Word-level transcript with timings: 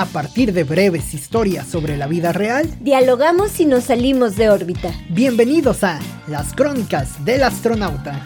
A 0.00 0.06
partir 0.06 0.54
de 0.54 0.64
breves 0.64 1.12
historias 1.12 1.66
sobre 1.66 1.98
la 1.98 2.06
vida 2.06 2.32
real, 2.32 2.74
dialogamos 2.80 3.60
y 3.60 3.66
nos 3.66 3.84
salimos 3.84 4.34
de 4.34 4.48
órbita. 4.48 4.90
Bienvenidos 5.10 5.84
a 5.84 6.00
Las 6.26 6.54
Crónicas 6.54 7.22
del 7.22 7.42
Astronauta. 7.42 8.22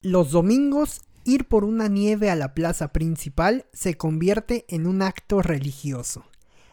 Los 0.00 0.30
domingos, 0.30 1.02
ir 1.24 1.48
por 1.48 1.64
una 1.64 1.88
nieve 1.88 2.30
a 2.30 2.34
la 2.34 2.54
plaza 2.54 2.94
principal 2.94 3.66
se 3.74 3.98
convierte 3.98 4.64
en 4.70 4.86
un 4.86 5.02
acto 5.02 5.42
religioso. 5.42 6.29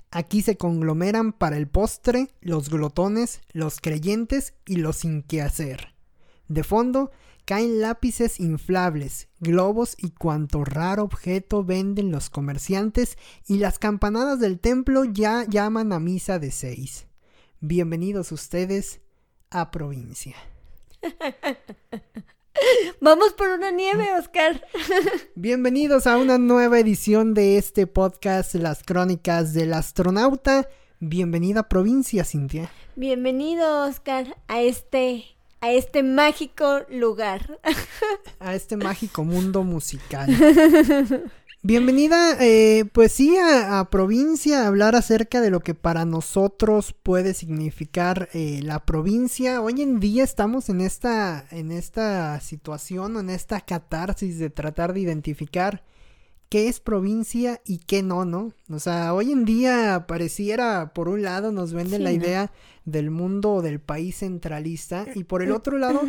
Aquí 0.09 0.41
se 0.41 0.57
conglomeran 0.57 1.33
para 1.33 1.57
el 1.57 1.67
postre 1.67 2.29
los 2.39 2.69
glotones, 2.69 3.41
los 3.52 3.81
creyentes 3.81 4.53
y 4.65 4.77
los 4.77 4.98
sin 4.98 5.21
qué 5.21 5.41
hacer. 5.41 5.93
De 6.48 6.63
fondo 6.63 7.11
caen 7.45 7.81
lápices 7.81 8.39
inflables, 8.39 9.27
globos 9.39 9.95
y 9.98 10.12
cuanto 10.12 10.63
raro 10.63 11.03
objeto 11.03 11.63
venden 11.63 12.12
los 12.12 12.29
comerciantes 12.29 13.17
y 13.48 13.57
las 13.57 13.79
campanadas 13.79 14.39
del 14.39 14.59
templo 14.59 15.03
ya 15.03 15.45
llaman 15.48 15.91
a 15.91 15.99
misa 15.99 16.39
de 16.39 16.51
seis. 16.51 17.07
Bienvenidos 17.59 18.31
ustedes 18.31 19.01
a 19.49 19.71
provincia. 19.71 20.35
Vamos 23.02 23.34
por 23.34 23.49
una 23.49 23.71
nieve, 23.71 24.07
Oscar. 24.17 24.65
Bienvenidos 25.35 26.07
a 26.07 26.17
una 26.17 26.38
nueva 26.38 26.79
edición 26.79 27.34
de 27.34 27.57
este 27.57 27.88
podcast, 27.88 28.55
Las 28.55 28.84
Crónicas 28.84 29.53
del 29.53 29.73
Astronauta. 29.73 30.67
Bienvenida 30.99 31.62
a 31.62 31.70
Provincia, 31.70 32.23
Cintia. 32.23 32.71
Bienvenido, 32.95 33.85
Oscar, 33.85 34.38
a 34.48 34.62
este, 34.62 35.26
a 35.62 35.71
este 35.71 36.04
mágico 36.04 36.82
lugar. 36.90 37.59
A 38.40 38.55
este 38.55 38.77
mágico 38.77 39.23
mundo 39.23 39.63
musical. 39.63 40.27
Bienvenida, 41.63 42.38
eh, 42.40 42.86
pues 42.94 43.12
sí, 43.12 43.36
a, 43.36 43.84
provincia, 43.90 44.63
a 44.63 44.68
hablar 44.68 44.96
acerca 44.96 45.41
de 45.41 45.50
lo 45.50 45.60
que 45.60 45.74
para 45.74 46.05
nosotros 46.05 46.94
puede 46.94 47.34
significar 47.34 48.30
eh, 48.34 48.62
la 48.63 48.86
provincia. 48.86 49.60
Hoy 49.62 49.82
en 49.82 50.00
día 50.00 50.24
estamos 50.24 50.70
en 50.70 50.82
esta, 50.82 51.46
en 51.50 51.72
esta 51.72 52.40
situación, 52.41 53.18
en 53.18 53.32
esta 53.32 53.60
catarsis 53.62 54.38
de 54.38 54.52
tratar 54.52 54.94
de 54.94 55.00
identificar 55.00 55.84
qué 56.48 56.68
es 56.68 56.80
provincia 56.80 57.60
y 57.66 57.80
qué 57.80 58.04
no, 58.04 58.24
¿no? 58.24 58.54
O 58.70 58.80
sea, 58.80 59.16
hoy 59.16 59.32
en 59.32 59.44
día 59.44 60.05
pareciera, 60.08 60.94
por 60.94 61.10
un 61.10 61.24
lado, 61.24 61.52
nos 61.52 61.74
venden 61.74 62.04
la 62.04 62.12
idea 62.12 62.52
del 62.85 63.10
mundo 63.10 63.55
o 63.55 63.62
del 63.63 63.80
país 63.80 64.18
centralista 64.18 65.08
y 65.16 65.24
por 65.24 65.41
el 65.41 65.52
otro 65.52 65.80
lado, 65.80 66.03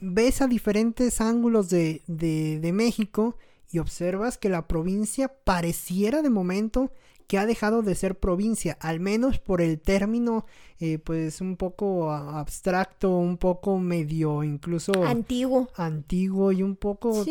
ves 0.00 0.42
a 0.42 0.48
diferentes 0.48 1.20
ángulos 1.20 1.70
de, 1.70 2.02
de, 2.08 2.58
de 2.58 2.72
México 2.72 3.36
y 3.70 3.78
observas 3.78 4.38
que 4.38 4.48
la 4.48 4.66
provincia 4.66 5.28
pareciera 5.44 6.22
de 6.22 6.30
momento 6.30 6.90
que 7.30 7.38
ha 7.38 7.46
dejado 7.46 7.82
de 7.82 7.94
ser 7.94 8.18
provincia, 8.18 8.76
al 8.80 8.98
menos 8.98 9.38
por 9.38 9.60
el 9.60 9.80
término, 9.80 10.46
eh, 10.80 10.98
pues 10.98 11.40
un 11.40 11.56
poco 11.56 12.10
abstracto, 12.10 13.18
un 13.18 13.36
poco 13.36 13.78
medio 13.78 14.42
incluso 14.42 15.04
antiguo, 15.04 15.68
antiguo 15.76 16.50
y 16.50 16.64
un 16.64 16.74
poco 16.74 17.24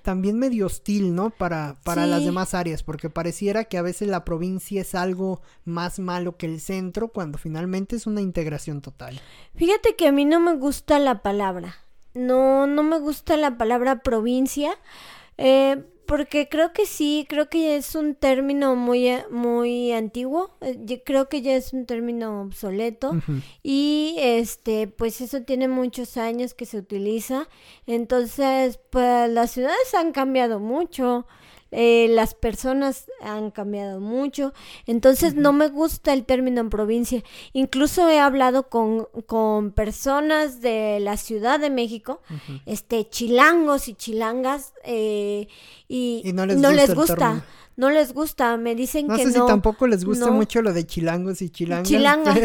también 0.00 0.38
medio 0.38 0.64
hostil, 0.64 1.14
¿no? 1.14 1.28
Para 1.28 1.76
para 1.84 2.06
las 2.06 2.24
demás 2.24 2.54
áreas, 2.54 2.82
porque 2.82 3.10
pareciera 3.10 3.64
que 3.64 3.76
a 3.76 3.82
veces 3.82 4.08
la 4.08 4.24
provincia 4.24 4.80
es 4.80 4.94
algo 4.94 5.42
más 5.66 5.98
malo 5.98 6.38
que 6.38 6.46
el 6.46 6.58
centro, 6.58 7.08
cuando 7.08 7.36
finalmente 7.36 7.96
es 7.96 8.06
una 8.06 8.22
integración 8.22 8.80
total. 8.80 9.20
Fíjate 9.54 9.96
que 9.96 10.08
a 10.08 10.12
mí 10.12 10.24
no 10.24 10.40
me 10.40 10.56
gusta 10.56 10.98
la 10.98 11.20
palabra, 11.20 11.76
no 12.14 12.66
no 12.66 12.82
me 12.82 12.98
gusta 12.98 13.36
la 13.36 13.58
palabra 13.58 14.00
provincia. 14.00 14.78
Eh, 15.36 15.84
porque 16.06 16.48
creo 16.48 16.72
que 16.72 16.86
sí, 16.86 17.26
creo 17.28 17.48
que 17.48 17.76
es 17.76 17.94
un 17.94 18.14
término 18.14 18.76
muy, 18.76 19.08
eh, 19.08 19.24
muy 19.30 19.92
antiguo, 19.92 20.56
eh, 20.60 21.02
creo 21.04 21.28
que 21.28 21.42
ya 21.42 21.54
es 21.54 21.72
un 21.72 21.86
término 21.86 22.42
obsoleto 22.42 23.12
y 23.62 24.16
este, 24.18 24.88
pues 24.88 25.20
eso 25.20 25.42
tiene 25.42 25.68
muchos 25.68 26.16
años 26.16 26.54
que 26.54 26.66
se 26.66 26.78
utiliza, 26.78 27.48
entonces 27.86 28.78
pues 28.90 29.30
las 29.30 29.50
ciudades 29.52 29.94
han 29.94 30.12
cambiado 30.12 30.60
mucho, 30.60 31.26
eh, 31.72 32.06
las 32.10 32.34
personas 32.34 33.06
han 33.22 33.50
cambiado 33.50 33.98
mucho, 33.98 34.52
entonces 34.86 35.34
no 35.34 35.52
me 35.52 35.68
gusta 35.68 36.12
el 36.12 36.24
término 36.24 36.60
en 36.60 36.70
provincia. 36.70 37.22
Incluso 37.52 38.08
he 38.08 38.20
hablado 38.20 38.68
con, 38.68 39.08
con 39.26 39.72
personas 39.72 40.60
de 40.60 41.00
la 41.00 41.16
Ciudad 41.16 41.58
de 41.58 41.70
México, 41.70 42.20
este, 42.66 43.08
chilangos 43.08 43.88
y 43.88 43.94
chilangas, 43.94 44.74
eh, 44.84 45.48
y, 45.88 46.22
no 46.34 46.46
les 46.46 46.94
gusta 46.94 47.44
no 47.76 47.90
les 47.90 48.12
gusta, 48.12 48.56
me 48.56 48.74
dicen 48.74 49.06
que 49.08 49.24
no. 49.24 49.30
sé 49.30 49.32
si 49.32 49.46
tampoco 49.46 49.86
les 49.86 50.04
gusta 50.04 50.30
mucho 50.30 50.62
lo 50.62 50.72
de 50.72 50.86
chilangos 50.86 51.42
y 51.42 51.50
chilangas. 51.50 51.88
Chilangas. 51.88 52.38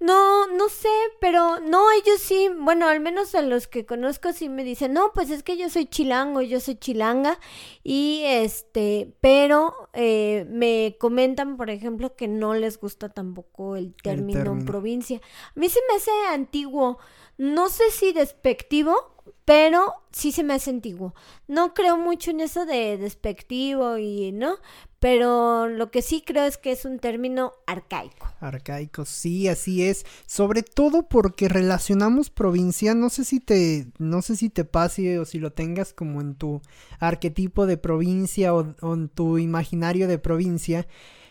No, 0.00 0.46
no 0.48 0.68
sé, 0.68 0.88
pero 1.20 1.60
no, 1.60 1.90
ellos 1.92 2.20
sí, 2.20 2.50
bueno, 2.60 2.88
al 2.88 3.00
menos 3.00 3.34
a 3.34 3.42
los 3.42 3.68
que 3.68 3.86
conozco 3.86 4.32
sí 4.32 4.48
me 4.48 4.64
dicen, 4.64 4.92
no, 4.92 5.12
pues 5.14 5.30
es 5.30 5.42
que 5.42 5.56
yo 5.56 5.70
soy 5.70 5.86
chilango, 5.86 6.42
yo 6.42 6.60
soy 6.60 6.74
chilanga, 6.74 7.38
y 7.82 8.22
este, 8.24 9.14
pero 9.20 9.88
eh, 9.92 10.46
me 10.50 10.96
comentan, 10.98 11.56
por 11.56 11.70
ejemplo, 11.70 12.16
que 12.16 12.28
no 12.28 12.54
les 12.54 12.78
gusta 12.78 13.08
tampoco 13.08 13.76
el 13.76 13.94
término, 13.94 14.40
el 14.40 14.44
término. 14.44 14.66
provincia. 14.66 15.20
A 15.56 15.58
mí 15.58 15.68
se 15.68 15.80
me 15.88 15.96
hace 15.96 16.10
antiguo, 16.32 16.98
no 17.38 17.68
sé 17.68 17.90
si 17.90 18.12
despectivo, 18.12 19.13
pero 19.44 19.92
sí 20.10 20.32
se 20.32 20.42
me 20.42 20.54
hace 20.54 20.70
antiguo. 20.70 21.14
No 21.48 21.74
creo 21.74 21.98
mucho 21.98 22.30
en 22.30 22.40
eso 22.40 22.64
de 22.64 22.96
despectivo 22.96 23.98
y 23.98 24.32
no, 24.32 24.56
pero 25.00 25.68
lo 25.68 25.90
que 25.90 26.00
sí 26.00 26.22
creo 26.24 26.44
es 26.44 26.56
que 26.56 26.72
es 26.72 26.86
un 26.86 26.98
término 26.98 27.52
arcaico. 27.66 28.26
Arcaico, 28.40 29.04
sí, 29.04 29.48
así 29.48 29.82
es. 29.82 30.06
Sobre 30.26 30.62
todo 30.62 31.08
porque 31.08 31.48
relacionamos 31.48 32.30
provincia, 32.30 32.94
no 32.94 33.10
sé 33.10 33.24
si 33.24 33.40
te, 33.40 33.88
no 33.98 34.22
sé 34.22 34.36
si 34.36 34.48
te 34.48 34.64
pase 34.64 35.18
o 35.18 35.26
si 35.26 35.38
lo 35.38 35.52
tengas 35.52 35.92
como 35.92 36.22
en 36.22 36.34
tu 36.34 36.62
arquetipo 37.00 37.66
de 37.66 37.76
provincia 37.76 38.54
o, 38.54 38.74
en 38.94 39.08
tu 39.10 39.36
imaginario 39.36 40.08
de 40.08 40.18
provincia. 40.18 40.86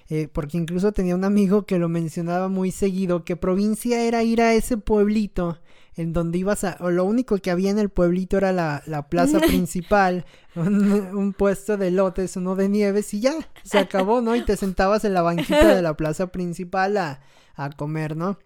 Eh, 0.10 0.28
porque 0.28 0.58
incluso 0.58 0.92
tenía 0.92 1.16
un 1.16 1.24
amigo 1.24 1.66
que 1.66 1.80
lo 1.80 1.88
mencionaba 1.90 2.50
muy 2.50 2.72
seguido, 2.72 3.24
que 3.24 3.38
provincia 3.38 4.04
era 4.04 4.22
ir 4.22 4.42
a 4.42 4.54
ese 4.54 4.78
pueblito 4.78 5.58
en 5.96 6.14
donde 6.14 6.38
ibas 6.40 6.64
a, 6.64 6.78
o 6.80 6.90
lo 6.90 7.06
único 7.06 7.38
que 7.38 7.52
había 7.52 7.72
en 7.72 7.80
el 7.80 7.90
pueblito 7.90 8.38
era 8.38 8.52
la, 8.52 8.84
la 8.86 9.08
plaza 9.10 9.40
principal, 9.40 10.26
un, 10.56 11.34
puesto 11.38 11.78
de 11.78 11.92
lotes, 11.92 12.36
uno 12.36 12.56
de 12.56 12.70
nieves 12.70 13.14
y 13.14 13.22
ya, 13.22 13.34
se 13.64 13.80
acabó, 13.80 14.22
¿no? 14.22 14.36
Y 14.36 14.44
te 14.44 14.58
sentabas 14.58 15.06
en 15.06 15.14
la 15.14 15.22
banquita 15.22 15.76
de 15.76 15.82
la 15.82 15.94
plaza 15.98 16.28
principal 16.28 16.98
a, 16.98 17.22
a 17.56 17.70
comer, 17.70 18.16
¿no? 18.16 18.38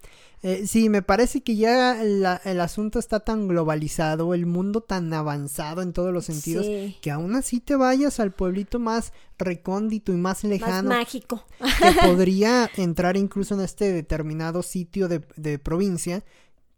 Eh, 0.43 0.67
sí, 0.67 0.87
me 0.89 1.01
parece 1.01 1.41
que 1.41 1.55
ya 1.55 1.99
el 1.99 2.61
asunto 2.61 2.99
está 2.99 3.21
tan 3.21 3.47
globalizado, 3.47 4.35
el 4.35 4.45
mundo 4.45 4.81
tan 4.81 5.11
avanzado 5.11 5.81
en 5.81 5.93
todos 5.93 6.13
los 6.13 6.25
sentidos, 6.25 6.67
que 7.01 7.09
aún 7.09 7.33
así 7.35 7.59
te 7.59 7.75
vayas 7.75 8.19
al 8.19 8.31
pueblito 8.31 8.77
más 8.77 9.13
recóndito 9.39 10.13
y 10.13 10.17
más 10.17 10.43
lejano. 10.43 10.89
Más 10.89 10.99
mágico. 10.99 11.43
Que 11.59 12.07
podría 12.07 12.69
entrar 12.77 13.17
incluso 13.17 13.55
en 13.55 13.61
este 13.61 13.91
determinado 13.91 14.61
sitio 14.61 15.07
de, 15.07 15.23
de 15.37 15.57
provincia 15.57 16.23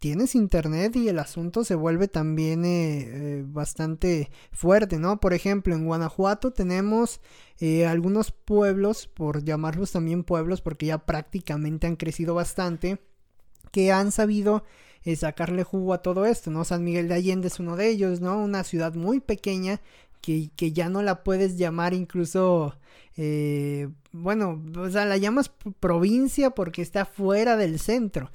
tienes 0.00 0.34
internet 0.34 0.96
y 0.96 1.08
el 1.08 1.18
asunto 1.18 1.62
se 1.62 1.74
vuelve 1.74 2.08
también 2.08 2.64
eh, 2.64 3.00
eh, 3.02 3.44
bastante 3.46 4.30
fuerte, 4.50 4.98
¿no? 4.98 5.20
Por 5.20 5.34
ejemplo, 5.34 5.74
en 5.74 5.84
Guanajuato 5.84 6.52
tenemos 6.52 7.20
eh, 7.60 7.86
algunos 7.86 8.32
pueblos, 8.32 9.06
por 9.06 9.44
llamarlos 9.44 9.92
también 9.92 10.24
pueblos, 10.24 10.62
porque 10.62 10.86
ya 10.86 10.98
prácticamente 11.06 11.86
han 11.86 11.96
crecido 11.96 12.34
bastante, 12.34 12.98
que 13.70 13.92
han 13.92 14.10
sabido 14.10 14.64
sacarle 15.16 15.64
jugo 15.64 15.94
a 15.94 16.02
todo 16.02 16.26
esto, 16.26 16.50
¿no? 16.50 16.64
San 16.64 16.84
Miguel 16.84 17.08
de 17.08 17.14
Allende 17.14 17.48
es 17.48 17.58
uno 17.58 17.76
de 17.76 17.88
ellos, 17.88 18.20
¿no? 18.20 18.38
Una 18.38 18.64
ciudad 18.64 18.94
muy 18.94 19.20
pequeña 19.20 19.80
que, 20.20 20.50
que 20.56 20.72
ya 20.72 20.88
no 20.88 21.02
la 21.02 21.22
puedes 21.22 21.56
llamar 21.56 21.94
incluso 21.94 22.74
eh, 23.16 23.88
bueno, 24.12 24.62
o 24.78 24.88
sea, 24.88 25.04
la 25.04 25.16
llamas 25.16 25.50
provincia 25.78 26.50
porque 26.50 26.80
está 26.80 27.04
fuera 27.04 27.56
del 27.56 27.78
centro, 27.78 28.30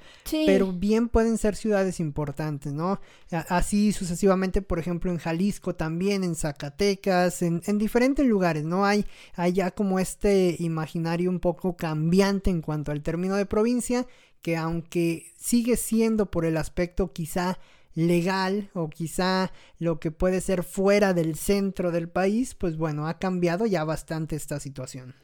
pero 0.46 0.72
bien 0.72 1.10
pueden 1.10 1.38
ser 1.38 1.56
ciudades 1.56 2.00
importantes, 2.00 2.72
¿no? 2.72 3.02
Así 3.32 3.94
sucesivamente, 3.94 4.62
por 4.62 4.78
ejemplo, 4.78 5.12
en 5.12 5.18
Jalisco 5.18 5.76
también, 5.76 6.24
en 6.24 6.36
Zacatecas, 6.36 7.42
en, 7.42 7.62
en 7.66 7.78
diferentes 7.78 8.26
lugares, 8.26 8.64
¿no? 8.64 8.86
Hay, 8.86 9.06
hay 9.34 9.54
ya 9.54 9.72
como 9.72 10.00
este 10.00 10.56
imaginario 10.60 11.30
un 11.30 11.40
poco 11.40 11.76
cambiante 11.76 12.50
en 12.52 12.62
cuanto 12.62 12.92
al 12.92 13.02
término 13.02 13.36
de 13.36 13.46
provincia, 13.46 14.06
que 14.42 14.56
aunque 14.56 15.32
sigue 15.38 15.78
siendo 15.78 16.30
por 16.30 16.46
el 16.46 16.58
aspecto 16.58 17.12
quizá 17.12 17.58
legal 17.96 18.70
o 18.74 18.90
quizá 18.90 19.52
lo 19.80 20.00
que 20.00 20.12
puede 20.12 20.42
ser 20.42 20.64
fuera 20.64 21.14
del 21.14 21.36
centro 21.36 21.92
del 21.92 22.10
país, 22.10 22.54
pues 22.54 22.78
bueno, 22.78 23.08
ha 23.08 23.18
cambiado 23.18 23.66
ya 23.66 23.84
bastante 23.84 24.36
esta 24.36 24.60
situación. 24.60 25.16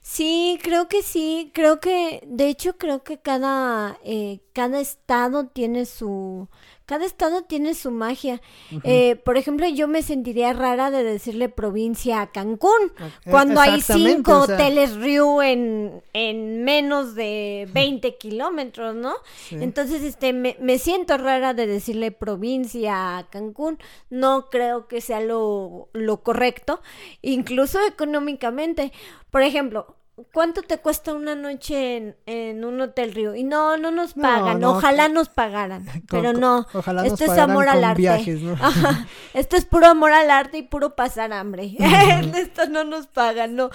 Sí, 0.00 0.58
creo 0.62 0.88
que 0.88 1.02
sí, 1.02 1.50
creo 1.54 1.80
que, 1.80 2.22
de 2.26 2.48
hecho 2.48 2.78
creo 2.78 3.04
que 3.04 3.20
cada, 3.20 3.98
eh, 4.04 4.40
cada 4.52 4.80
estado 4.80 5.48
tiene 5.48 5.84
su, 5.84 6.48
cada 6.90 7.06
estado 7.06 7.42
tiene 7.42 7.74
su 7.74 7.92
magia. 7.92 8.40
eh, 8.82 9.14
por 9.14 9.36
ejemplo, 9.36 9.64
yo 9.68 9.86
me 9.86 10.02
sentiría 10.02 10.52
rara 10.52 10.90
de 10.90 11.04
decirle 11.04 11.48
provincia 11.48 12.20
a 12.20 12.32
Cancún, 12.32 12.92
Eh, 12.98 13.30
cuando 13.30 13.60
hay 13.60 13.80
cinco 13.80 14.40
o 14.40 14.46
sea, 14.46 14.56
hoteles 14.56 14.96
Riu 14.96 15.40
en, 15.40 16.02
en 16.12 16.64
menos 16.64 17.14
de 17.14 17.68
20 17.72 18.16
kilómetros, 18.18 18.96
¿no? 18.96 19.14
sí. 19.36 19.54
Entonces, 19.60 20.02
este, 20.02 20.32
me, 20.32 20.56
me 20.58 20.80
siento 20.80 21.16
rara 21.16 21.54
de 21.54 21.68
decirle 21.68 22.10
provincia 22.10 23.18
a 23.18 23.30
Cancún. 23.30 23.78
No 24.10 24.50
creo 24.50 24.88
que 24.88 25.00
sea 25.00 25.20
lo, 25.20 25.90
lo 25.92 26.24
correcto, 26.24 26.82
incluso 27.22 27.78
económicamente. 27.86 28.92
Por 29.30 29.42
ejemplo, 29.42 29.94
¿cuánto 30.32 30.62
te 30.62 30.78
cuesta 30.78 31.12
una 31.14 31.34
noche 31.34 31.96
en, 31.96 32.16
en 32.26 32.64
un 32.64 32.80
hotel 32.80 33.12
Río? 33.14 33.34
Y 33.34 33.44
no, 33.44 33.76
no 33.76 33.90
nos 33.90 34.16
No, 34.16 34.22
pagan. 34.22 34.60
no, 34.60 34.70
Ojalá 34.72 35.08
nos 35.08 35.28
pagaran, 35.28 35.84
Con- 35.92 36.02
pero 36.08 36.32
no. 36.32 36.66
Ojalá 36.72 37.02
nos 37.04 37.12
Esto 37.20 37.32
es 37.32 37.38
amor 37.38 37.68
al 37.68 37.84
arte. 37.84 38.00
viajes, 38.02 38.40
¿no? 38.40 38.52
Ajá. 38.54 39.06
Esto 39.34 39.56
es 39.56 39.64
puro 39.64 39.86
amor 39.86 40.12
al 40.12 40.30
arte 40.30 40.58
y 40.58 40.62
puro 40.62 40.94
pasar 40.96 41.32
hambre. 41.32 41.74
Esto 42.36 42.66
no 42.68 42.84
nos 42.84 43.06
pagan, 43.06 43.56
no. 43.56 43.70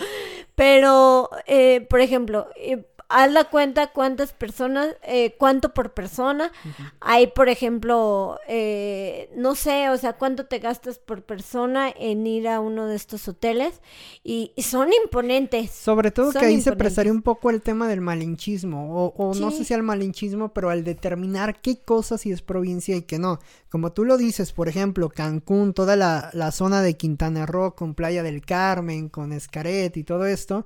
Pero, 0.55 1.29
eh, 1.47 1.85
por 1.89 1.99
ejemplo, 2.01 2.47
eh, 2.55 2.85
haz 3.09 3.31
la 3.31 3.45
cuenta 3.45 3.87
cuántas 3.87 4.33
personas, 4.33 4.95
eh, 5.03 5.35
cuánto 5.37 5.73
por 5.73 5.93
persona. 5.93 6.51
Hay, 6.99 7.27
por 7.27 7.49
ejemplo, 7.49 8.39
eh, 8.47 9.29
no 9.35 9.55
sé, 9.55 9.89
o 9.89 9.97
sea, 9.97 10.13
cuánto 10.13 10.45
te 10.45 10.59
gastas 10.59 10.99
por 10.99 11.23
persona 11.23 11.89
en 11.89 12.25
ir 12.25 12.47
a 12.47 12.59
uno 12.59 12.87
de 12.87 12.95
estos 12.95 13.27
hoteles. 13.27 13.81
Y, 14.23 14.51
y 14.55 14.63
son 14.63 14.89
imponentes. 15.03 15.71
Sobre 15.71 16.11
todo 16.11 16.31
Son 16.31 16.41
que 16.41 16.47
ahí 16.47 16.61
se 16.61 16.75
prestaría 16.75 17.11
un 17.11 17.21
poco 17.21 17.49
el 17.49 17.61
tema 17.61 17.87
del 17.87 18.01
malinchismo, 18.01 19.05
o, 19.05 19.13
o 19.15 19.35
no 19.35 19.51
sé 19.51 19.63
si 19.63 19.73
al 19.73 19.83
malinchismo, 19.83 20.53
pero 20.53 20.69
al 20.69 20.83
determinar 20.83 21.61
qué 21.61 21.79
cosa 21.79 22.17
sí 22.17 22.31
es 22.31 22.41
provincia 22.41 22.95
y 22.95 23.03
qué 23.03 23.19
no. 23.19 23.39
Como 23.69 23.91
tú 23.91 24.05
lo 24.05 24.17
dices, 24.17 24.51
por 24.51 24.69
ejemplo, 24.69 25.09
Cancún, 25.09 25.73
toda 25.73 25.95
la, 25.95 26.29
la 26.33 26.51
zona 26.51 26.81
de 26.81 26.95
Quintana 26.95 27.45
Roo, 27.45 27.75
con 27.75 27.93
Playa 27.93 28.23
del 28.23 28.41
Carmen, 28.45 29.09
con 29.09 29.31
Escaret 29.31 29.95
y 29.97 30.03
todo 30.03 30.25
esto, 30.25 30.65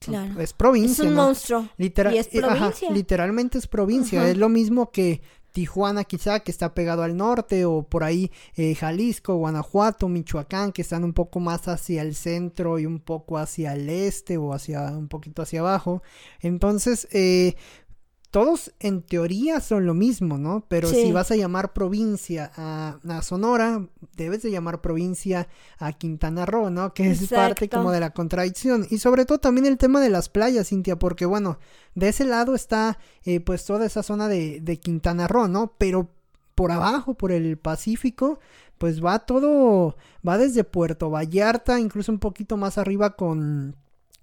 Claro. 0.00 0.40
es 0.40 0.52
provincia, 0.52 1.02
Es 1.04 1.08
un 1.10 1.16
¿no? 1.16 1.22
monstruo. 1.24 1.68
Literal- 1.78 2.14
y 2.14 2.18
es 2.18 2.28
eh, 2.32 2.40
ajá, 2.44 2.56
provincia. 2.56 2.90
literalmente 2.90 3.58
es 3.58 3.66
provincia. 3.66 4.20
Ajá. 4.20 4.30
Es 4.30 4.36
lo 4.36 4.48
mismo 4.48 4.90
que 4.90 5.20
Tijuana 5.52 6.04
quizá 6.04 6.40
que 6.40 6.50
está 6.50 6.74
pegado 6.74 7.02
al 7.02 7.16
norte 7.16 7.64
o 7.64 7.82
por 7.82 8.04
ahí 8.04 8.30
eh, 8.56 8.74
Jalisco, 8.74 9.36
Guanajuato, 9.36 10.06
Michoacán 10.06 10.70
que 10.70 10.82
están 10.82 11.02
un 11.02 11.14
poco 11.14 11.40
más 11.40 11.66
hacia 11.66 12.02
el 12.02 12.14
centro 12.14 12.78
y 12.78 12.84
un 12.84 13.00
poco 13.00 13.38
hacia 13.38 13.72
el 13.72 13.88
este 13.88 14.36
o 14.36 14.52
hacia 14.52 14.82
un 14.90 15.08
poquito 15.08 15.40
hacia 15.40 15.60
abajo. 15.60 16.02
Entonces, 16.40 17.08
eh, 17.10 17.54
todos 18.30 18.72
en 18.80 19.02
teoría 19.02 19.60
son 19.60 19.86
lo 19.86 19.94
mismo, 19.94 20.36
¿no? 20.36 20.64
Pero 20.68 20.88
Sí. 20.88 20.96
si 21.06 21.12
vas 21.12 21.30
a 21.30 21.36
llamar 21.36 21.72
provincia 21.72 22.50
a, 22.56 22.98
a 23.08 23.22
Sonora, 23.22 23.86
debes 24.16 24.42
de 24.42 24.50
llamar 24.50 24.80
provincia 24.80 25.48
a 25.78 25.92
Quintana 25.92 26.44
Roo, 26.44 26.68
¿no? 26.70 26.92
Que 26.92 27.10
es 27.10 27.28
parte 27.28 27.68
como 27.68 27.92
de 27.92 28.00
la 28.00 28.10
contradicción. 28.10 28.86
Y 28.90 28.98
sobre 28.98 29.24
todo 29.24 29.38
también 29.38 29.64
el 29.66 29.78
tema 29.78 30.00
de 30.00 30.10
las 30.10 30.28
playas, 30.28 30.68
Cintia, 30.68 30.98
porque 30.98 31.24
bueno, 31.24 31.58
de 31.94 32.08
ese 32.08 32.24
lado 32.26 32.54
está 32.54 32.98
eh, 33.24 33.40
pues 33.40 33.64
toda 33.64 33.86
esa 33.86 34.02
zona 34.02 34.28
de, 34.28 34.60
de 34.60 34.76
Quintana 34.78 35.28
Roo, 35.28 35.48
¿no? 35.48 35.72
Pero 35.78 36.10
por 36.54 36.72
abajo, 36.72 37.14
por 37.14 37.32
el 37.32 37.56
Pacífico, 37.58 38.38
pues 38.78 39.02
va 39.02 39.20
todo, 39.20 39.96
va 40.26 40.36
desde 40.36 40.64
Puerto 40.64 41.08
Vallarta, 41.10 41.80
incluso 41.80 42.12
un 42.12 42.18
poquito 42.18 42.56
más 42.58 42.76
arriba 42.76 43.16
con, 43.16 43.76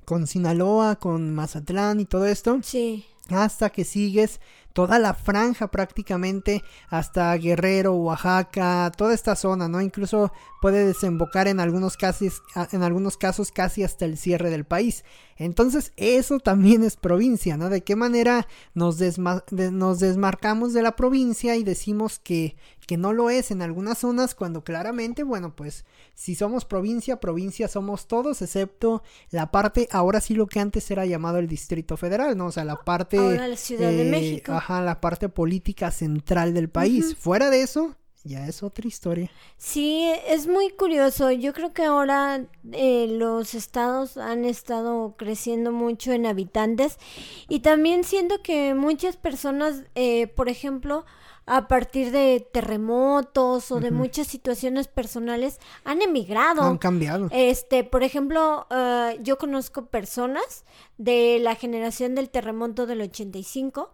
con 0.05 0.27
Sinaloa, 0.27 0.97
con 0.97 1.33
Mazatlán 1.33 1.99
y 1.99 2.05
todo 2.05 2.25
esto 2.27 2.59
Sí. 2.61 3.05
Hasta 3.29 3.69
que 3.69 3.85
sigues 3.85 4.39
toda 4.73 4.97
la 4.99 5.13
franja 5.13 5.67
prácticamente 5.67 6.63
hasta 6.89 7.33
Guerrero, 7.37 7.93
Oaxaca, 7.93 8.91
toda 8.97 9.13
esta 9.13 9.35
zona, 9.35 9.69
¿no? 9.69 9.81
Incluso 9.81 10.33
puede 10.61 10.85
desembocar 10.85 11.47
en 11.47 11.59
algunos 11.59 11.95
casos, 11.95 12.41
en 12.71 12.83
algunos 12.83 13.15
casos 13.17 13.51
casi 13.51 13.83
hasta 13.83 14.05
el 14.05 14.17
cierre 14.17 14.49
del 14.49 14.65
país. 14.65 15.05
Entonces, 15.37 15.93
eso 15.95 16.39
también 16.39 16.83
es 16.83 16.95
provincia, 16.95 17.55
¿no? 17.55 17.69
De 17.69 17.83
qué 17.83 17.95
manera 17.95 18.47
nos, 18.73 18.97
nos 19.51 19.99
desmarcamos 19.99 20.73
de 20.73 20.81
la 20.81 20.95
provincia 20.95 21.55
y 21.55 21.63
decimos 21.63 22.19
que, 22.19 22.55
que 22.85 22.97
no 22.97 23.13
lo 23.13 23.29
es 23.29 23.51
en 23.51 23.61
algunas 23.61 23.99
zonas, 23.99 24.35
cuando 24.35 24.63
claramente, 24.63 25.23
bueno, 25.23 25.55
pues 25.55 25.85
si 26.13 26.35
somos 26.35 26.65
provincia, 26.65 27.19
provincia 27.19 27.67
somos 27.67 28.07
todos, 28.07 28.41
excepto 28.41 29.03
la 29.31 29.51
parte, 29.51 29.87
ahora 29.91 30.21
sí 30.21 30.35
lo 30.35 30.47
que 30.47 30.59
antes 30.59 30.89
era 30.91 31.05
llamado 31.05 31.39
el 31.39 31.47
Distrito 31.47 31.97
Federal, 31.97 32.37
¿no? 32.37 32.47
O 32.47 32.51
sea, 32.51 32.65
la 32.65 32.75
parte... 32.75 33.17
Ahora 33.17 33.47
la 33.47 33.57
Ciudad 33.57 33.89
de 33.89 34.07
eh, 34.07 34.11
México. 34.11 34.53
Ajá, 34.53 34.81
la 34.81 35.01
parte 35.01 35.29
política 35.29 35.91
central 35.91 36.53
del 36.53 36.69
país. 36.69 37.15
Fuera 37.15 37.49
de 37.49 37.61
eso, 37.61 37.95
ya 38.25 38.47
es 38.47 38.63
otra 38.63 38.87
historia. 38.87 39.29
Sí, 39.57 40.09
es 40.27 40.47
muy 40.47 40.69
curioso. 40.69 41.31
Yo 41.31 41.53
creo 41.53 41.73
que 41.73 41.83
ahora 41.83 42.45
eh, 42.71 43.07
los 43.09 43.53
estados 43.53 44.17
han 44.17 44.45
estado 44.45 45.15
creciendo 45.17 45.71
mucho 45.71 46.13
en 46.13 46.25
habitantes 46.25 46.97
y 47.49 47.59
también 47.59 48.05
siento 48.05 48.41
que 48.41 48.73
muchas 48.75 49.17
personas, 49.17 49.83
eh, 49.95 50.27
por 50.27 50.47
ejemplo, 50.47 51.05
a 51.45 51.67
partir 51.67 52.11
de 52.11 52.47
terremotos 52.53 53.71
o 53.71 53.79
de 53.79 53.91
muchas 53.91 54.27
situaciones 54.27 54.87
personales, 54.87 55.59
han 55.83 56.01
emigrado. 56.01 56.63
Han 56.63 56.77
cambiado. 56.77 57.27
Este, 57.31 57.83
por 57.83 58.03
ejemplo, 58.03 58.65
eh, 58.69 59.19
yo 59.21 59.37
conozco 59.37 59.87
personas 59.87 60.63
de 60.97 61.39
la 61.41 61.55
generación 61.55 62.15
del 62.15 62.29
terremoto 62.29 62.85
del 62.85 63.01
85 63.01 63.91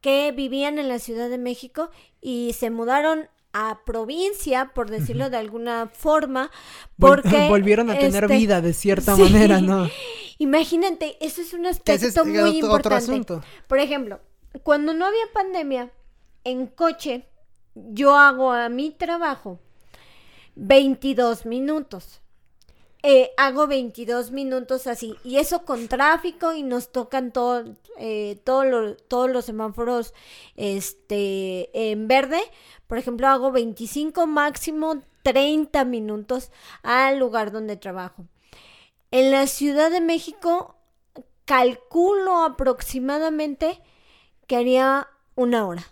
que 0.00 0.32
vivían 0.32 0.78
en 0.78 0.88
la 0.88 0.98
Ciudad 0.98 1.28
de 1.28 1.38
México 1.38 1.90
y 2.20 2.54
se 2.58 2.70
mudaron 2.70 3.28
a 3.52 3.80
provincia, 3.84 4.72
por 4.74 4.90
decirlo 4.90 5.30
de 5.30 5.36
alguna 5.38 5.90
forma, 5.92 6.50
porque 6.98 7.48
Volvieron 7.48 7.90
a 7.90 7.98
tener 7.98 8.24
este, 8.24 8.36
vida 8.36 8.60
de 8.60 8.72
cierta 8.72 9.16
sí. 9.16 9.22
manera, 9.22 9.60
¿no? 9.60 9.88
Imagínate, 10.38 11.16
eso 11.24 11.40
es 11.42 11.52
un 11.52 11.66
aspecto 11.66 12.06
es 12.06 12.26
muy 12.26 12.38
otro- 12.38 12.48
importante. 12.54 12.96
asunto. 12.96 13.42
Por 13.66 13.78
ejemplo, 13.80 14.20
cuando 14.62 14.94
no 14.94 15.06
había 15.06 15.24
pandemia, 15.32 15.90
en 16.50 16.66
coche, 16.66 17.26
yo 17.74 18.16
hago 18.16 18.52
a 18.52 18.68
mi 18.68 18.90
trabajo 18.90 19.58
22 20.56 21.46
minutos. 21.46 22.20
Eh, 23.02 23.30
hago 23.36 23.66
22 23.68 24.32
minutos 24.32 24.86
así. 24.86 25.16
Y 25.22 25.36
eso 25.36 25.64
con 25.64 25.88
tráfico 25.88 26.52
y 26.52 26.62
nos 26.62 26.90
tocan 26.90 27.32
todo, 27.32 27.64
eh, 27.96 28.40
todos 28.44 29.30
los 29.30 29.44
semáforos 29.44 30.14
este, 30.56 31.70
en 31.92 32.08
verde. 32.08 32.40
Por 32.86 32.98
ejemplo, 32.98 33.28
hago 33.28 33.52
25 33.52 34.26
máximo 34.26 35.02
30 35.22 35.84
minutos 35.84 36.50
al 36.82 37.18
lugar 37.18 37.52
donde 37.52 37.76
trabajo. 37.76 38.24
En 39.10 39.30
la 39.30 39.46
Ciudad 39.46 39.90
de 39.90 40.00
México 40.00 40.76
calculo 41.44 42.42
aproximadamente 42.42 43.80
que 44.46 44.56
haría 44.56 45.08
una 45.34 45.66
hora. 45.66 45.86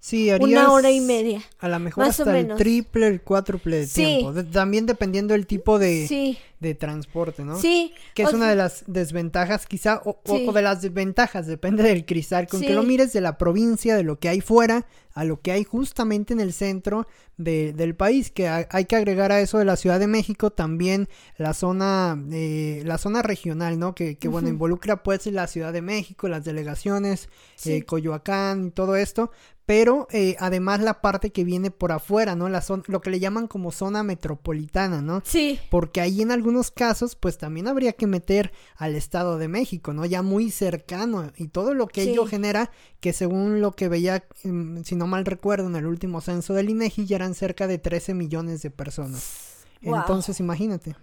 Sí, 0.00 0.30
harías 0.30 0.48
Una 0.48 0.70
hora 0.72 0.90
y 0.92 1.00
media. 1.00 1.42
A 1.58 1.68
lo 1.68 1.78
mejor 1.80 2.06
más 2.06 2.18
o 2.20 2.22
hasta 2.22 2.38
el 2.38 2.54
triple, 2.54 3.08
el 3.08 3.20
cuádruple 3.20 3.78
de 3.78 3.86
Sí. 3.88 4.04
tiempo. 4.04 4.32
De- 4.32 4.44
también 4.44 4.86
dependiendo 4.86 5.34
del 5.34 5.46
tipo 5.46 5.78
de, 5.80 6.06
Sí, 6.06 6.38
de 6.60 6.76
transporte, 6.76 7.44
¿no? 7.44 7.60
sí. 7.60 7.92
Que 8.14 8.22
es 8.22 8.32
o 8.32 8.36
una 8.36 8.44
sea, 8.46 8.50
de 8.50 8.56
las 8.56 8.84
desventajas, 8.86 9.66
quizá, 9.66 10.00
o, 10.04 10.20
o- 10.24 10.36
Sí. 10.36 10.46
o 10.48 10.52
de 10.52 10.62
las 10.62 10.82
desventajas, 10.82 11.48
depende 11.48 11.82
del 11.82 12.04
cristal, 12.06 12.46
con 12.46 12.60
que 12.60 12.74
lo 12.74 12.84
mires 12.84 13.12
de 13.12 13.20
la 13.20 13.38
provincia, 13.38 13.96
de 13.96 14.04
lo 14.04 14.20
que 14.20 14.28
hay 14.28 14.40
fuera, 14.40 14.86
a 15.14 15.24
lo 15.24 15.40
que 15.40 15.50
hay 15.50 15.64
justamente 15.64 16.32
en 16.32 16.38
el 16.38 16.52
centro 16.52 17.08
de- 17.36 17.72
del 17.72 17.96
país, 17.96 18.30
que 18.30 18.46
ha- 18.46 18.68
hay 18.70 18.84
que 18.84 18.94
agregar 18.94 19.32
a 19.32 19.40
eso 19.40 19.58
de 19.58 19.64
la 19.64 19.74
Ciudad 19.76 19.98
de 19.98 20.06
México 20.06 20.50
también 20.50 21.08
la 21.38 21.54
zona, 21.54 22.16
eh, 22.30 22.82
la 22.86 22.98
zona 22.98 23.22
regional, 23.22 23.80
¿no? 23.80 23.96
Que, 23.96 24.16
que 24.16 24.28
bueno, 24.28 24.48
involucra 24.48 25.02
pues 25.02 25.26
la 25.26 25.48
Ciudad 25.48 25.72
de 25.72 25.82
México, 25.82 26.28
las 26.28 26.44
delegaciones, 26.44 27.28
eh, 27.64 27.82
Coyoacán 27.82 28.66
y 28.66 28.70
todo 28.70 28.94
esto, 28.94 29.32
pero 29.68 30.08
eh, 30.12 30.34
además 30.38 30.80
la 30.80 31.02
parte 31.02 31.30
que 31.30 31.44
viene 31.44 31.70
por 31.70 31.92
afuera, 31.92 32.34
¿no? 32.34 32.48
La 32.48 32.62
zona, 32.62 32.84
lo 32.86 33.02
que 33.02 33.10
le 33.10 33.20
llaman 33.20 33.46
como 33.46 33.70
zona 33.70 34.02
metropolitana, 34.02 35.02
¿no? 35.02 35.20
Sí, 35.26 35.60
Porque 35.68 36.00
ahí 36.00 36.22
en 36.22 36.30
algunos 36.30 36.70
casos, 36.70 37.16
pues 37.16 37.36
también 37.36 37.68
habría 37.68 37.92
que 37.92 38.06
meter 38.06 38.50
al 38.76 38.94
Estado 38.94 39.36
de 39.36 39.46
México, 39.48 39.92
¿no? 39.92 40.06
Ya 40.06 40.22
muy 40.22 40.50
cercano. 40.50 41.30
Y 41.36 41.48
todo 41.48 41.74
lo 41.74 41.86
que 41.86 42.02
Sí. 42.04 42.12
ello 42.12 42.24
genera, 42.24 42.70
que 43.00 43.12
según 43.12 43.60
lo 43.60 43.72
que 43.72 43.88
veía, 43.90 44.24
mm, 44.42 44.84
si 44.84 44.96
no 44.96 45.06
mal 45.06 45.26
recuerdo, 45.26 45.66
en 45.66 45.76
el 45.76 45.84
último 45.84 46.22
censo 46.22 46.54
del 46.54 46.70
INEGI, 46.70 47.04
ya 47.04 47.16
eran 47.16 47.34
cerca 47.34 47.66
de 47.66 47.76
13 47.76 48.14
millones 48.14 48.62
de 48.62 48.70
personas. 48.70 49.66
Entonces, 49.82 50.40
imagínate. 50.40 50.96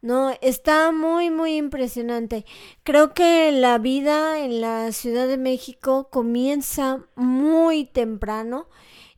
No, 0.00 0.30
está 0.42 0.92
muy, 0.92 1.30
muy 1.30 1.56
impresionante. 1.56 2.44
Creo 2.84 3.14
que 3.14 3.50
la 3.52 3.78
vida 3.78 4.38
en 4.44 4.60
la 4.60 4.92
Ciudad 4.92 5.26
de 5.26 5.38
México 5.38 6.08
comienza 6.10 7.04
muy 7.16 7.84
temprano. 7.84 8.68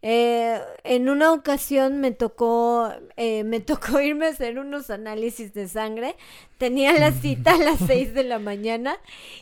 Eh, 0.02 0.58
en 0.84 1.10
una 1.10 1.32
ocasión 1.32 2.00
me 2.00 2.12
tocó, 2.12 2.90
eh, 3.16 3.44
me 3.44 3.60
tocó 3.60 4.00
irme 4.00 4.26
a 4.26 4.30
hacer 4.30 4.58
unos 4.58 4.90
análisis 4.90 5.52
de 5.52 5.68
sangre. 5.68 6.16
Tenía 6.58 6.92
la 6.94 7.12
cita 7.12 7.54
a 7.54 7.58
las 7.58 7.78
6 7.86 8.14
de 8.14 8.24
la 8.24 8.38
mañana 8.38 8.96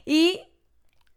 y 0.05 0.41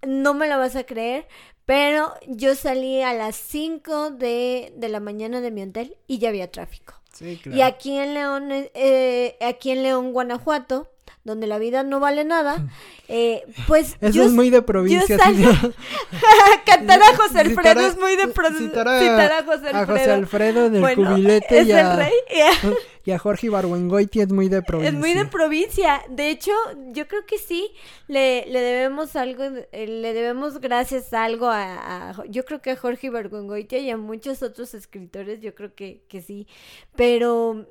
no 0.06 0.34
me 0.34 0.48
la 0.48 0.58
vas 0.58 0.76
a 0.76 0.84
creer, 0.86 1.28
pero 1.66 2.14
yo 2.28 2.56
salí 2.56 3.02
a 3.02 3.14
las 3.14 3.36
5 3.36 4.12
de, 4.12 4.74
de 4.76 4.90
la 4.90 5.00
mañana 5.00 5.42
de 5.42 5.52
mi 5.52 5.64
hotel 5.64 5.98
y 6.08 6.20
ya 6.20 6.30
había 6.30 6.52
tráfico. 6.52 7.01
Y 7.20 7.62
aquí 7.62 7.98
en 7.98 8.14
León, 8.14 8.50
eh, 8.52 9.38
aquí 9.42 9.72
en 9.72 9.84
León, 9.84 10.12
Guanajuato, 10.14 10.90
donde 11.24 11.46
la 11.46 11.60
vida 11.60 11.84
no 11.84 12.00
vale 12.00 12.24
nada, 12.24 12.68
eh, 13.08 13.44
pues... 13.68 13.98
Eso 14.02 14.24
es 14.24 14.32
muy 14.32 14.50
de 14.50 14.62
provincia. 14.62 15.18
Cantar 16.66 17.02
a 17.02 17.16
José 17.16 17.42
Alfredo 17.42 17.82
es 17.82 17.98
muy 17.98 18.16
de 18.16 18.28
provincia. 18.30 18.82
a, 18.82 19.44
José 19.44 19.68
Alfredo. 19.68 19.78
A 19.78 19.86
José 19.86 20.12
Alfredo 20.12 20.70
del 20.70 20.96
cubilete 20.96 21.60
es 21.60 21.70
el 21.70 21.98
rey. 21.98 22.14
Y 23.04 23.12
a 23.12 23.20
Jorge 23.20 23.48
Ibargüengoiti 23.48 24.22
es 24.22 24.32
muy 24.32 24.48
de 24.48 24.62
provincia. 24.62 24.90
Es 24.90 24.96
muy 24.96 25.14
de 25.14 25.26
provincia. 25.26 26.02
De 26.10 26.30
hecho, 26.30 26.52
yo 26.94 27.08
creo 27.08 27.26
que 27.26 27.38
sí, 27.38 27.72
le, 28.08 28.46
le 28.48 28.60
debemos 28.60 29.16
algo, 29.16 29.44
eh, 29.72 29.88
le 29.88 30.14
debemos 30.14 30.60
gracias 30.60 31.14
a 31.14 31.24
algo 31.24 31.48
a, 31.50 32.24
yo 32.30 32.46
creo 32.46 32.62
que 32.62 32.72
a 32.72 32.76
Jorge 32.76 33.08
Ibargüengoitia 33.08 33.80
y 33.80 33.90
a 33.90 33.98
muchos 33.98 34.44
otros 34.44 34.74
escritores, 34.74 35.42
yo 35.42 35.56
creo 35.56 35.74
que, 35.74 36.04
que 36.08 36.22
sí. 36.22 36.48
Pero 36.96 37.66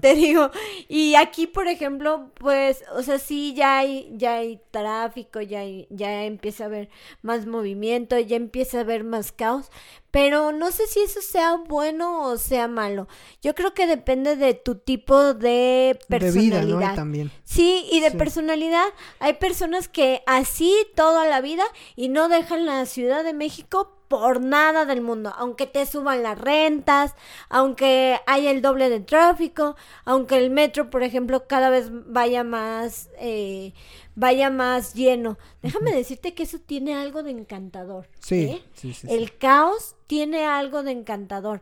te 0.00 0.14
digo, 0.14 0.50
y 0.88 1.14
aquí, 1.16 1.46
por 1.46 1.68
ejemplo, 1.68 2.30
pues, 2.34 2.82
o 2.94 3.02
sea, 3.02 3.18
sí, 3.18 3.54
ya 3.54 3.78
hay, 3.78 4.10
ya 4.12 4.36
hay 4.36 4.60
tráfico, 4.70 5.40
ya, 5.40 5.62
ya 5.90 6.24
empieza 6.24 6.64
a 6.64 6.66
haber 6.68 6.88
más 7.22 7.46
movimiento, 7.46 8.18
ya 8.18 8.36
empieza 8.36 8.78
a 8.78 8.80
haber 8.82 9.04
más 9.04 9.32
caos, 9.32 9.70
pero 10.10 10.52
no 10.52 10.70
sé 10.70 10.86
si 10.86 11.00
eso 11.00 11.20
sea 11.20 11.56
bueno 11.56 12.28
o 12.28 12.38
sea 12.38 12.68
malo. 12.68 13.08
Yo 13.42 13.54
creo 13.54 13.74
que 13.74 13.86
depende 13.86 14.36
de 14.36 14.54
tu 14.54 14.76
tipo 14.76 15.34
de 15.34 15.98
personalidad. 16.08 16.60
De 16.60 16.66
vida, 16.66 16.88
¿no? 16.90 16.94
También. 16.94 17.30
Sí, 17.42 17.86
y 17.90 18.00
de 18.00 18.12
personalidad. 18.12 18.86
Hay 19.18 19.34
personas 19.34 19.88
que 19.88 20.22
así 20.26 20.72
toda 20.94 21.26
la 21.26 21.40
vida 21.40 21.64
y 21.96 22.08
no 22.08 22.28
dejan 22.28 22.64
la 22.64 22.86
Ciudad 22.86 23.24
de 23.24 23.32
México 23.32 23.98
por 24.20 24.40
nada 24.40 24.84
del 24.84 25.00
mundo, 25.00 25.34
aunque 25.36 25.66
te 25.66 25.84
suban 25.86 26.22
las 26.22 26.38
rentas, 26.38 27.16
aunque 27.48 28.20
haya 28.28 28.52
el 28.52 28.62
doble 28.62 28.88
de 28.88 29.00
tráfico, 29.00 29.74
aunque 30.04 30.38
el 30.38 30.50
metro, 30.50 30.88
por 30.88 31.02
ejemplo, 31.02 31.48
cada 31.48 31.68
vez 31.68 31.88
vaya 31.90 32.44
más, 32.44 33.10
eh, 33.18 33.72
vaya 34.14 34.50
más 34.50 34.94
lleno. 34.94 35.36
Déjame 35.62 35.92
decirte 35.92 36.32
que 36.32 36.44
eso 36.44 36.60
tiene 36.60 36.94
algo 36.94 37.24
de 37.24 37.32
encantador. 37.32 38.08
Sí, 38.20 38.42
¿eh? 38.44 38.64
sí, 38.74 38.94
sí, 38.94 39.08
El 39.10 39.36
caos 39.36 39.96
tiene 40.06 40.46
algo 40.46 40.84
de 40.84 40.92
encantador 40.92 41.60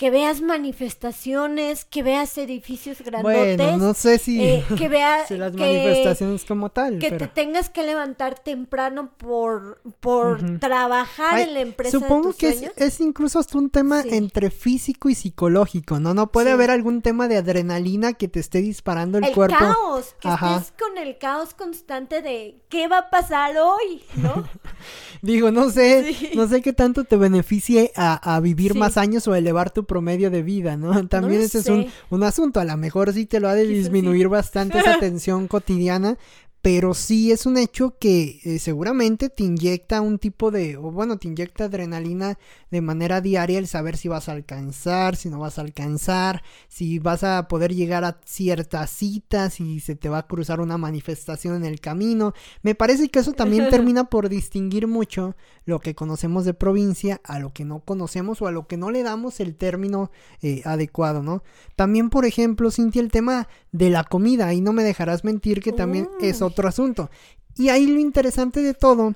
que 0.00 0.08
veas 0.08 0.40
manifestaciones, 0.40 1.84
que 1.84 2.02
veas 2.02 2.38
edificios 2.38 3.02
grandotes. 3.02 3.58
Bueno, 3.58 3.76
no 3.76 3.92
sé 3.92 4.16
si, 4.16 4.42
eh, 4.42 4.64
que 4.78 4.88
veas 4.88 5.30
las 5.32 5.52
manifestaciones 5.52 6.46
como 6.46 6.70
tal. 6.70 6.98
Que 6.98 7.10
te 7.10 7.26
tengas 7.26 7.68
que 7.68 7.82
levantar 7.82 8.38
temprano 8.38 9.10
por, 9.18 9.82
por 10.00 10.58
trabajar 10.58 11.40
en 11.40 11.52
la 11.52 11.60
empresa. 11.60 11.98
Supongo 11.98 12.32
que 12.32 12.72
es, 12.76 13.00
incluso 13.02 13.40
hasta 13.40 13.58
un 13.58 13.68
tema 13.68 14.00
entre 14.00 14.48
físico 14.48 15.10
y 15.10 15.14
psicológico, 15.14 16.00
¿no? 16.00 16.14
No 16.14 16.32
puede 16.32 16.50
haber 16.50 16.70
algún 16.70 17.02
tema 17.02 17.28
de 17.28 17.36
adrenalina 17.36 18.14
que 18.14 18.26
te 18.26 18.40
esté 18.40 18.62
disparando 18.62 19.18
el, 19.18 19.30
cuerpo. 19.34 19.54
El 19.54 19.60
caos, 19.60 20.16
que 20.18 20.28
estés 20.30 20.72
con 20.78 20.96
el 20.96 21.18
caos 21.18 21.52
constante 21.52 22.22
de 22.22 22.62
qué 22.70 22.88
va 22.88 23.00
a 23.00 23.10
pasar 23.10 23.54
hoy, 23.58 24.02
¿no? 24.14 24.48
Digo, 25.22 25.50
no 25.50 25.70
sé, 25.70 26.32
no 26.34 26.48
sé 26.48 26.62
qué 26.62 26.72
tanto 26.72 27.04
te 27.04 27.16
beneficie 27.16 27.92
a, 27.96 28.36
a 28.36 28.40
vivir 28.40 28.74
más 28.74 28.96
años 28.96 29.26
o 29.28 29.34
elevar 29.34 29.70
tu 29.70 29.84
promedio 29.84 30.30
de 30.30 30.42
vida, 30.42 30.76
¿no? 30.76 31.06
También 31.08 31.42
ese 31.42 31.58
es 31.58 31.66
un, 31.66 31.86
un, 32.10 32.22
asunto, 32.22 32.60
a 32.60 32.64
lo 32.64 32.76
mejor 32.76 33.12
sí 33.12 33.26
te 33.26 33.40
lo 33.40 33.48
ha 33.48 33.54
de 33.54 33.66
disminuir 33.66 34.28
bastante 34.28 34.78
esa 34.78 34.98
tensión 34.98 35.48
cotidiana, 35.48 36.18
pero 36.62 36.92
sí 36.92 37.32
es 37.32 37.46
un 37.46 37.56
hecho 37.56 37.96
que 37.98 38.40
eh, 38.44 38.58
seguramente 38.58 39.30
te 39.30 39.44
inyecta 39.44 40.02
un 40.02 40.18
tipo 40.18 40.50
de, 40.50 40.76
o 40.76 40.90
bueno, 40.90 41.16
te 41.16 41.28
inyecta 41.28 41.64
adrenalina 41.64 42.38
de 42.70 42.80
manera 42.82 43.22
diaria 43.22 43.58
el 43.58 43.66
saber 43.66 43.96
si 43.96 44.08
vas 44.08 44.28
a 44.28 44.32
alcanzar, 44.32 45.16
si 45.16 45.30
no 45.30 45.38
vas 45.38 45.58
a 45.58 45.62
alcanzar, 45.62 46.42
si 46.68 46.98
vas 46.98 47.24
a 47.24 47.48
poder 47.48 47.74
llegar 47.74 48.04
a 48.04 48.20
ciertas 48.26 48.90
citas, 48.90 49.54
si 49.54 49.80
se 49.80 49.96
te 49.96 50.10
va 50.10 50.18
a 50.18 50.26
cruzar 50.26 50.60
una 50.60 50.76
manifestación 50.76 51.56
en 51.56 51.64
el 51.64 51.80
camino. 51.80 52.34
Me 52.62 52.74
parece 52.74 53.08
que 53.08 53.20
eso 53.20 53.32
también 53.32 53.68
termina 53.70 54.04
por 54.04 54.28
distinguir 54.28 54.86
mucho 54.86 55.36
lo 55.64 55.78
que 55.78 55.94
conocemos 55.94 56.44
de 56.44 56.52
provincia 56.52 57.20
a 57.24 57.38
lo 57.38 57.54
que 57.54 57.64
no 57.64 57.80
conocemos 57.80 58.42
o 58.42 58.46
a 58.46 58.52
lo 58.52 58.66
que 58.66 58.76
no 58.76 58.90
le 58.90 59.02
damos 59.02 59.40
el 59.40 59.56
término 59.56 60.10
eh, 60.42 60.60
adecuado, 60.66 61.22
¿no? 61.22 61.42
También, 61.74 62.10
por 62.10 62.26
ejemplo, 62.26 62.70
Cintia, 62.70 63.00
el 63.00 63.10
tema 63.10 63.48
de 63.72 63.88
la 63.88 64.04
comida, 64.04 64.52
y 64.52 64.60
no 64.60 64.72
me 64.72 64.82
dejarás 64.82 65.24
mentir 65.24 65.62
que 65.62 65.72
también 65.72 66.08
es 66.20 66.42
otro 66.50 66.68
asunto. 66.68 67.10
Y 67.56 67.68
ahí 67.68 67.86
lo 67.86 67.98
interesante 67.98 68.62
de 68.62 68.74
todo 68.74 69.14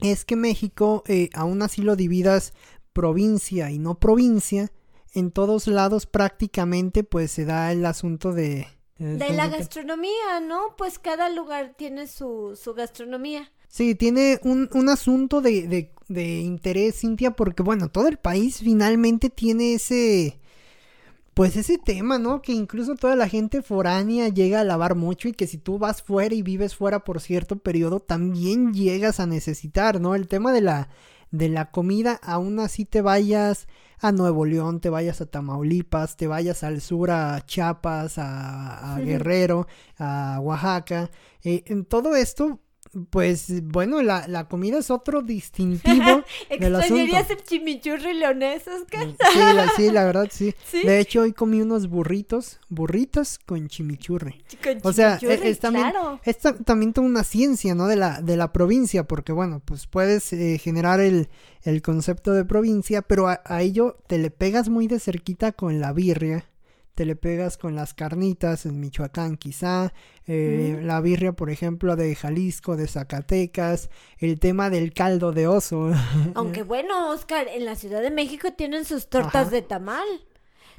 es 0.00 0.24
que 0.24 0.36
México, 0.36 1.04
eh, 1.06 1.30
aún 1.34 1.62
así 1.62 1.82
lo 1.82 1.96
dividas 1.96 2.52
provincia 2.92 3.70
y 3.70 3.78
no 3.78 3.98
provincia, 3.98 4.72
en 5.14 5.30
todos 5.30 5.66
lados 5.66 6.06
prácticamente 6.06 7.04
pues 7.04 7.30
se 7.30 7.44
da 7.44 7.72
el 7.72 7.86
asunto 7.86 8.32
de... 8.32 8.66
De 8.98 9.30
la 9.30 9.48
gastronomía, 9.48 10.40
¿no? 10.46 10.76
Pues 10.76 11.00
cada 11.00 11.28
lugar 11.28 11.74
tiene 11.76 12.06
su, 12.06 12.56
su 12.62 12.72
gastronomía. 12.72 13.50
Sí, 13.68 13.96
tiene 13.96 14.38
un, 14.44 14.68
un 14.74 14.88
asunto 14.88 15.40
de, 15.40 15.66
de, 15.66 15.92
de 16.08 16.40
interés, 16.40 17.00
Cintia, 17.00 17.32
porque 17.32 17.64
bueno, 17.64 17.88
todo 17.88 18.06
el 18.06 18.18
país 18.18 18.58
finalmente 18.58 19.28
tiene 19.28 19.74
ese 19.74 20.38
pues 21.34 21.56
ese 21.56 21.78
tema, 21.78 22.18
¿no? 22.18 22.42
Que 22.42 22.52
incluso 22.52 22.94
toda 22.94 23.16
la 23.16 23.28
gente 23.28 23.62
foránea 23.62 24.28
llega 24.28 24.60
a 24.60 24.64
lavar 24.64 24.94
mucho 24.94 25.28
y 25.28 25.32
que 25.32 25.46
si 25.46 25.58
tú 25.58 25.78
vas 25.78 26.02
fuera 26.02 26.34
y 26.34 26.42
vives 26.42 26.76
fuera 26.76 27.04
por 27.04 27.20
cierto 27.20 27.58
periodo, 27.58 28.00
también 28.00 28.74
llegas 28.74 29.18
a 29.18 29.26
necesitar, 29.26 30.00
¿no? 30.00 30.14
El 30.14 30.28
tema 30.28 30.52
de 30.52 30.60
la, 30.60 30.88
de 31.30 31.48
la 31.48 31.70
comida, 31.70 32.20
aún 32.22 32.60
así 32.60 32.84
te 32.84 33.00
vayas 33.00 33.66
a 33.98 34.12
Nuevo 34.12 34.44
León, 34.44 34.80
te 34.80 34.90
vayas 34.90 35.20
a 35.20 35.26
Tamaulipas, 35.26 36.16
te 36.16 36.26
vayas 36.26 36.64
al 36.64 36.80
sur 36.80 37.10
a 37.10 37.40
Chiapas, 37.46 38.14
a, 38.18 38.98
Guerrero, 39.02 39.66
a 39.96 40.38
Oaxaca. 40.40 41.10
Eh, 41.44 41.62
en 41.66 41.84
todo 41.84 42.16
esto 42.16 42.60
pues 43.10 43.62
bueno, 43.64 44.02
la, 44.02 44.28
la 44.28 44.48
comida 44.48 44.78
es 44.78 44.90
otro 44.90 45.22
distintivo 45.22 46.24
del 46.60 46.76
asunto. 46.76 47.16
el 47.16 47.42
chimichurri 47.44 48.14
leonés, 48.14 48.68
Oscar? 48.68 49.06
Mm, 49.06 49.16
sí, 49.32 49.38
la, 49.38 49.68
sí, 49.76 49.90
la 49.90 50.04
verdad 50.04 50.28
sí. 50.32 50.54
De 50.82 51.00
hecho, 51.00 51.22
hoy 51.22 51.32
comí 51.32 51.60
unos 51.60 51.88
burritos, 51.88 52.60
burritos 52.68 53.38
con 53.38 53.68
chimichurri. 53.68 54.44
o 54.82 54.92
sea, 54.92 55.18
es, 55.22 55.58
también, 55.58 55.92
es 56.24 56.38
también 56.64 56.92
toda 56.92 57.06
una 57.06 57.24
ciencia, 57.24 57.74
¿no? 57.74 57.86
De 57.86 57.96
la, 57.96 58.20
de 58.20 58.36
la 58.36 58.52
provincia, 58.52 59.04
porque 59.04 59.32
bueno, 59.32 59.62
pues 59.64 59.86
puedes 59.86 60.32
eh, 60.32 60.58
generar 60.58 61.00
el, 61.00 61.28
el 61.62 61.80
concepto 61.82 62.32
de 62.32 62.44
provincia, 62.44 63.02
pero 63.02 63.28
a, 63.28 63.40
a 63.44 63.62
ello 63.62 63.96
te 64.06 64.18
le 64.18 64.30
pegas 64.30 64.68
muy 64.68 64.86
de 64.86 65.00
cerquita 65.00 65.52
con 65.52 65.80
la 65.80 65.92
birria 65.92 66.44
te 66.94 67.06
le 67.06 67.16
pegas 67.16 67.56
con 67.56 67.74
las 67.74 67.94
carnitas 67.94 68.66
en 68.66 68.78
Michoacán 68.80 69.36
quizá, 69.36 69.92
eh, 70.26 70.80
la 70.82 71.00
birria 71.00 71.32
por 71.32 71.50
ejemplo 71.50 71.96
de 71.96 72.14
Jalisco, 72.14 72.76
de 72.76 72.86
Zacatecas, 72.86 73.88
el 74.18 74.38
tema 74.38 74.68
del 74.68 74.92
caldo 74.92 75.32
de 75.32 75.46
oso. 75.46 75.90
Aunque 76.34 76.62
bueno, 76.62 77.10
Oscar, 77.10 77.48
en 77.48 77.64
la 77.64 77.76
Ciudad 77.76 78.02
de 78.02 78.10
México 78.10 78.52
tienen 78.52 78.84
sus 78.84 79.08
tortas 79.08 79.50
de 79.50 79.62
tamal. 79.62 80.06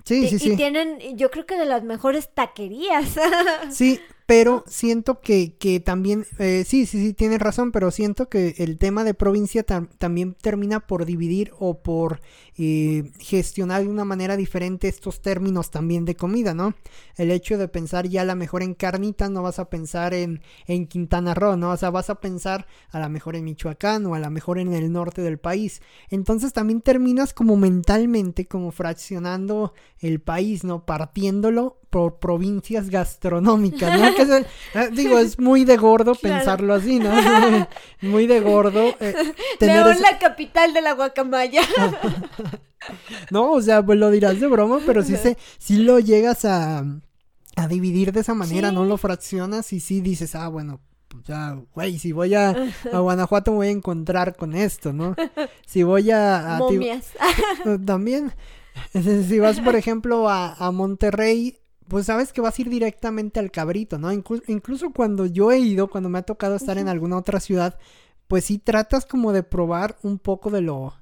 Sí, 0.06 0.28
sí, 0.28 0.38
sí. 0.38 0.52
Y 0.52 0.56
tienen, 0.58 1.18
yo 1.18 1.32
creo 1.32 1.46
que 1.46 1.58
de 1.58 1.66
las 1.66 1.84
mejores 1.84 2.30
taquerías. 2.34 3.16
Sí, 3.72 4.00
pero 4.36 4.64
siento 4.66 5.22
que, 5.22 5.54
que 5.60 5.80
también, 5.80 6.26
eh, 6.40 6.64
sí, 6.66 6.88
sí, 6.88 7.06
sí, 7.06 7.14
tienes 7.14 7.38
razón, 7.38 7.72
pero 7.72 7.92
siento 7.92 8.30
que 8.30 8.56
el 8.58 8.80
tema 8.80 9.04
de 9.04 9.14
provincia 9.14 9.62
también 9.62 10.34
termina 10.34 10.80
por 10.88 11.06
dividir 11.06 11.52
o 11.60 11.84
por 11.84 12.20
eh, 12.58 13.12
gestionar 13.20 13.84
de 13.84 13.90
una 13.90 14.06
manera 14.06 14.36
diferente 14.36 14.88
estos 14.88 15.22
términos 15.22 15.70
también 15.70 16.04
de 16.06 16.16
comida, 16.16 16.56
¿no? 16.56 16.74
El 17.16 17.30
hecho 17.30 17.60
de 17.60 17.68
pensar 17.68 18.08
ya 18.08 18.22
a 18.22 18.26
lo 18.26 18.36
mejor 18.36 18.64
en 18.64 18.74
carnitas, 18.74 19.30
no 19.30 19.44
vas 19.44 19.60
a 19.60 19.70
pensar 19.70 20.16
en, 20.16 20.42
en 20.66 20.88
Quintana 20.88 21.36
Roo, 21.36 21.56
¿no? 21.56 21.70
O 21.70 21.78
sea, 21.78 21.92
vas 21.92 22.10
a 22.10 22.20
pensar 22.20 22.66
a 22.90 23.00
lo 23.00 23.10
mejor 23.10 23.36
en 23.36 23.44
Michoacán 23.44 24.04
o 24.08 24.16
a 24.16 24.20
lo 24.20 24.32
mejor 24.32 24.58
en 24.58 24.74
el 24.74 24.92
norte 24.92 25.22
del 25.22 25.38
país. 25.38 25.84
Entonces 26.10 26.54
también 26.54 26.82
terminas 26.82 27.36
como 27.36 27.56
mentalmente, 27.56 28.48
como 28.48 28.72
fraccionando 28.72 29.76
el 30.00 30.22
país, 30.22 30.64
¿no? 30.64 30.88
Partiéndolo 30.88 31.83
por 31.94 32.18
provincias 32.18 32.90
gastronómicas, 32.90 34.00
¿no? 34.00 34.08
Eh, 34.08 34.90
digo, 34.92 35.20
es 35.20 35.38
muy 35.38 35.64
de 35.64 35.78
gordo 35.78 36.16
pensarlo 36.22 36.74
así, 36.74 36.98
¿no? 36.98 37.14
Muy, 38.02 38.26
de 38.26 38.40
gordo. 38.40 38.96
Eh, 39.00 39.14
León, 39.60 40.02
la 40.02 40.18
capital 40.18 40.74
de 40.74 40.82
la 40.82 40.94
guacamaya. 40.94 41.62
no, 43.30 43.52
o 43.52 43.62
sea, 43.62 43.86
pues 43.86 44.00
lo 44.00 44.10
dirás 44.10 44.40
de 44.40 44.48
broma, 44.48 44.80
pero 44.86 45.04
sí, 45.04 45.16
se, 45.16 45.38
sí 45.60 45.78
lo 45.78 46.00
llegas 46.00 46.46
a 46.46 46.84
a 47.56 47.68
dividir 47.68 48.12
de 48.12 48.22
esa 48.22 48.34
manera, 48.34 48.72
no 48.72 48.84
lo 48.84 48.98
fraccionas 48.98 49.72
y 49.74 49.80
sí 49.80 50.02
dices, 50.02 50.34
ah, 50.34 50.48
bueno, 50.48 50.82
pues 51.08 51.24
ya, 51.26 51.56
güey, 51.76 52.00
si 52.00 52.12
voy 52.12 52.34
a, 52.34 52.56
a 52.92 52.98
Guanajuato 52.98 53.52
me 53.52 53.58
voy 53.58 53.68
a 53.68 53.72
encontrar 53.72 54.36
con 54.36 54.56
esto, 54.56 54.92
¿no? 54.92 55.16
Si 55.68 55.84
voy 55.84 56.10
a... 56.10 56.56
a 56.56 56.58
Momias. 56.58 57.12
también, 57.86 58.34
si 58.94 59.38
vas, 59.38 59.60
por 59.60 59.76
ejemplo, 59.76 60.28
a, 60.28 60.54
a 60.54 60.72
Monterrey, 60.72 61.60
pues 61.94 62.08
sabes 62.08 62.34
que 62.34 62.42
vas 62.42 62.58
a 62.58 62.62
ir 62.64 62.72
directamente 62.72 63.40
al 63.40 63.52
cabrito, 63.52 64.00
¿no? 64.00 64.12
incluso 64.12 64.90
cuando 64.90 65.28
yo 65.28 65.52
he 65.52 65.60
ido, 65.60 65.92
cuando 65.92 66.10
me 66.10 66.18
ha 66.18 66.24
tocado 66.24 66.56
estar 66.56 66.80
en 66.80 66.88
alguna 66.88 67.18
otra 67.18 67.40
ciudad, 67.40 67.78
pues 68.28 68.46
sí 68.46 68.58
tratas 68.58 69.06
como 69.06 69.32
de 69.32 69.44
probar 69.44 69.96
un 70.02 70.18
poco 70.18 70.50
de 70.50 70.62
lo 70.62 70.96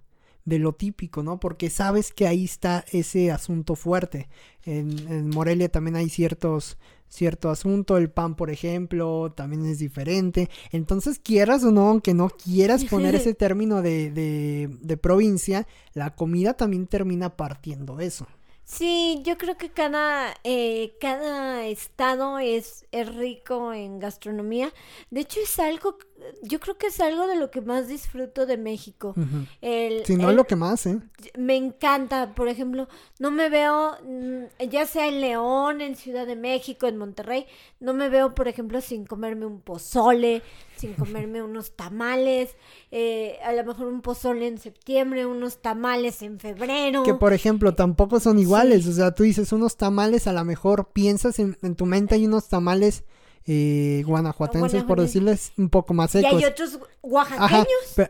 de 0.44 0.60
lo 0.60 0.74
típico, 0.74 1.24
¿no? 1.24 1.40
Porque 1.40 1.70
sabes 1.70 2.12
que 2.12 2.28
ahí 2.28 2.44
está 2.44 2.84
ese 2.92 3.32
asunto 3.32 3.76
fuerte. 3.76 4.28
En, 4.66 5.30
Morelia 5.30 5.70
también 5.70 5.96
hay 5.96 6.10
ciertos 6.10 6.78
cierto 7.08 7.50
asunto, 7.50 7.96
el 7.96 8.10
pan, 8.10 8.36
por 8.36 8.50
ejemplo, 8.50 9.32
también 9.34 9.66
es 9.68 9.80
diferente. 9.80 10.50
Entonces, 10.72 11.20
quieras 11.20 11.64
o 11.64 11.72
no, 11.72 11.88
aunque 11.88 12.14
no 12.14 12.28
quieras 12.30 12.84
poner 12.84 13.16
ese 13.16 13.34
término 13.34 13.82
de, 13.82 14.12
de, 14.12 14.78
de 14.82 14.98
provincia, 14.98 15.68
la 15.94 16.16
comida 16.16 16.56
también 16.56 16.86
termina 16.88 17.38
partiendo 17.38 18.02
eso. 18.02 18.28
Sí, 18.72 19.20
yo 19.26 19.38
creo 19.38 19.58
que 19.58 19.70
cada, 19.70 20.34
eh, 20.46 20.96
cada 21.02 21.66
estado 21.66 22.40
es, 22.40 22.86
es 22.94 23.14
rico 23.14 23.74
en 23.74 24.00
gastronomía. 24.00 24.72
De 25.10 25.20
hecho, 25.20 25.42
es 25.42 25.60
algo, 25.60 25.98
yo 26.42 26.62
creo 26.62 26.78
que 26.78 26.88
es 26.88 27.02
algo 27.02 27.28
de 27.28 27.36
lo 27.36 27.52
que 27.52 27.60
más 27.60 27.90
disfruto 27.90 28.46
de 28.46 28.56
México. 28.56 29.14
si 29.62 30.16
no 30.16 30.30
es 30.30 30.36
lo 30.38 30.46
que 30.46 30.56
más, 30.56 30.86
¿eh? 30.86 31.00
Me 31.38 31.58
encanta, 31.58 32.34
por 32.34 32.48
ejemplo, 32.48 32.88
no 33.20 33.30
me 33.30 33.50
veo, 33.50 33.98
mm, 34.06 34.64
ya 34.70 34.86
sea 34.86 35.10
en 35.10 35.20
León, 35.20 35.82
en 35.82 35.98
Ciudad 35.98 36.26
de 36.26 36.38
México, 36.38 36.88
en 36.88 36.96
Monterrey, 36.96 37.48
no 37.82 37.94
me 37.94 38.08
veo, 38.08 38.34
por 38.34 38.48
ejemplo, 38.48 38.80
sin 38.80 39.06
comerme 39.06 39.48
un 39.48 39.60
pozole, 39.60 40.44
sin 40.82 40.94
comerme 40.96 41.44
unos 41.44 41.76
tamales, 41.76 42.56
eh, 42.90 43.38
a 43.46 43.54
lo 43.54 43.64
mejor 43.64 43.88
un 43.88 44.02
pozole 44.02 44.48
en 44.48 44.58
septiembre, 44.58 45.26
unos 45.26 45.62
tamales 45.62 46.22
en 46.24 46.40
febrero. 46.40 47.04
Que 47.04 47.14
por 47.14 47.34
ejemplo 47.34 47.76
tampoco 47.76 48.20
son 48.20 48.40
iguales, 48.40 48.88
o 48.88 48.92
sea, 48.92 49.12
tú 49.12 49.24
dices 49.24 49.52
unos 49.52 49.78
tamales, 49.78 50.26
a 50.26 50.34
lo 50.34 50.44
mejor 50.44 50.90
piensas 50.92 51.38
en, 51.40 51.56
en 51.62 51.76
tu 51.76 51.86
mente 51.86 52.16
hay 52.16 52.26
unos 52.26 52.48
tamales 52.48 53.04
eh, 53.48 54.04
guanajuatenses, 54.06 54.84
por 54.84 55.02
decirles 55.02 55.52
un 55.58 55.70
poco 55.70 55.94
más 55.94 56.12
secos. 56.12 56.34
Y 56.34 56.36
hay 56.36 56.46
otros 56.46 56.80
oaxaqueños. 57.02 57.68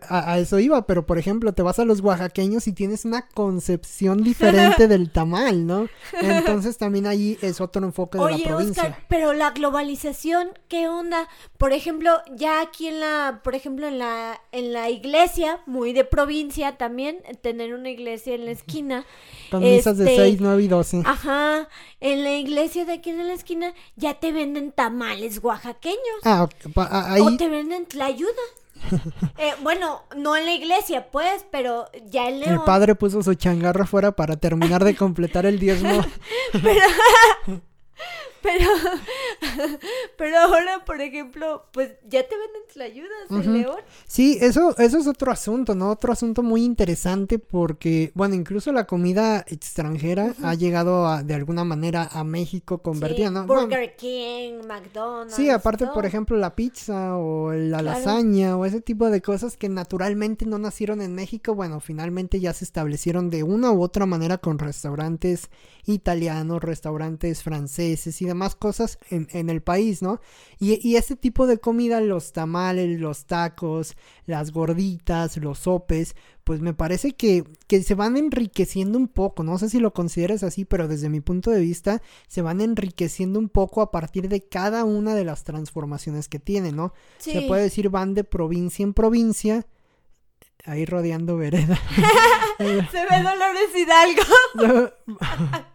a, 0.10 0.38
eso 0.40 0.60
iba, 0.60 0.86
pero 0.86 1.06
por 1.06 1.18
ejemplo, 1.18 1.54
te 1.54 1.62
vas 1.62 1.80
a 1.80 1.86
los 1.86 2.02
oaxaqueños 2.02 2.68
y 2.68 2.74
tienes 2.74 3.06
una 3.06 3.28
concepción 3.30 4.24
diferente 4.24 4.88
del 4.90 5.10
tamal, 5.10 5.66
¿no? 5.66 5.88
Entonces 6.22 6.78
también 6.78 7.08
ahí 7.08 7.38
es 7.42 7.62
otro 7.62 7.86
enfoque 7.86 8.18
de 8.18 8.24
la 8.24 8.44
provincia. 8.44 8.84
Oscar, 8.84 9.06
pero 9.08 9.32
la 9.34 9.52
globalización, 9.52 10.50
¿qué 10.68 10.90
onda? 10.90 11.30
Por 11.58 11.72
ejemplo, 11.72 12.12
ya 12.36 12.62
aquí 12.62 12.88
en 12.88 13.00
la, 13.00 13.40
por 13.44 13.56
ejemplo, 13.56 13.88
en 13.88 14.00
la, 14.00 14.42
en 14.52 14.74
la 14.74 14.90
iglesia, 14.90 15.62
muy 15.66 15.94
de 15.94 16.04
provincia 16.04 16.78
también, 16.78 17.20
tener 17.42 17.74
una 17.74 17.90
iglesia 17.90 18.36
en 18.36 18.46
la 18.46 18.52
esquina. 18.52 19.06
Con 19.50 19.62
misas 19.62 19.98
de 19.98 20.06
6, 20.06 20.20
este, 20.34 20.44
9 20.44 20.64
y 20.64 20.68
12. 20.68 21.04
Ajá, 21.06 21.70
en 22.01 22.24
la 22.24 22.34
iglesia 22.34 22.84
de 22.86 22.93
aquí 22.93 23.12
en 23.12 23.25
la 23.25 23.34
esquina 23.34 23.74
ya 23.96 24.15
te 24.15 24.31
venden 24.31 24.72
tamal 24.72 25.20
oaxaqueños. 25.41 26.00
Ah, 26.24 26.50
ahí... 26.75 27.22
O 27.22 27.38
te 27.38 27.48
venden 27.48 27.88
la 27.93 28.05
ayuda. 28.05 28.31
Eh, 29.38 29.53
bueno, 29.62 30.01
no 30.17 30.36
en 30.36 30.46
la 30.46 30.53
iglesia, 30.53 31.10
pues, 31.12 31.46
pero 31.51 31.88
ya 32.05 32.27
el 32.27 32.43
El 32.43 32.62
padre 32.62 32.96
puso 32.96 33.24
su 33.24 33.34
changarra 33.36 33.86
fuera 33.86 34.12
para 34.12 34.36
terminar 34.38 34.84
de 34.84 34.96
completar 34.98 35.46
el 35.46 35.60
diezmo. 35.60 36.03
pero... 36.51 37.62
Pero, 38.52 38.66
pero 40.18 40.38
ahora, 40.40 40.84
por 40.84 41.00
ejemplo, 41.00 41.66
pues 41.72 41.92
ya 42.10 42.28
te 42.28 42.36
venden 42.36 42.62
la 42.76 42.86
ayuda 42.86 43.10
en 43.30 43.54
León. 43.54 43.78
Sí, 44.08 44.38
eso, 44.42 44.76
eso 44.80 44.98
es 44.98 45.06
otro 45.06 45.32
asunto, 45.32 45.76
¿no? 45.76 45.92
Otro 45.92 46.12
asunto 46.12 46.42
muy 46.42 46.64
interesante 46.64 47.38
porque, 47.38 48.12
bueno, 48.16 48.34
incluso 48.34 48.72
la 48.72 48.86
comida 48.86 49.46
extranjera 49.48 50.34
ha 50.44 50.56
llegado 50.56 51.22
de 51.24 51.34
alguna 51.36 51.64
manera 51.64 52.10
a 52.12 52.24
México 52.24 52.80
convertida, 52.80 53.30
¿no? 53.30 53.46
Burger 53.46 53.96
King, 53.96 54.66
McDonald's. 54.68 55.36
Sí, 55.36 55.50
aparte, 55.50 55.86
por 55.88 56.06
ejemplo, 56.06 56.36
la 56.38 56.56
pizza 56.56 57.18
o 57.18 57.54
la 57.54 57.82
lasaña 57.82 58.58
o 58.58 58.66
ese 58.66 58.82
tipo 58.82 59.10
de 59.10 59.22
cosas 59.22 59.56
que 59.56 59.70
naturalmente 59.70 60.46
no 60.46 60.58
nacieron 60.58 61.02
en 61.02 61.14
México, 61.14 61.54
bueno, 61.54 61.80
finalmente 61.80 62.40
ya 62.40 62.54
se 62.54 62.66
establecieron 62.66 63.30
de 63.30 63.44
una 63.44 63.72
u 63.72 63.84
otra 63.84 64.06
manera 64.06 64.40
con 64.40 64.58
restaurantes 64.58 65.50
italianos, 65.86 66.64
restaurantes 66.64 67.44
franceses 67.44 68.22
y 68.22 68.30
demás 68.31 68.55
cosas 68.55 68.98
en, 69.09 69.27
en 69.31 69.50
el 69.50 69.61
país, 69.61 70.01
¿no? 70.01 70.20
Y, 70.59 70.85
y 70.87 70.96
este 70.96 71.15
tipo 71.15 71.48
de 71.48 71.57
comida, 71.57 72.01
los 72.01 72.33
tamales, 72.33 73.00
los 73.00 73.25
tacos, 73.25 73.96
las 74.25 74.51
gorditas, 74.51 75.37
los 75.37 75.59
sopes, 75.59 76.15
pues 76.44 76.61
me 76.61 76.74
parece 76.74 77.13
que, 77.13 77.44
que 77.67 77.83
se 77.83 77.96
van 77.96 78.17
enriqueciendo 78.17 78.98
un 78.98 79.07
poco, 79.07 79.44
no 79.44 79.57
sé 79.57 79.70
si 79.70 79.79
lo 79.79 79.94
consideras 79.94 80.44
así, 80.44 80.65
pero 80.65 80.87
desde 80.87 81.09
mi 81.09 81.22
punto 81.22 81.51
de 81.51 81.61
vista 81.61 82.01
se 82.27 82.41
van 82.41 82.61
enriqueciendo 82.61 83.39
un 83.39 83.50
poco 83.50 83.81
a 83.81 83.91
partir 83.91 84.27
de 84.29 84.41
cada 84.41 84.83
una 84.83 85.15
de 85.15 85.25
las 85.25 85.44
transformaciones 85.44 86.27
que 86.27 86.39
tienen, 86.39 86.75
¿no? 86.75 86.94
Se 87.20 87.41
puede 87.44 87.63
decir 87.63 87.89
van 87.89 88.13
de 88.13 88.24
provincia 88.24 88.83
en 88.83 88.94
provincia 88.94 89.65
ahí 90.66 90.86
rodeando 90.86 91.38
vereda. 91.38 91.80
Se 92.58 92.66
ve 92.66 93.24
Dolores 93.24 93.76
Hidalgo. 93.76 94.92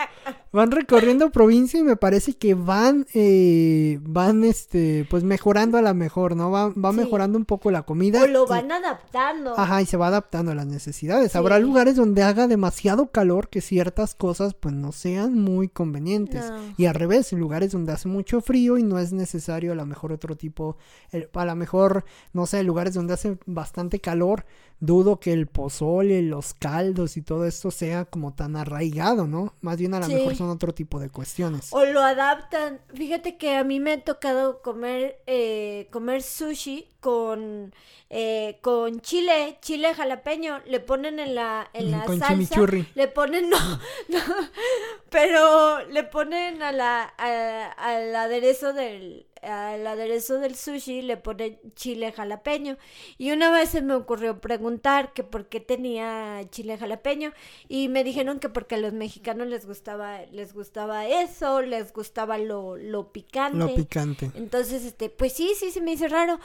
van 0.53 0.70
recorriendo 0.70 1.31
provincia 1.31 1.79
y 1.79 1.83
me 1.83 1.96
parece 1.96 2.35
que 2.35 2.55
van, 2.55 3.07
eh, 3.12 3.99
van, 4.03 4.42
este, 4.42 5.07
pues 5.11 5.22
mejorando 5.22 5.77
a 5.77 5.83
la 5.83 5.92
mejor, 5.92 6.35
¿no? 6.35 6.51
Va, 6.51 6.70
va 6.70 6.92
mejorando 6.92 7.37
un 7.37 7.44
poco 7.44 7.70
la 7.70 7.83
comida. 7.83 8.22
O 8.22 8.27
lo 8.27 8.46
van 8.46 8.72
adaptando. 8.72 9.59
Ajá, 9.59 9.83
y 9.83 9.87
se 9.87 9.99
va 9.99 10.07
adaptando 10.07 10.53
a 10.53 10.55
las 10.55 10.66
necesidades. 10.66 11.37
Habrá 11.37 11.59
lugares 11.59 11.96
donde 11.96 12.22
haga 12.22 12.49
demasiado 12.49 13.11
calor 13.11 13.51
que 13.51 13.61
ciertas 13.61 14.14
cosas, 14.14 14.55
pues, 14.55 14.75
no 14.75 14.92
sean 14.92 15.35
muy 15.35 15.68
convenientes. 15.68 16.51
Y 16.79 16.87
al 16.87 16.94
revés, 16.94 17.33
lugares 17.33 17.72
donde 17.72 17.92
hace 17.92 18.09
mucho 18.09 18.40
frío 18.40 18.79
y 18.79 18.83
no 18.83 18.99
es 18.99 19.12
necesario 19.12 19.72
a 19.72 19.75
lo 19.75 19.85
mejor 19.85 20.12
otro 20.12 20.37
tipo, 20.37 20.79
a 21.35 21.44
lo 21.44 21.57
mejor, 21.57 22.05
no 22.33 22.46
sé, 22.46 22.62
lugares 22.62 22.94
donde 22.94 23.12
hace 23.12 23.37
bastante 23.44 24.01
calor, 24.01 24.46
dudo 24.80 25.18
que 25.20 25.32
el 25.32 25.46
pozole, 25.46 26.22
los 26.22 26.54
caldos 26.54 27.16
y 27.16 27.22
todo 27.22 27.46
esto 27.46 27.70
sea 27.70 28.04
como 28.04 28.34
tan 28.34 28.56
arraigado, 28.56 29.26
¿no? 29.26 29.54
Más 29.60 29.78
bien 29.78 29.94
a 29.94 30.00
lo 30.00 30.08
mejor 30.08 30.36
son 30.36 30.50
otro 30.50 30.74
tipo 30.74 31.00
de 31.00 31.10
cuestiones. 31.10 31.68
O 31.70 31.84
lo 31.84 32.00
adaptan. 32.00 32.80
Fíjate 32.94 33.36
que 33.36 33.56
a 33.56 33.64
mí 33.64 33.80
me 33.80 33.92
ha 33.92 34.04
tocado 34.04 34.62
comer, 34.62 35.22
eh, 35.26 35.88
comer 35.90 36.22
sushi 36.22 36.88
con, 37.06 37.72
eh, 38.10 38.58
con 38.62 39.00
chile, 39.00 39.58
chile 39.60 39.94
jalapeño. 39.94 40.60
Le 40.66 40.80
ponen 40.80 41.20
en 41.20 41.36
la, 41.36 41.70
en 41.72 41.92
la 41.92 42.04
con 42.04 42.18
salsa. 42.18 42.60
Le 42.96 43.06
ponen, 43.06 43.48
no, 43.50 43.58
no, 44.08 44.20
pero 45.08 45.86
le 45.86 46.02
ponen 46.02 46.64
a 46.64 46.72
la, 46.72 47.04
al 47.04 48.16
aderezo 48.16 48.72
del, 48.72 49.26
al 49.42 49.86
aderezo 49.86 50.38
del 50.38 50.56
sushi 50.56 51.02
le 51.02 51.16
pone 51.16 51.60
chile 51.74 52.12
jalapeño. 52.12 52.76
Y 53.18 53.30
una 53.32 53.50
vez 53.50 53.70
se 53.70 53.82
me 53.82 53.94
ocurrió 53.94 54.40
preguntar 54.40 55.12
que 55.12 55.22
por 55.22 55.46
qué 55.46 55.60
tenía 55.60 56.40
chile 56.50 56.78
jalapeño. 56.78 57.32
Y 57.68 57.88
me 57.88 58.04
dijeron 58.04 58.40
que 58.40 58.48
porque 58.48 58.76
a 58.76 58.78
los 58.78 58.92
mexicanos 58.92 59.46
les 59.46 59.66
gustaba, 59.66 60.22
les 60.32 60.52
gustaba 60.52 61.06
eso, 61.06 61.62
les 61.62 61.92
gustaba 61.92 62.38
lo, 62.38 62.76
lo 62.76 63.12
picante. 63.12 63.58
Lo 63.58 63.74
picante. 63.74 64.30
Entonces, 64.34 64.84
este, 64.84 65.10
pues 65.10 65.32
sí, 65.32 65.52
sí, 65.58 65.70
se 65.70 65.80
me 65.80 65.92
hizo 65.92 66.08
raro. 66.08 66.40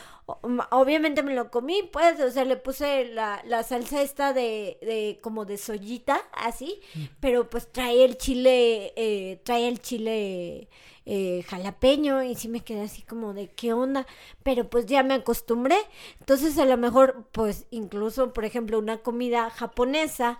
Obviamente 0.71 1.23
me 1.23 1.33
lo 1.33 1.51
comí, 1.51 1.83
pues, 1.91 2.19
o 2.19 2.29
sea, 2.31 2.45
le 2.45 2.57
puse 2.57 3.05
la, 3.05 3.41
la 3.45 3.63
salsa 3.63 4.01
esta 4.01 4.33
de, 4.33 4.77
de 4.81 5.19
como 5.21 5.45
de 5.45 5.57
soyita, 5.57 6.21
así, 6.33 6.81
mm. 6.95 7.03
pero 7.19 7.49
pues 7.49 7.71
trae 7.71 8.03
el 8.03 8.17
chile, 8.17 8.93
eh, 8.95 9.41
trae 9.43 9.67
el 9.67 9.79
chile 9.79 10.69
eh, 11.03 11.43
jalapeño 11.47 12.21
y 12.21 12.35
sí 12.35 12.47
me 12.47 12.59
quedé 12.59 12.81
así 12.83 13.01
como 13.01 13.33
de 13.33 13.49
qué 13.49 13.73
onda, 13.73 14.05
pero 14.43 14.69
pues 14.69 14.85
ya 14.85 15.01
me 15.01 15.15
acostumbré. 15.15 15.75
Entonces 16.19 16.59
a 16.59 16.65
lo 16.65 16.77
mejor 16.77 17.25
pues 17.31 17.65
incluso 17.71 18.33
por 18.33 18.45
ejemplo 18.45 18.77
una 18.77 18.99
comida 18.99 19.49
japonesa 19.49 20.39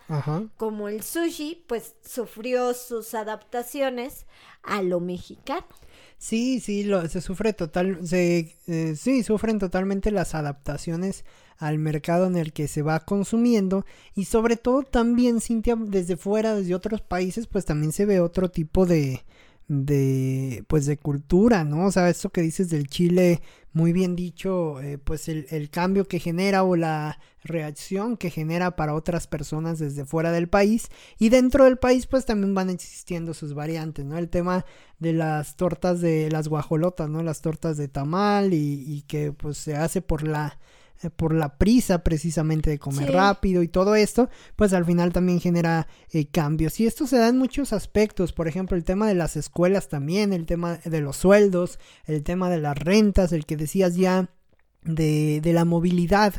como 0.58 0.88
el 0.88 1.02
sushi 1.02 1.66
pues 1.68 1.96
sufrió 2.06 2.76
sus 2.76 3.16
adaptaciones 3.16 4.28
a 4.62 4.84
lo 4.84 5.00
mexicano. 5.00 5.66
Sí, 6.22 6.60
sí, 6.60 6.84
lo, 6.84 7.08
se 7.10 7.20
sufre 7.20 7.52
total, 7.52 8.08
se, 8.08 8.56
eh, 8.68 8.96
sí, 8.96 9.24
sufren 9.24 9.58
totalmente 9.58 10.12
las 10.12 10.36
adaptaciones 10.36 11.26
al 11.58 11.80
mercado 11.80 12.28
en 12.28 12.38
el 12.38 12.54
que 12.54 12.68
se 12.68 12.84
va 12.84 13.00
consumiendo 13.00 13.86
y 14.14 14.26
sobre 14.26 14.56
todo 14.56 14.84
también, 14.84 15.42
Cintia, 15.42 15.76
desde 15.76 16.18
fuera, 16.18 16.54
desde 16.54 16.76
otros 16.76 17.02
países, 17.02 17.48
pues 17.48 17.66
también 17.66 17.92
se 17.92 18.06
ve 18.06 18.20
otro 18.20 18.52
tipo 18.52 18.86
de, 18.86 19.24
de 19.68 20.64
pues 20.68 20.86
de 20.86 20.98
cultura, 20.98 21.64
¿no? 21.64 21.88
O 21.88 21.92
sea, 21.92 22.08
esto 22.08 22.30
que 22.30 22.42
dices 22.42 22.70
del 22.70 22.88
chile 22.88 23.42
muy 23.74 23.94
bien 23.94 24.16
dicho, 24.16 24.82
eh, 24.82 24.98
pues 24.98 25.30
el, 25.30 25.48
el, 25.50 25.70
cambio 25.70 26.08
que 26.08 26.20
genera 26.20 26.64
o 26.64 26.76
la 26.76 27.20
reacción 27.44 28.18
que 28.18 28.30
genera 28.30 28.76
para 28.76 28.94
otras 28.94 29.28
personas 29.28 29.80
desde 29.80 30.06
fuera 30.06 30.32
del 30.32 30.50
país 30.50 30.90
y 31.18 31.30
dentro 31.30 31.66
del 31.66 31.78
país 31.78 32.06
pues 32.06 32.26
también 32.26 32.54
van 32.54 32.70
existiendo 32.70 33.34
sus 33.34 33.54
variantes, 33.54 34.06
¿no? 34.06 34.18
El 34.18 34.30
tema 34.30 34.66
de 35.00 35.14
las 35.14 35.56
tortas 35.56 36.02
de 36.02 36.30
las 36.30 36.48
guajolotas, 36.50 37.10
¿no? 37.10 37.24
Las 37.24 37.42
tortas 37.42 37.78
de 37.78 37.88
tamal 37.88 38.54
y, 38.54 38.84
y 38.86 39.04
que 39.04 39.32
pues 39.32 39.58
se 39.58 39.76
hace 39.76 40.02
por 40.02 40.28
la 40.28 40.60
eh, 41.04 41.10
por 41.10 41.34
la 41.34 41.58
prisa 41.58 42.04
precisamente 42.04 42.70
de 42.70 42.80
comer 42.80 43.12
rápido 43.12 43.64
y 43.64 43.68
todo 43.68 43.96
esto, 43.96 44.30
pues 44.56 44.74
al 44.74 44.86
final 44.86 45.12
también 45.12 45.40
genera 45.40 45.88
eh, 46.12 46.28
cambios. 46.28 46.80
Y 46.80 46.88
esto 46.88 47.08
se 47.08 47.18
da 47.18 47.30
en 47.30 47.38
muchos 47.38 47.74
aspectos, 47.74 48.34
por 48.34 48.48
ejemplo, 48.48 48.78
el 48.78 48.84
tema 48.84 49.08
de 49.08 49.16
las 49.16 49.36
escuelas 49.36 49.90
también, 49.90 50.34
el 50.34 50.46
tema 50.46 50.78
de 50.84 51.02
los 51.02 51.18
sueldos, 51.18 51.80
el 52.06 52.24
tema 52.24 52.50
de 52.50 52.60
las 52.60 52.78
rentas, 52.78 53.32
el 53.32 53.46
que 53.46 53.58
decías 53.58 53.96
ya 53.96 54.30
de, 54.84 55.42
de 55.42 55.54
la 55.54 55.66
movilidad 55.66 56.34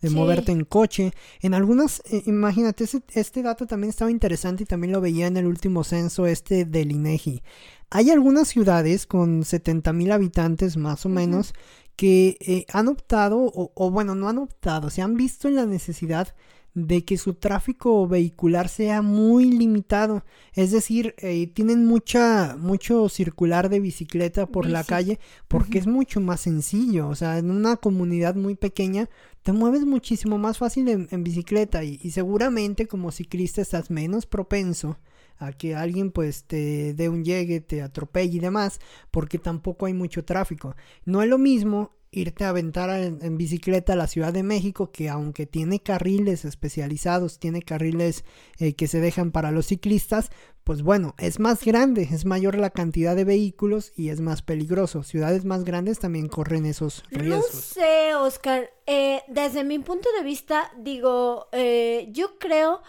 de 0.00 0.10
moverte 0.10 0.52
en 0.52 0.64
coche. 0.64 1.12
En 1.40 1.54
algunas, 1.54 2.02
eh, 2.10 2.22
imagínate, 2.26 2.84
este, 3.14 3.42
dato 3.42 3.66
también 3.66 3.90
estaba 3.90 4.10
interesante 4.10 4.64
y 4.64 4.66
también 4.66 4.92
lo 4.92 5.00
veía 5.00 5.26
en 5.26 5.36
el 5.36 5.46
último 5.46 5.84
censo 5.84 6.26
este 6.26 6.64
del 6.64 6.92
INEGI. 6.92 7.42
Hay 7.90 8.10
algunas 8.10 8.48
ciudades 8.48 9.06
con 9.06 9.44
70 9.44 9.92
mil 9.92 10.10
habitantes 10.12 10.76
más 10.76 11.06
o 11.06 11.08
menos 11.08 11.54
que 11.96 12.36
eh, 12.40 12.66
han 12.72 12.88
optado, 12.88 13.50
o, 13.54 13.90
bueno, 13.90 14.14
no 14.14 14.28
han 14.28 14.38
optado, 14.38 14.90
se 14.90 15.02
han 15.02 15.16
visto 15.16 15.48
en 15.48 15.56
la 15.56 15.66
necesidad 15.66 16.34
de 16.74 17.06
que 17.06 17.16
su 17.16 17.32
tráfico 17.32 18.06
vehicular 18.06 18.68
sea 18.68 19.00
muy 19.00 19.50
limitado. 19.50 20.24
Es 20.52 20.72
decir, 20.72 21.14
eh, 21.18 21.46
tienen 21.46 21.86
mucha, 21.86 22.54
mucho 22.58 23.08
circular 23.08 23.70
de 23.70 23.80
bicicleta 23.80 24.44
por 24.44 24.66
la 24.66 24.84
calle 24.84 25.18
porque 25.48 25.78
es 25.78 25.86
mucho 25.86 26.20
más 26.20 26.42
sencillo. 26.42 27.08
O 27.08 27.14
sea, 27.14 27.38
en 27.38 27.50
una 27.50 27.76
comunidad 27.76 28.34
muy 28.34 28.56
pequeña 28.56 29.08
te 29.42 29.52
mueves 29.52 29.86
muchísimo 29.86 30.36
más 30.36 30.58
fácil 30.58 31.08
en, 31.10 31.24
bicicleta 31.24 31.82
y, 31.82 31.98
y, 32.02 32.10
seguramente 32.10 32.86
como 32.86 33.10
ciclista 33.10 33.62
estás 33.62 33.90
menos 33.90 34.26
propenso 34.26 34.98
a 35.38 35.52
que 35.52 35.74
alguien 35.74 36.10
pues 36.10 36.44
te 36.44 36.94
dé 36.94 37.08
un 37.08 37.24
llegue, 37.24 37.60
te 37.60 37.82
atropelle 37.82 38.36
y 38.36 38.40
demás, 38.40 38.80
porque 39.10 39.38
tampoco 39.38 39.86
hay 39.86 39.94
mucho 39.94 40.24
tráfico. 40.24 40.76
No 41.04 41.22
es 41.22 41.28
lo 41.28 41.38
mismo 41.38 41.96
irte 42.16 42.44
a 42.44 42.48
aventar 42.48 42.88
en, 42.98 43.36
bicicleta 43.36 43.92
a 43.92 43.96
la 43.96 44.06
Ciudad 44.06 44.32
de 44.32 44.42
México, 44.42 44.90
que 44.90 45.08
aunque 45.08 45.46
tiene 45.46 45.80
carriles 45.80 46.44
especializados, 46.44 47.38
tiene 47.38 47.62
carriles 47.62 48.24
eh, 48.58 48.74
que 48.74 48.86
se 48.86 49.00
dejan 49.00 49.32
para 49.32 49.50
los 49.50 49.66
ciclistas, 49.66 50.30
pues 50.64 50.82
bueno, 50.82 51.14
es 51.18 51.38
más 51.38 51.64
grande, 51.64 52.08
es 52.10 52.24
mayor 52.24 52.56
la 52.58 52.70
cantidad 52.70 53.14
de 53.14 53.24
vehículos 53.24 53.92
y 53.94 54.08
es 54.08 54.20
más 54.20 54.42
peligroso. 54.42 55.02
Ciudades 55.02 55.44
más 55.44 55.64
grandes 55.64 55.98
también 55.98 56.28
corren 56.28 56.66
esos 56.66 57.04
riesgos. 57.10 57.54
No 57.54 57.60
sé, 57.60 58.14
Oscar, 58.14 58.70
eh, 58.86 59.20
desde 59.28 59.62
mi 59.62 59.78
punto 59.78 60.08
de 60.16 60.24
vista, 60.24 60.72
digo, 60.78 61.48
eh, 61.52 62.08
yo 62.12 62.38
creo 62.38 62.80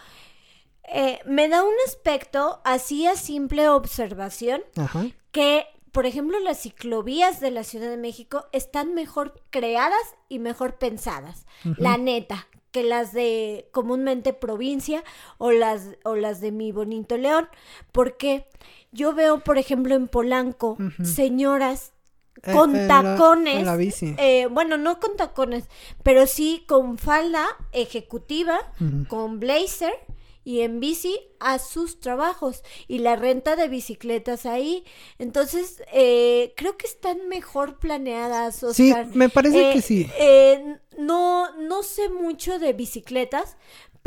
eh, 0.92 1.20
me 1.26 1.48
da 1.48 1.62
un 1.62 1.74
aspecto, 1.86 2.60
así 2.64 3.06
a 3.06 3.16
simple 3.16 3.68
observación, 3.68 4.62
que, 5.32 5.66
por 5.92 6.06
ejemplo, 6.06 6.38
las 6.40 6.62
ciclovías 6.62 7.40
de 7.40 7.50
la 7.50 7.64
Ciudad 7.64 7.90
de 7.90 7.96
México 7.96 8.46
están 8.52 8.94
mejor 8.94 9.42
creadas 9.50 10.02
y 10.28 10.38
mejor 10.38 10.76
pensadas. 10.76 11.46
La 11.76 11.96
neta, 11.98 12.48
que 12.70 12.82
las 12.82 13.12
de 13.12 13.68
comúnmente 13.72 14.32
provincia 14.32 15.02
o 15.38 15.50
las, 15.50 15.96
o 16.04 16.16
las 16.16 16.40
de 16.40 16.52
mi 16.52 16.72
bonito 16.72 17.16
León. 17.16 17.48
Porque 17.92 18.46
yo 18.92 19.14
veo, 19.14 19.40
por 19.40 19.58
ejemplo, 19.58 19.94
en 19.94 20.08
Polanco, 20.08 20.76
señoras 21.02 21.92
eh, 22.42 22.52
con 22.52 22.72
tacones. 22.86 23.56
Eh, 24.18 24.48
bueno, 24.50 24.76
no 24.76 25.00
con 25.00 25.16
tacones, 25.16 25.64
pero 26.02 26.26
sí 26.26 26.64
con 26.66 26.98
falda 26.98 27.46
ejecutiva, 27.72 28.58
con 29.08 29.40
blazer 29.40 29.92
y 30.48 30.62
en 30.62 30.80
bici 30.80 31.14
a 31.40 31.58
sus 31.58 32.00
trabajos 32.00 32.62
y 32.86 33.00
la 33.00 33.16
renta 33.16 33.54
de 33.54 33.68
bicicletas 33.68 34.46
ahí. 34.46 34.82
Entonces, 35.18 35.82
eh, 35.92 36.54
creo 36.56 36.78
que 36.78 36.86
están 36.86 37.28
mejor 37.28 37.78
planeadas. 37.78 38.62
Oscar. 38.62 38.74
Sí, 38.74 39.10
me 39.12 39.28
parece 39.28 39.74
que 39.74 39.82
sí. 39.82 40.10
Eh, 40.18 40.78
no, 40.96 41.54
no 41.58 41.82
sé 41.82 42.08
mucho 42.08 42.58
de 42.58 42.72
bicicletas, 42.72 43.58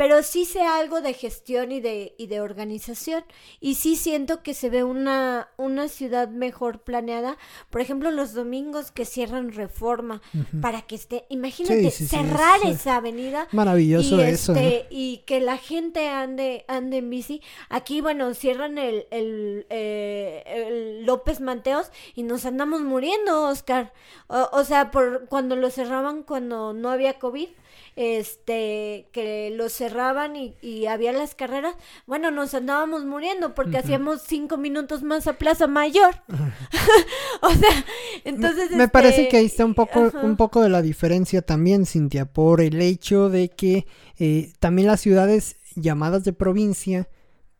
pero 0.02 0.24
sí 0.24 0.46
sé 0.46 0.62
algo 0.62 1.00
de 1.00 1.14
gestión 1.14 1.70
y 1.70 1.80
de, 1.80 2.16
y 2.18 2.26
de 2.26 2.40
organización. 2.40 3.22
Y 3.60 3.76
sí 3.76 3.94
siento 3.94 4.42
que 4.42 4.52
se 4.52 4.68
ve 4.68 4.82
una, 4.82 5.50
una 5.56 5.86
ciudad 5.86 6.26
mejor 6.26 6.80
planeada. 6.80 7.38
Por 7.70 7.82
ejemplo, 7.82 8.10
los 8.10 8.34
domingos 8.34 8.90
que 8.90 9.04
cierran 9.04 9.52
reforma 9.52 10.20
para 10.60 10.82
que 10.82 10.96
esté, 10.96 11.24
imagínate, 11.28 11.88
cerrar 11.92 12.58
esa 12.64 12.96
avenida. 12.96 13.46
Maravilloso 13.52 14.16
y 14.16 14.22
eso. 14.22 14.56
Este, 14.56 14.88
Y 14.90 15.18
que 15.18 15.38
la 15.38 15.56
gente 15.56 16.08
ande, 16.08 16.64
ande 16.66 16.96
en 16.96 17.08
bici. 17.08 17.40
Aquí, 17.68 18.00
bueno, 18.00 18.34
cierran 18.34 18.78
el, 18.78 19.06
el, 19.12 19.66
eh, 19.70 20.42
el 20.46 21.06
López 21.06 21.40
Mateos 21.40 21.92
y 22.16 22.24
nos 22.24 22.44
andamos 22.44 22.80
muriendo, 22.80 23.44
Oscar. 23.44 23.92
O, 24.26 24.48
o 24.52 24.64
sea, 24.64 24.90
por 24.90 25.28
cuando 25.28 25.54
lo 25.54 25.70
cerraban 25.70 26.24
cuando 26.24 26.72
no 26.72 26.90
había 26.90 27.20
COVID 27.20 27.50
este, 27.96 29.06
que 29.12 29.50
lo 29.50 29.68
cerraban 29.68 30.34
y, 30.36 30.86
había 30.86 31.12
las 31.12 31.34
carreras, 31.34 31.74
bueno, 32.06 32.30
nos 32.30 32.54
andábamos 32.54 33.04
muriendo 33.04 33.54
porque 33.54 33.78
hacíamos 33.78 34.22
cinco 34.22 34.56
minutos 34.56 35.02
más 35.02 35.26
a 35.26 35.34
Plaza 35.34 35.66
Mayor. 35.66 36.22
o 37.42 37.50
sea, 37.50 37.84
entonces... 38.24 38.70
Me, 38.72 38.88
parece 38.88 39.22
este, 39.22 39.30
que 39.30 39.36
ahí 39.38 39.46
está 39.46 39.64
un 39.64 39.74
poco, 39.74 40.10
un 40.22 40.36
poco 40.36 40.62
de 40.62 40.68
la 40.68 40.82
diferencia 40.82 41.42
también, 41.42 41.86
Cintia, 41.86 42.24
por 42.26 42.60
el 42.60 42.80
hecho 42.80 43.28
de 43.28 43.48
que 43.50 43.86
eh, 44.18 44.52
también 44.58 44.88
las 44.88 45.00
ciudades 45.00 45.56
llamadas 45.74 46.24
de 46.24 46.32
provincia 46.32 47.08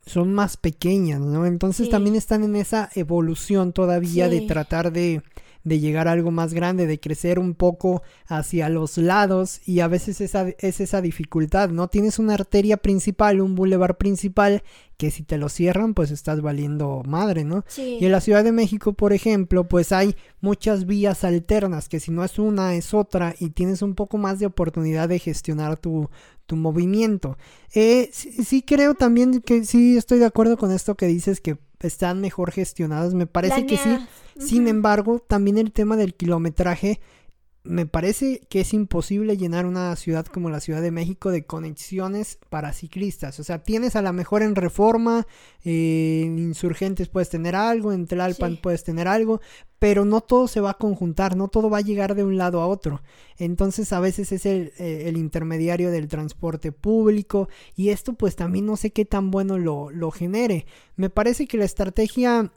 son 0.05 0.35
más 0.35 0.57
pequeñas, 0.57 1.21
¿no? 1.21 1.47
Entonces 1.47 1.89
también 1.89 2.17
están 2.17 2.43
en 2.43 2.57
esa 2.57 2.91
evolución 2.95 3.73
todavía 3.73 4.29
de 4.29 4.41
tratar 4.43 4.93
de 4.93 5.23
de 5.65 5.81
llegar 5.81 6.09
a 6.09 6.13
algo 6.13 6.31
más 6.31 6.55
grande, 6.55 6.87
de 6.87 7.01
crecer 7.01 7.39
un 7.39 7.55
poco 7.55 8.03
hacia 8.27 8.69
los 8.69 8.99
lados 8.99 9.61
y 9.67 9.81
a 9.81 9.89
veces 9.89 10.21
esa, 10.21 10.49
es 10.59 10.81
esa 10.81 11.01
dificultad, 11.01 11.71
¿no? 11.71 11.89
Tienes 11.89 12.19
una 12.19 12.35
arteria 12.35 12.77
principal, 12.77 13.41
un 13.41 13.55
bulevar 13.55 13.97
principal 13.97 14.63
que 14.97 15.11
si 15.11 15.23
te 15.23 15.39
lo 15.39 15.49
cierran 15.49 15.95
pues 15.95 16.11
estás 16.11 16.41
valiendo 16.41 17.03
madre, 17.07 17.45
¿no? 17.45 17.65
Y 17.77 18.05
en 18.05 18.13
la 18.13 18.21
Ciudad 18.21 18.45
de 18.45 18.53
México, 18.53 18.93
por 18.93 19.13
ejemplo, 19.13 19.69
pues 19.69 19.93
hay 19.93 20.15
muchas 20.41 20.87
vías 20.87 21.25
alternas 21.25 21.89
que 21.89 22.01
si 22.01 22.11
no 22.11 22.25
es 22.25 22.39
una 22.39 22.75
es 22.75 22.95
otra 22.95 23.35
y 23.39 23.51
tienes 23.51 23.83
un 23.83 23.95
poco 23.95 24.19
más 24.19 24.39
de 24.39 24.47
oportunidad 24.47 25.09
de 25.09 25.19
gestionar 25.19 25.77
tu, 25.77 26.09
tu 26.47 26.57
movimiento. 26.57 27.39
Eh, 27.75 28.11
sí, 28.13 28.63
creo 28.63 28.95
también 28.95 29.41
que 29.41 29.65
sí 29.65 29.97
estoy 29.97 30.19
de 30.19 30.27
acuerdo 30.27 30.57
con 30.57 30.71
esto 30.71 30.95
que 30.95 31.07
dices 31.07 31.41
que 31.41 31.57
están 31.87 32.21
mejor 32.21 32.53
gestionadas, 32.53 33.15
me 33.15 33.27
parece 33.27 33.67
que 33.67 33.77
sí. 33.77 33.99
Sin 34.39 34.69
embargo, 34.69 35.19
también 35.19 35.59
el 35.59 35.73
tema 35.73 35.97
del 35.97 36.15
kilometraje 36.15 37.01
me 37.65 37.87
parece 37.87 38.41
que 38.49 38.61
es 38.61 38.75
imposible 38.75 39.37
llenar 39.37 39.67
una 39.67 39.95
ciudad 39.95 40.27
como 40.27 40.51
la 40.51 40.61
Ciudad 40.61 40.83
de 40.83 40.91
México 40.91 41.31
de 41.31 41.45
conexiones 41.45 42.39
para 42.49 42.73
ciclistas. 42.73 43.39
O 43.39 43.45
sea, 43.45 43.63
tienes 43.63 43.95
a 43.95 44.03
lo 44.03 44.13
mejor 44.13 44.43
en 44.43 44.57
Reforma, 44.57 45.27
eh, 45.65 46.23
en 46.25 46.39
Insurgentes 46.41 47.09
puedes 47.09 47.29
tener 47.29 47.55
algo, 47.55 47.93
en 47.93 48.07
Tlalpan 48.07 48.57
puedes 48.61 48.83
tener 48.83 49.07
algo, 49.07 49.41
pero 49.79 50.05
no 50.05 50.21
todo 50.21 50.49
se 50.49 50.61
va 50.61 50.71
a 50.71 50.79
conjuntar, 50.79 51.37
no 51.37 51.49
todo 51.49 51.71
va 51.71 51.79
a 51.79 51.83
llegar 51.83 52.17
de 52.17 52.25
un 52.25 52.37
lado 52.37 52.61
a 52.61 52.67
otro. 52.67 53.01
Entonces 53.39 53.93
a 53.93 54.01
veces 54.01 54.33
es 54.33 54.45
el, 54.45 54.73
eh, 54.79 55.05
el 55.07 55.17
intermediario 55.17 55.93
del 55.93 56.09
transporte 56.09 56.73
público 56.73 57.49
y 57.77 57.91
esto 57.91 58.15
pues 58.15 58.35
también 58.35 58.67
no 58.67 58.77
sé 58.77 58.91
qué 58.91 59.05
tan 59.05 59.31
bueno 59.31 59.57
lo, 59.57 59.91
lo 59.91 60.11
genere. 60.11 60.67
Me 60.97 61.11
parece 61.11 61.47
que 61.47 61.59
la 61.59 61.65
estrategia 61.65 62.51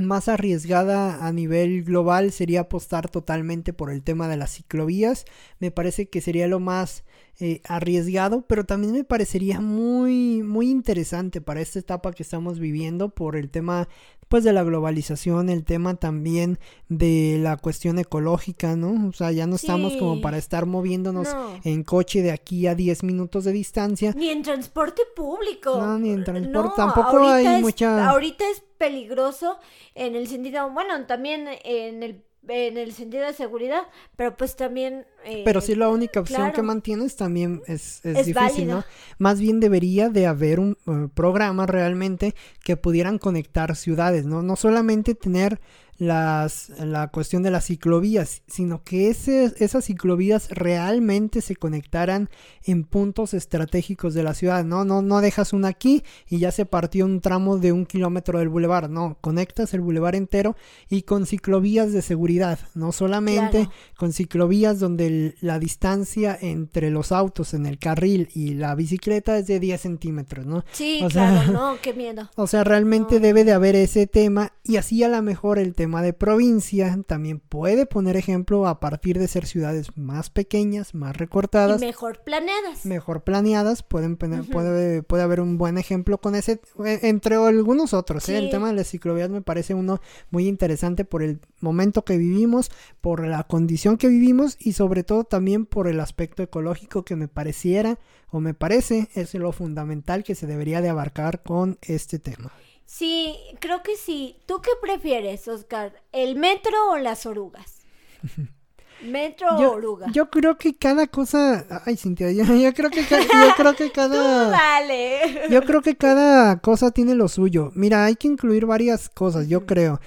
más 0.00 0.28
arriesgada 0.28 1.26
a 1.26 1.32
nivel 1.32 1.84
global 1.84 2.32
sería 2.32 2.60
apostar 2.62 3.08
totalmente 3.08 3.72
por 3.72 3.90
el 3.90 4.02
tema 4.02 4.28
de 4.28 4.36
las 4.36 4.54
ciclovías. 4.54 5.24
Me 5.58 5.70
parece 5.70 6.08
que 6.08 6.20
sería 6.20 6.46
lo 6.46 6.60
más 6.60 7.04
eh, 7.40 7.60
arriesgado, 7.68 8.42
pero 8.42 8.64
también 8.64 8.92
me 8.92 9.04
parecería 9.04 9.60
muy, 9.60 10.42
muy 10.42 10.70
interesante 10.70 11.40
para 11.40 11.60
esta 11.60 11.78
etapa 11.78 12.12
que 12.12 12.24
estamos 12.24 12.58
viviendo 12.58 13.10
por 13.10 13.36
el 13.36 13.48
tema 13.48 13.88
pues 14.28 14.44
de 14.44 14.52
la 14.52 14.62
globalización, 14.62 15.48
el 15.48 15.64
tema 15.64 15.94
también 15.94 16.58
de 16.88 17.38
la 17.40 17.56
cuestión 17.56 17.98
ecológica, 17.98 18.76
¿no? 18.76 19.08
O 19.08 19.12
sea, 19.12 19.32
ya 19.32 19.46
no 19.46 19.56
estamos 19.56 19.96
como 19.96 20.20
para 20.20 20.36
estar 20.36 20.66
moviéndonos 20.66 21.28
en 21.64 21.82
coche 21.82 22.22
de 22.22 22.32
aquí 22.32 22.66
a 22.66 22.74
10 22.74 23.04
minutos 23.04 23.44
de 23.44 23.52
distancia. 23.52 24.12
Ni 24.16 24.28
en 24.28 24.42
transporte 24.42 25.02
público. 25.16 25.78
No, 25.78 25.98
ni 25.98 26.10
en 26.10 26.24
transporte. 26.24 26.72
Tampoco 26.76 27.20
hay 27.20 27.62
mucha... 27.62 28.08
Ahorita 28.08 28.44
es 28.50 28.62
peligroso 28.76 29.58
en 29.94 30.14
el 30.14 30.28
sentido, 30.28 30.70
bueno, 30.70 31.06
también 31.06 31.48
en 31.64 32.02
el 32.02 32.22
en 32.48 32.78
el 32.78 32.92
sentido 32.92 33.26
de 33.26 33.32
seguridad, 33.32 33.82
pero 34.16 34.36
pues 34.36 34.56
también... 34.56 35.06
Eh, 35.24 35.42
pero 35.44 35.60
si 35.60 35.74
la 35.74 35.88
única 35.88 36.20
opción 36.20 36.52
que 36.52 36.62
mantienes 36.62 37.16
también 37.16 37.62
es, 37.66 38.04
es, 38.04 38.26
difícil, 38.26 38.68
¿no? 38.68 38.84
Más 39.18 39.40
bien 39.40 39.60
debería 39.60 40.08
de 40.08 40.26
haber 40.26 40.60
un 40.60 40.78
uh, 40.86 41.08
programa 41.08 41.66
realmente 41.66 42.34
que 42.64 42.76
pudieran 42.76 43.18
conectar 43.18 43.76
ciudades, 43.76 44.24
¿no? 44.24 44.42
No 44.42 44.56
solamente 44.56 45.14
tener 45.14 45.60
las, 45.98 46.70
la 46.78 47.08
cuestión 47.08 47.42
de 47.42 47.50
las 47.50 47.66
ciclovías, 47.66 48.42
sino 48.46 48.82
que 48.84 49.10
ese, 49.10 49.52
esas 49.58 49.84
ciclovías 49.84 50.48
realmente 50.50 51.40
se 51.40 51.56
conectaran 51.56 52.30
en 52.64 52.84
puntos 52.84 53.34
estratégicos 53.34 54.14
de 54.14 54.22
la 54.22 54.34
ciudad. 54.34 54.64
No, 54.64 54.84
no, 54.84 55.02
no 55.02 55.20
dejas 55.20 55.52
una 55.52 55.68
aquí 55.68 56.04
y 56.28 56.38
ya 56.38 56.52
se 56.52 56.66
partió 56.66 57.04
un 57.04 57.20
tramo 57.20 57.58
de 57.58 57.72
un 57.72 57.84
kilómetro 57.84 58.38
del 58.38 58.48
bulevar. 58.48 58.88
No, 58.88 59.18
conectas 59.20 59.74
el 59.74 59.80
bulevar 59.80 60.14
entero 60.14 60.56
y 60.88 61.02
con 61.02 61.26
ciclovías 61.26 61.92
de 61.92 62.02
seguridad, 62.02 62.60
no 62.74 62.92
solamente 62.92 63.68
con 63.96 64.12
ciclovías 64.12 64.78
donde 64.78 65.34
la 65.40 65.58
distancia 65.58 66.38
entre 66.40 66.90
los 66.90 67.10
autos 67.10 67.54
en 67.54 67.66
el 67.66 67.78
carril 67.78 68.28
y 68.34 68.54
la 68.54 68.74
bicicleta 68.76 69.36
es 69.38 69.48
de 69.48 69.58
10 69.58 69.80
centímetros, 69.80 70.46
¿no? 70.46 70.64
Sí, 70.70 71.02
claro, 71.10 71.52
no, 71.52 71.76
qué 71.82 71.92
miedo. 71.92 72.30
O 72.36 72.46
sea, 72.46 72.62
realmente 72.62 73.18
debe 73.18 73.44
de 73.44 73.52
haber 73.52 73.74
ese 73.74 74.06
tema 74.06 74.52
y 74.62 74.76
así 74.76 75.02
a 75.02 75.08
lo 75.08 75.20
mejor 75.22 75.58
el 75.58 75.74
tema 75.74 75.87
de 76.02 76.12
provincia 76.12 76.98
también 77.06 77.40
puede 77.40 77.86
poner 77.86 78.16
ejemplo 78.16 78.66
a 78.66 78.80
partir 78.80 79.18
de 79.18 79.28
ser 79.28 79.46
ciudades 79.46 79.96
más 79.96 80.30
pequeñas, 80.30 80.94
más 80.94 81.16
recortadas. 81.16 81.82
Y 81.82 81.86
mejor 81.86 82.22
planeadas. 82.22 82.86
Mejor 82.86 83.22
planeadas, 83.22 83.82
pueden 83.82 84.16
puede, 84.16 85.02
puede 85.02 85.22
haber 85.22 85.40
un 85.40 85.58
buen 85.58 85.78
ejemplo 85.78 86.18
con 86.18 86.34
ese, 86.34 86.60
e, 86.84 87.00
entre 87.02 87.36
algunos 87.36 87.94
otros. 87.94 88.28
¿eh? 88.28 88.38
El 88.38 88.50
tema 88.50 88.68
de 88.68 88.74
las 88.74 88.88
ciclovías 88.88 89.30
me 89.30 89.42
parece 89.42 89.74
uno 89.74 90.00
muy 90.30 90.46
interesante 90.46 91.04
por 91.04 91.22
el 91.22 91.40
momento 91.60 92.04
que 92.04 92.18
vivimos, 92.18 92.70
por 93.00 93.26
la 93.26 93.42
condición 93.44 93.96
que 93.96 94.08
vivimos 94.08 94.56
y 94.60 94.72
sobre 94.72 95.02
todo 95.02 95.24
también 95.24 95.66
por 95.66 95.88
el 95.88 96.00
aspecto 96.00 96.42
ecológico 96.42 97.04
que 97.04 97.16
me 97.16 97.28
pareciera 97.28 97.98
o 98.30 98.40
me 98.40 98.54
parece 98.54 99.08
es 99.14 99.34
lo 99.34 99.52
fundamental 99.52 100.24
que 100.24 100.34
se 100.34 100.46
debería 100.46 100.80
de 100.80 100.88
abarcar 100.88 101.42
con 101.42 101.78
este 101.82 102.18
tema. 102.18 102.52
Sí, 102.88 103.36
creo 103.60 103.82
que 103.82 103.96
sí. 103.96 104.38
¿Tú 104.46 104.62
qué 104.62 104.70
prefieres, 104.80 105.46
Oscar? 105.46 105.92
¿El 106.10 106.36
metro 106.36 106.92
o 106.92 106.96
las 106.96 107.26
orugas? 107.26 107.82
¿Metro 109.02 109.46
o 109.46 109.72
oruga? 109.72 110.06
Yo 110.10 110.30
creo 110.30 110.56
que 110.56 110.74
cada 110.74 111.06
cosa. 111.06 111.66
Ay, 111.84 111.98
Cintia, 111.98 112.32
yo, 112.32 112.44
creo 112.72 112.88
que 112.88 113.02
yo 113.02 113.54
creo 113.56 113.76
que 113.76 113.92
cada. 113.92 114.48
dale. 114.48 115.48
Yo 115.50 115.62
creo 115.64 115.82
que 115.82 115.98
cada 115.98 116.60
cosa 116.60 116.90
tiene 116.90 117.14
lo 117.14 117.28
suyo. 117.28 117.72
Mira, 117.74 118.06
hay 118.06 118.16
que 118.16 118.26
incluir 118.26 118.64
varias 118.64 119.10
cosas, 119.10 119.48
yo 119.48 119.66
creo. 119.66 120.00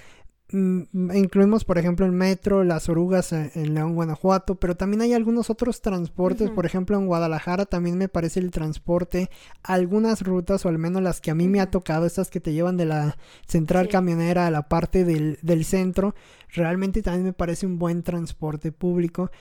Mm, 0.53 1.15
incluimos, 1.15 1.63
por 1.63 1.77
ejemplo, 1.77 2.05
el 2.05 2.11
metro, 2.11 2.65
las 2.65 2.89
orugas 2.89 3.31
en 3.31 3.73
León, 3.73 3.95
Guanajuato, 3.95 4.55
pero 4.55 4.75
también 4.75 5.01
hay 5.01 5.13
algunos 5.13 5.49
otros 5.49 5.81
transportes, 5.81 6.49
por 6.49 6.65
ejemplo, 6.65 6.97
en 6.97 7.07
Guadalajara 7.07 7.65
también 7.65 7.97
me 7.97 8.09
parece 8.09 8.41
el 8.41 8.51
transporte, 8.51 9.29
algunas 9.63 10.21
rutas, 10.21 10.65
o 10.65 10.69
al 10.69 10.77
menos 10.77 11.01
las 11.01 11.21
que 11.21 11.31
a 11.31 11.35
mí 11.35 11.47
me 11.47 11.61
ha 11.61 11.71
tocado, 11.71 12.05
estas 12.05 12.29
que 12.29 12.41
te 12.41 12.51
llevan 12.51 12.75
de 12.75 12.85
la 12.85 13.17
central 13.47 13.87
camionera 13.87 14.47
a 14.47 14.51
la 14.51 14.67
parte 14.67 15.05
del, 15.05 15.39
del 15.41 15.63
centro, 15.63 16.15
realmente 16.49 17.01
también 17.01 17.25
me 17.25 17.33
parece 17.33 17.65
un 17.65 17.79
buen 17.79 18.03
transporte 18.03 18.73
público. 18.73 19.31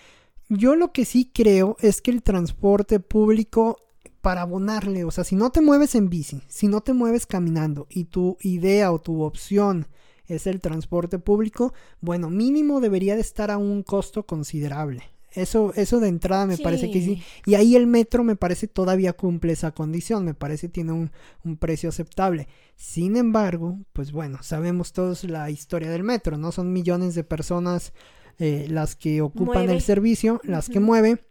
Yo 0.48 0.76
lo 0.76 0.92
que 0.92 1.04
sí 1.04 1.30
creo 1.32 1.76
es 1.80 2.00
que 2.02 2.12
el 2.12 2.22
transporte 2.22 3.00
público 3.00 3.78
para 4.20 4.42
abonarle, 4.42 5.04
o 5.04 5.10
sea, 5.10 5.24
si 5.24 5.34
no 5.34 5.50
te 5.50 5.60
mueves 5.60 5.94
en 5.94 6.08
bici, 6.08 6.42
si 6.46 6.68
no 6.68 6.82
te 6.82 6.92
mueves 6.92 7.26
caminando 7.26 7.86
y 7.90 8.04
tu 8.04 8.36
idea 8.42 8.92
o 8.92 9.00
tu 9.00 9.22
opción 9.22 9.86
es 10.30 10.46
el 10.46 10.60
transporte 10.60 11.18
público, 11.18 11.74
bueno, 12.00 12.30
mínimo 12.30 12.80
debería 12.80 13.14
de 13.14 13.20
estar 13.20 13.50
a 13.50 13.58
un 13.58 13.82
costo 13.82 14.24
considerable. 14.24 15.02
Eso, 15.32 15.72
eso 15.76 16.00
de 16.00 16.08
entrada 16.08 16.46
me 16.46 16.58
parece 16.58 16.90
que 16.90 17.00
sí. 17.00 17.22
Y 17.46 17.54
ahí 17.54 17.76
el 17.76 17.86
metro 17.86 18.24
me 18.24 18.34
parece 18.34 18.66
todavía 18.66 19.12
cumple 19.12 19.52
esa 19.52 19.70
condición, 19.70 20.24
me 20.24 20.34
parece 20.34 20.68
tiene 20.68 20.92
un, 20.92 21.12
un, 21.44 21.56
precio 21.56 21.88
aceptable. 21.88 22.48
Sin 22.74 23.16
embargo, 23.16 23.78
pues 23.92 24.10
bueno, 24.10 24.42
sabemos 24.42 24.92
todos 24.92 25.22
la 25.22 25.48
historia 25.50 25.88
del 25.88 26.02
metro, 26.02 26.36
¿no? 26.36 26.50
Son 26.50 26.72
millones 26.72 27.14
de 27.14 27.22
personas 27.22 27.92
eh, 28.38 28.66
las 28.70 28.96
que 28.96 29.20
ocupan 29.20 29.68
el 29.68 29.82
servicio, 29.82 30.40
las 30.44 30.68
que 30.68 30.80
mueve. 30.80 31.22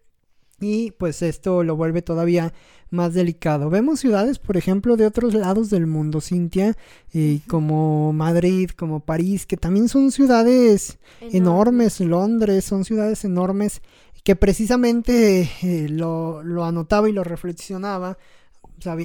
Y 0.62 0.92
pues 0.92 1.22
esto 1.22 1.64
lo 1.64 1.76
vuelve 1.76 2.02
todavía 2.02 2.54
más 2.90 3.14
delicado. 3.14 3.70
Vemos 3.70 4.00
ciudades, 4.00 4.40
por 4.40 4.58
ejemplo, 4.58 4.98
de 4.98 5.06
otros 5.06 5.34
lados 5.34 5.70
del 5.70 5.88
mundo, 5.88 6.22
Cintia, 6.22 6.76
eh, 7.14 7.40
como 7.48 8.14
Madrid, 8.14 8.72
como 8.72 9.00
París, 9.00 9.46
que 9.46 9.58
también 9.58 9.90
son 9.90 10.12
ciudades 10.12 11.00
enormes, 11.22 12.00
Londres, 12.00 12.66
son 12.66 12.86
ciudades 12.86 13.24
enormes, 13.26 13.82
que 14.24 14.36
precisamente 14.36 15.50
eh, 15.62 15.88
lo, 15.90 16.44
lo, 16.44 16.66
anotaba 16.66 17.10
y 17.10 17.14
lo 17.14 17.24
reflexionaba, 17.24 18.18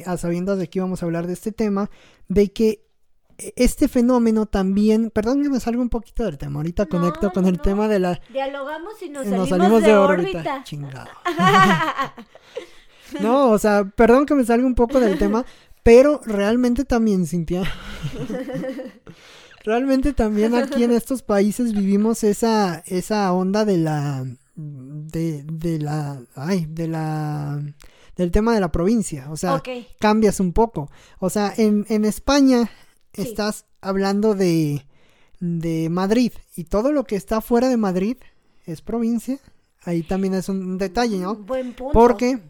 a 0.06 0.16
sabiendas 0.16 0.58
de 0.58 0.68
que 0.68 0.78
íbamos 0.78 1.02
a 1.02 1.06
hablar 1.06 1.26
de 1.26 1.32
este 1.32 1.52
tema, 1.52 1.90
de 2.28 2.52
que 2.52 2.83
este 3.38 3.88
fenómeno 3.88 4.46
también, 4.46 5.10
perdón 5.10 5.42
que 5.42 5.48
me 5.48 5.60
salga 5.60 5.80
un 5.80 5.88
poquito 5.88 6.24
del 6.24 6.38
tema, 6.38 6.60
ahorita 6.60 6.86
conecto 6.86 7.32
con 7.32 7.46
el 7.46 7.60
tema 7.60 7.88
de 7.88 7.98
la... 7.98 8.20
Dialogamos 8.32 8.94
y 9.02 9.10
nos, 9.10 9.26
salimos, 9.48 9.82
de, 9.82 9.94
órbita. 9.94 10.62
Chingado. 10.64 11.10
no, 13.20 13.50
o 13.50 13.58
sea, 13.58 13.84
perdón 13.84 14.26
que 14.26 14.34
me 14.34 14.44
salga 14.44 14.66
un 14.66 14.74
poco 14.74 15.00
del 15.00 15.18
tema, 15.18 15.44
pero 15.82 16.20
realmente 16.24 16.84
también, 16.84 17.26
Cintia. 17.26 17.64
realmente 19.64 20.12
también 20.12 20.54
aquí 20.54 20.84
en 20.84 20.92
estos 20.92 21.22
países 21.22 21.72
vivimos 21.72 22.24
esa, 22.24 22.82
esa 22.86 23.32
onda 23.32 23.64
de 23.64 23.78
la... 23.78 24.24
De, 24.56 25.44
de 25.44 25.78
la... 25.80 26.20
Ay, 26.36 26.66
de 26.68 26.88
la 26.88 27.60
del 28.16 28.30
tema 28.30 28.54
de 28.54 28.60
la 28.60 28.70
provincia, 28.70 29.26
o 29.30 29.36
sea, 29.36 29.60
cambias 29.98 30.38
un 30.38 30.52
poco. 30.52 30.88
O 31.18 31.30
sea, 31.30 31.52
en, 31.56 31.84
en 31.88 32.04
España 32.04 32.70
estás 33.22 33.66
hablando 33.80 34.34
de, 34.34 34.86
de 35.40 35.88
Madrid 35.90 36.32
y 36.56 36.64
todo 36.64 36.92
lo 36.92 37.04
que 37.04 37.16
está 37.16 37.40
fuera 37.40 37.68
de 37.68 37.76
Madrid 37.76 38.16
es 38.66 38.80
provincia. 38.80 39.38
Ahí 39.84 40.02
también 40.02 40.34
es 40.34 40.48
un 40.48 40.78
detalle, 40.78 41.18
¿no? 41.18 41.34
Buen 41.36 41.74
punto. 41.74 41.92
Porque 41.92 42.40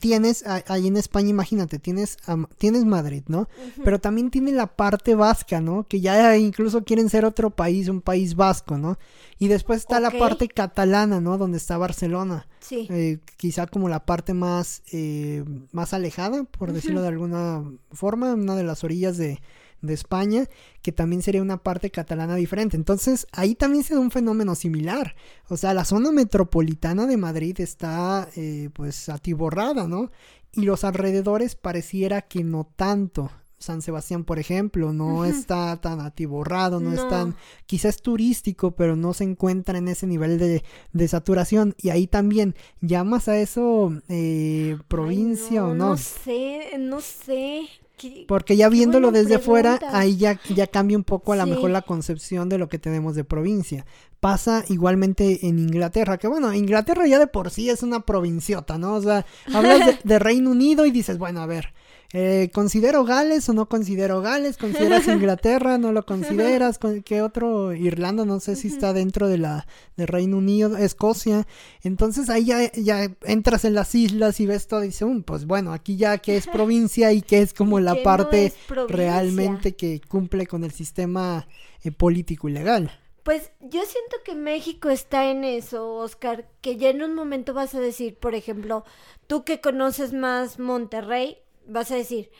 tienes 0.00 0.44
ahí 0.46 0.86
en 0.86 0.96
España, 0.96 1.30
imagínate, 1.30 1.78
tienes 1.78 2.18
tienes 2.58 2.84
Madrid, 2.84 3.22
¿no? 3.26 3.48
Pero 3.82 4.00
también 4.00 4.30
tiene 4.30 4.52
la 4.52 4.66
parte 4.66 5.14
vasca, 5.14 5.60
¿no? 5.60 5.84
Que 5.88 6.00
ya 6.00 6.36
incluso 6.36 6.84
quieren 6.84 7.08
ser 7.08 7.24
otro 7.24 7.50
país, 7.50 7.88
un 7.88 8.00
país 8.00 8.36
vasco, 8.36 8.78
¿no? 8.78 8.98
Y 9.38 9.48
después 9.48 9.80
está 9.80 9.98
la 9.98 10.10
parte 10.10 10.48
catalana, 10.48 11.20
¿no? 11.20 11.38
Donde 11.38 11.58
está 11.58 11.78
Barcelona. 11.78 12.46
Sí. 12.60 12.86
Eh, 12.90 13.18
quizá 13.36 13.66
como 13.66 13.88
la 13.88 14.04
parte 14.04 14.34
más 14.34 14.82
eh, 14.92 15.44
más 15.72 15.92
alejada, 15.94 16.44
por 16.44 16.72
decirlo 16.72 17.02
de 17.02 17.08
alguna 17.08 17.64
forma, 17.90 18.34
una 18.34 18.54
de 18.54 18.64
las 18.64 18.84
orillas 18.84 19.16
de 19.16 19.40
de 19.82 19.94
España, 19.94 20.48
que 20.80 20.92
también 20.92 21.22
sería 21.22 21.42
una 21.42 21.62
parte 21.62 21.90
catalana 21.90 22.36
diferente. 22.36 22.76
Entonces, 22.76 23.26
ahí 23.32 23.54
también 23.54 23.84
se 23.84 23.94
da 23.94 24.00
un 24.00 24.10
fenómeno 24.10 24.54
similar. 24.54 25.14
O 25.48 25.56
sea, 25.56 25.74
la 25.74 25.84
zona 25.84 26.12
metropolitana 26.12 27.06
de 27.06 27.16
Madrid 27.16 27.60
está 27.60 28.28
eh, 28.36 28.70
pues 28.72 29.08
atiborrada, 29.08 29.86
¿no? 29.86 30.10
Y 30.52 30.62
los 30.62 30.84
alrededores 30.84 31.56
pareciera 31.56 32.22
que 32.22 32.44
no 32.44 32.70
tanto. 32.76 33.30
San 33.62 33.80
Sebastián, 33.80 34.24
por 34.24 34.38
ejemplo, 34.40 34.92
no 34.92 35.24
está 35.24 35.80
tan 35.80 36.00
atiborrado, 36.00 36.80
no, 36.80 36.92
es 36.92 37.08
tan, 37.08 37.36
quizás 37.66 38.02
turístico, 38.02 38.72
pero 38.72 38.96
no 38.96 39.14
se 39.14 39.22
encuentra 39.22 39.78
en 39.78 39.86
ese 39.86 40.06
nivel 40.06 40.36
de, 40.36 40.64
de 40.92 41.08
saturación. 41.08 41.74
Y 41.78 41.90
ahí 41.90 42.08
también, 42.08 42.56
¿llamas 42.80 43.28
a 43.28 43.38
eso 43.38 43.92
eh, 44.08 44.78
provincia 44.88 45.64
o 45.64 45.74
no? 45.74 45.90
No 45.90 45.96
sé, 45.96 46.76
no 46.78 47.00
sé. 47.00 47.68
Porque 48.28 48.56
ya 48.56 48.68
viéndolo 48.68 49.10
desde 49.10 49.38
fuera, 49.38 49.78
ahí 49.92 50.16
ya, 50.16 50.40
ya 50.54 50.66
cambia 50.66 50.96
un 50.96 51.04
poco 51.04 51.32
a 51.32 51.36
lo 51.36 51.46
mejor 51.46 51.70
la 51.70 51.82
concepción 51.82 52.48
de 52.48 52.58
lo 52.58 52.68
que 52.68 52.78
tenemos 52.78 53.14
de 53.14 53.24
provincia. 53.24 53.86
Pasa 54.20 54.64
igualmente 54.68 55.46
en 55.46 55.58
Inglaterra, 55.58 56.18
que 56.18 56.28
bueno, 56.28 56.54
Inglaterra 56.54 57.06
ya 57.06 57.18
de 57.18 57.26
por 57.26 57.50
sí 57.50 57.70
es 57.70 57.82
una 57.82 58.00
provinciota, 58.00 58.78
¿no? 58.78 58.94
O 58.94 59.02
sea, 59.02 59.26
hablas 59.52 59.98
de 60.02 60.18
Reino 60.20 60.50
Unido 60.50 60.86
y 60.86 60.90
dices, 60.90 61.18
bueno, 61.18 61.40
a 61.40 61.46
ver, 61.46 61.72
eh, 62.12 62.50
¿Considero 62.52 63.04
Gales 63.04 63.48
o 63.48 63.54
no 63.54 63.68
considero 63.68 64.20
Gales? 64.20 64.58
¿Consideras 64.58 65.06
Inglaterra? 65.08 65.78
¿No 65.78 65.92
lo 65.92 66.04
consideras? 66.04 66.78
¿Qué 67.04 67.22
otro? 67.22 67.72
Irlanda, 67.72 68.24
no 68.24 68.38
sé 68.40 68.56
si 68.56 68.68
está 68.68 68.92
dentro 68.92 69.28
de 69.28 69.38
la 69.38 69.66
de 69.96 70.06
Reino 70.06 70.36
Unido, 70.36 70.76
Escocia. 70.76 71.46
Entonces 71.82 72.28
ahí 72.28 72.44
ya, 72.44 72.70
ya 72.72 73.10
entras 73.22 73.64
en 73.64 73.74
las 73.74 73.94
islas 73.94 74.40
y 74.40 74.46
ves 74.46 74.66
todo 74.66 74.84
y 74.84 74.88
dices, 74.88 75.02
um, 75.02 75.22
pues 75.22 75.46
bueno, 75.46 75.72
aquí 75.72 75.96
ya 75.96 76.18
que 76.18 76.36
es 76.36 76.46
provincia 76.46 77.12
y 77.12 77.22
que 77.22 77.40
es 77.40 77.54
como 77.54 77.80
la 77.80 78.02
parte 78.02 78.52
realmente 78.88 79.74
que 79.74 80.00
cumple 80.06 80.46
con 80.46 80.64
el 80.64 80.72
sistema 80.72 81.48
eh, 81.82 81.92
político 81.92 82.48
y 82.48 82.52
legal. 82.52 82.90
Pues 83.22 83.52
yo 83.60 83.82
siento 83.84 84.16
que 84.24 84.34
México 84.34 84.90
está 84.90 85.30
en 85.30 85.44
eso, 85.44 85.94
Oscar, 85.94 86.48
que 86.60 86.76
ya 86.76 86.90
en 86.90 87.02
un 87.02 87.14
momento 87.14 87.54
vas 87.54 87.72
a 87.74 87.80
decir, 87.80 88.16
por 88.16 88.34
ejemplo, 88.34 88.84
tú 89.28 89.44
que 89.44 89.60
conoces 89.60 90.12
más 90.12 90.58
Monterrey, 90.58 91.38
vas 91.66 91.90
a 91.90 91.96
decir, 91.96 92.30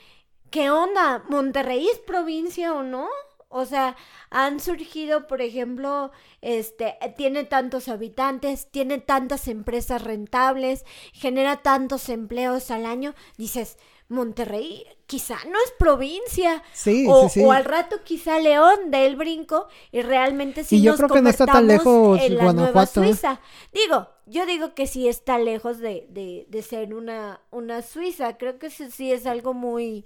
¿qué 0.49 0.69
onda? 0.69 1.23
¿Monterrey 1.29 1.87
es 1.87 1.99
provincia 1.99 2.73
o 2.73 2.83
no? 2.83 3.07
O 3.55 3.65
sea, 3.65 3.95
han 4.31 4.59
surgido, 4.59 5.27
por 5.27 5.41
ejemplo, 5.41 6.11
este, 6.41 6.97
tiene 7.17 7.43
tantos 7.43 7.87
habitantes, 7.87 8.67
tiene 8.71 8.97
tantas 8.97 9.47
empresas 9.47 10.01
rentables, 10.03 10.85
genera 11.13 11.61
tantos 11.61 12.09
empleos 12.09 12.71
al 12.71 12.87
año. 12.87 13.13
Dices, 13.37 13.77
Monterrey 14.13 14.85
quizá 15.05 15.35
no 15.45 15.57
es 15.65 15.71
provincia. 15.77 16.63
Sí, 16.71 17.05
o, 17.09 17.27
sí, 17.27 17.41
sí. 17.41 17.45
o 17.45 17.51
al 17.51 17.65
rato 17.65 17.97
quizá 18.03 18.39
León 18.39 18.91
de 18.91 19.05
el 19.05 19.15
brinco 19.15 19.67
y 19.91 20.01
realmente 20.01 20.63
sí 20.63 20.77
Y 20.77 20.81
yo 20.81 20.91
nos 20.91 20.99
creo 20.99 21.09
que 21.09 21.21
no 21.21 21.29
está 21.29 21.45
tan 21.45 21.67
lejos 21.67 22.19
en 22.21 22.37
la 22.37 22.43
nueva 22.43 22.71
Guanajuato, 22.71 23.03
¿eh? 23.03 23.07
Suiza. 23.07 23.41
Digo, 23.73 24.07
yo 24.25 24.45
digo 24.45 24.73
que 24.73 24.87
sí 24.87 25.07
está 25.07 25.37
lejos 25.37 25.79
de, 25.79 26.07
de, 26.09 26.45
de 26.47 26.61
ser 26.61 26.93
una, 26.93 27.41
una 27.51 27.81
Suiza. 27.81 28.37
Creo 28.37 28.57
que 28.59 28.69
sí, 28.69 28.89
sí 28.91 29.11
es 29.11 29.25
algo 29.25 29.53
muy, 29.53 30.05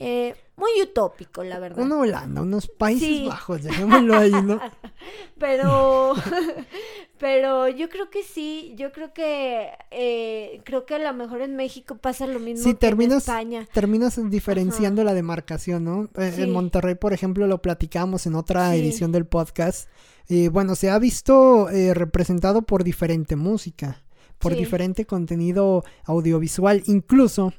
eh, 0.00 0.34
muy 0.56 0.70
utópico, 0.82 1.42
la 1.44 1.58
verdad. 1.58 1.84
Una 1.84 1.98
Holanda, 1.98 2.42
unos 2.42 2.68
Países 2.68 3.06
Sí. 3.08 3.26
Bajos, 3.28 3.62
dejémoslo 3.62 4.16
ahí, 4.16 4.30
¿no? 4.32 4.60
Pero, 5.38 6.14
pero 7.18 7.68
yo 7.68 7.88
creo 7.88 8.10
que 8.10 8.22
sí, 8.22 8.74
yo 8.76 8.92
creo 8.92 9.12
que, 9.12 9.68
eh, 9.90 10.60
creo 10.64 10.84
que 10.86 10.94
a 10.94 10.98
lo 10.98 11.12
mejor 11.14 11.40
en 11.42 11.56
México 11.56 11.96
pasa 11.96 12.26
lo 12.26 12.38
mismo 12.38 12.58
Sí, 12.62 12.70
que 12.70 12.70
en 12.70 12.78
terminas, 12.78 13.18
España. 13.28 13.66
terminas 13.72 14.18
diferenciando 14.30 15.04
la 15.04 15.14
demarcación, 15.14 15.84
¿no? 15.84 16.08
Eh, 16.16 16.32
Sí. 16.34 16.42
En 16.42 16.52
Monterrey, 16.52 16.94
por 16.94 17.12
ejemplo, 17.12 17.46
lo 17.46 17.62
platicamos 17.62 18.26
en 18.26 18.34
otra 18.34 18.74
edición 18.74 19.12
del 19.12 19.26
podcast. 19.26 19.88
Bueno, 20.52 20.76
se 20.76 20.90
ha 20.90 20.98
visto 21.00 21.68
eh, 21.70 21.92
representado 21.92 22.62
por 22.62 22.84
diferente 22.84 23.34
música, 23.34 24.02
por 24.38 24.52
Sí. 24.52 24.58
diferente 24.58 25.04
contenido 25.04 25.82
audiovisual, 26.04 26.82
incluso. 26.86 27.52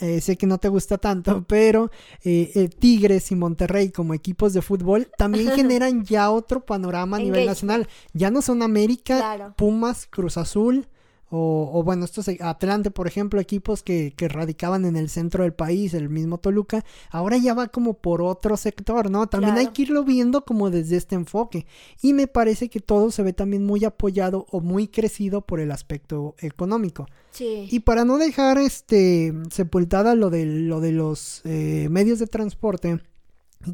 Eh, 0.00 0.20
sé 0.20 0.36
que 0.36 0.46
no 0.46 0.58
te 0.58 0.68
gusta 0.68 0.98
tanto, 0.98 1.44
pero 1.48 1.90
eh, 2.24 2.50
eh, 2.54 2.68
Tigres 2.68 3.30
y 3.30 3.36
Monterrey 3.36 3.90
como 3.90 4.14
equipos 4.14 4.52
de 4.52 4.62
fútbol 4.62 5.08
también 5.16 5.50
generan 5.56 6.04
ya 6.04 6.30
otro 6.30 6.64
panorama 6.64 7.16
a 7.16 7.20
nivel 7.20 7.46
nacional. 7.46 7.88
Ya 8.12 8.30
no 8.30 8.42
son 8.42 8.62
América, 8.62 9.18
Claro. 9.18 9.54
Pumas, 9.56 10.06
Cruz 10.06 10.36
Azul, 10.36 10.88
o, 11.34 11.70
o 11.72 11.82
bueno, 11.82 12.04
estos 12.04 12.28
eh, 12.28 12.38
Atlante, 12.40 12.92
por 12.92 13.08
ejemplo, 13.08 13.40
equipos 13.40 13.82
que, 13.82 14.12
que 14.16 14.28
radicaban 14.28 14.84
en 14.84 14.94
el 14.94 15.08
centro 15.08 15.42
del 15.42 15.52
país, 15.52 15.92
el 15.92 16.08
mismo 16.08 16.38
Toluca, 16.38 16.84
ahora 17.10 17.36
ya 17.36 17.54
va 17.54 17.66
como 17.66 17.94
por 17.94 18.22
otro 18.22 18.56
sector, 18.56 19.10
¿no? 19.10 19.26
También 19.26 19.56
hay 19.56 19.68
que 19.68 19.82
irlo 19.82 20.04
viendo 20.04 20.44
como 20.44 20.70
desde 20.70 20.96
este 20.96 21.16
enfoque. 21.16 21.66
Y 22.00 22.12
me 22.12 22.28
parece 22.28 22.68
que 22.68 22.78
todo 22.78 23.10
se 23.10 23.24
ve 23.24 23.32
también 23.32 23.66
muy 23.66 23.84
apoyado 23.84 24.46
o 24.50 24.60
muy 24.60 24.86
crecido 24.86 25.40
por 25.40 25.58
el 25.58 25.72
aspecto 25.72 26.36
económico. 26.38 27.06
Sí. 27.32 27.66
Y 27.68 27.80
para 27.80 28.04
no 28.04 28.16
dejar 28.18 28.58
este 28.58 29.32
sepultada 29.50 30.14
lo 30.14 30.30
de 30.30 30.46
lo 30.46 30.80
de 30.80 30.92
los 30.92 31.42
eh, 31.44 31.88
medios 31.90 32.20
de 32.20 32.28
transporte, 32.28 33.00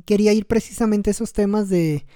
quería 0.07 0.33
ir 0.33 0.47
precisamente 0.47 1.11
a 1.11 1.13
esos 1.13 1.35
temas 1.35 1.69
de 1.69 2.07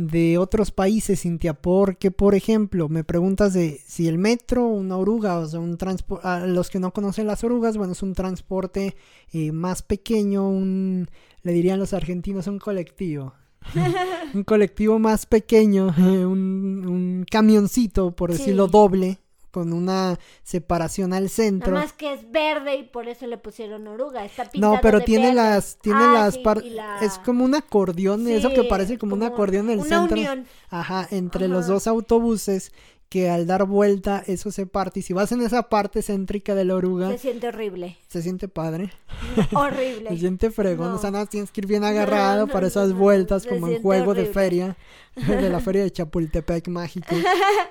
de 0.00 0.38
otros 0.38 0.70
países, 0.70 1.22
Cintia, 1.22 1.54
porque 1.54 2.12
por 2.12 2.36
ejemplo, 2.36 2.88
me 2.88 3.02
preguntas 3.02 3.52
de 3.52 3.80
si 3.84 4.06
el 4.06 4.16
metro, 4.16 4.64
una 4.68 4.96
oruga, 4.96 5.40
o 5.40 5.46
sea, 5.48 5.58
un 5.58 5.76
transporte, 5.76 6.24
a 6.28 6.46
los 6.46 6.70
que 6.70 6.78
no 6.78 6.92
conocen 6.92 7.26
las 7.26 7.42
orugas, 7.42 7.76
bueno, 7.76 7.94
es 7.94 8.02
un 8.04 8.14
transporte 8.14 8.94
eh, 9.32 9.50
más 9.50 9.82
pequeño, 9.82 10.48
un, 10.48 11.08
le 11.42 11.52
dirían 11.52 11.80
los 11.80 11.94
argentinos, 11.94 12.46
un 12.46 12.60
colectivo. 12.60 13.34
un 14.34 14.44
colectivo 14.44 15.00
más 15.00 15.26
pequeño, 15.26 15.92
eh, 15.98 16.24
un, 16.24 16.86
un 16.86 17.26
camioncito, 17.28 18.12
por 18.14 18.30
Sí. 18.32 18.38
decirlo 18.38 18.68
doble, 18.68 19.18
con 19.50 19.72
una 19.72 20.18
separación 20.42 21.12
al 21.12 21.28
centro. 21.30 21.72
Nada 21.72 21.84
más 21.86 21.92
que 21.92 22.12
es 22.12 22.30
verde 22.30 22.76
y 22.76 22.82
por 22.84 23.08
eso 23.08 23.26
le 23.26 23.38
pusieron 23.38 23.86
oruga. 23.86 24.24
Está 24.24 24.44
pintado 24.50 24.74
No, 24.74 24.80
pero 24.80 24.98
de 24.98 25.04
tiene 25.04 25.26
verde. 25.28 25.36
las, 25.36 25.78
tiene 25.78 26.00
Ah, 26.02 26.12
las 26.14 26.34
sí, 26.34 26.40
par- 26.42 26.62
la- 26.64 26.98
es 27.00 27.18
como 27.20 27.44
un 27.44 27.54
acordeón, 27.54 28.26
eso 28.28 28.50
que 28.50 28.62
Sí, 28.62 28.68
parece 28.68 28.98
como, 28.98 29.14
un 29.14 29.20
como 29.20 29.32
acordeón 29.32 29.66
en 29.70 29.80
el 29.80 29.86
una 29.86 29.98
centro. 30.00 30.16
unión. 30.16 30.46
Ajá, 30.70 31.06
entre 31.10 31.48
los 31.48 31.64
Ajá. 31.64 31.72
dos 31.74 31.86
autobuses 31.86 32.72
que 33.08 33.30
al 33.30 33.46
dar 33.46 33.64
vuelta 33.64 34.22
eso 34.26 34.50
se 34.50 34.66
parte 34.66 35.00
y 35.00 35.02
si 35.02 35.12
vas 35.14 35.32
en 35.32 35.40
esa 35.40 35.68
parte 35.70 36.02
céntrica 36.02 36.54
de 36.54 36.64
la 36.66 36.74
oruga 36.74 37.08
Se 37.12 37.18
siente 37.18 37.48
horrible. 37.48 37.96
se 38.06 38.20
siente 38.22 38.48
padre, 38.48 38.92
horrible. 39.54 40.10
se 40.10 40.18
siente 40.18 40.50
fregón, 40.50 40.88
o 40.88 40.92
No. 40.92 40.98
sea, 40.98 41.10
nada, 41.10 41.26
tienes 41.26 41.50
que 41.50 41.62
ir 41.62 41.66
bien 41.66 41.84
agarrado 41.84 42.46
no, 42.46 42.52
para 42.52 42.62
no, 42.62 42.66
esas 42.68 42.90
no, 42.90 42.96
vueltas 42.96 43.46
como 43.46 43.68
en 43.68 43.80
juego 43.80 44.12
de 44.14 44.26
feria, 44.26 44.76
de 45.16 45.48
la 45.48 45.60
feria 45.60 45.82
de 45.84 45.90
Chapultepec 45.90 46.68
mágico, 46.68 47.14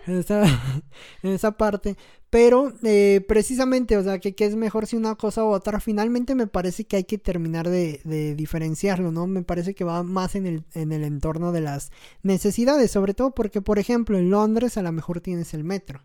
en 0.08 0.18
esa, 0.20 0.44
en 1.24 1.32
esa 1.34 1.52
parte. 1.52 1.96
Pero 2.30 2.74
eh, 2.84 3.24
precisamente, 3.28 3.96
o 3.98 4.04
sea, 4.04 4.20
que 4.20 4.36
qué 4.36 4.46
es 4.46 4.56
mejor 4.56 4.86
si 4.86 4.98
una 4.98 5.16
cosa 5.16 5.46
u 5.46 5.48
otra, 5.48 5.80
finalmente 5.80 6.36
me 6.36 6.48
parece 6.48 6.86
que 6.86 6.98
hay 6.98 7.04
que 7.06 7.18
terminar 7.18 7.70
de, 7.70 8.02
de 8.04 8.36
diferenciarlo, 8.36 9.12
¿no? 9.12 9.28
Me 9.28 9.44
parece 9.44 9.74
que 9.74 9.86
va 9.86 10.04
más 10.04 10.36
en 10.36 10.46
el, 10.46 10.64
en 10.74 10.92
el 10.92 11.04
entorno 11.04 11.52
de 11.54 11.62
las 11.62 11.92
necesidades, 12.24 12.92
sobre 12.92 13.14
todo 13.14 13.32
porque, 13.34 13.62
por 13.62 13.80
ejemplo, 13.80 14.18
en 14.18 14.30
Londres 14.30 14.78
a 14.78 14.82
lo 14.82 14.92
mejor 14.92 15.22
tienes 15.22 15.54
el 15.54 15.64
metro. 15.64 16.04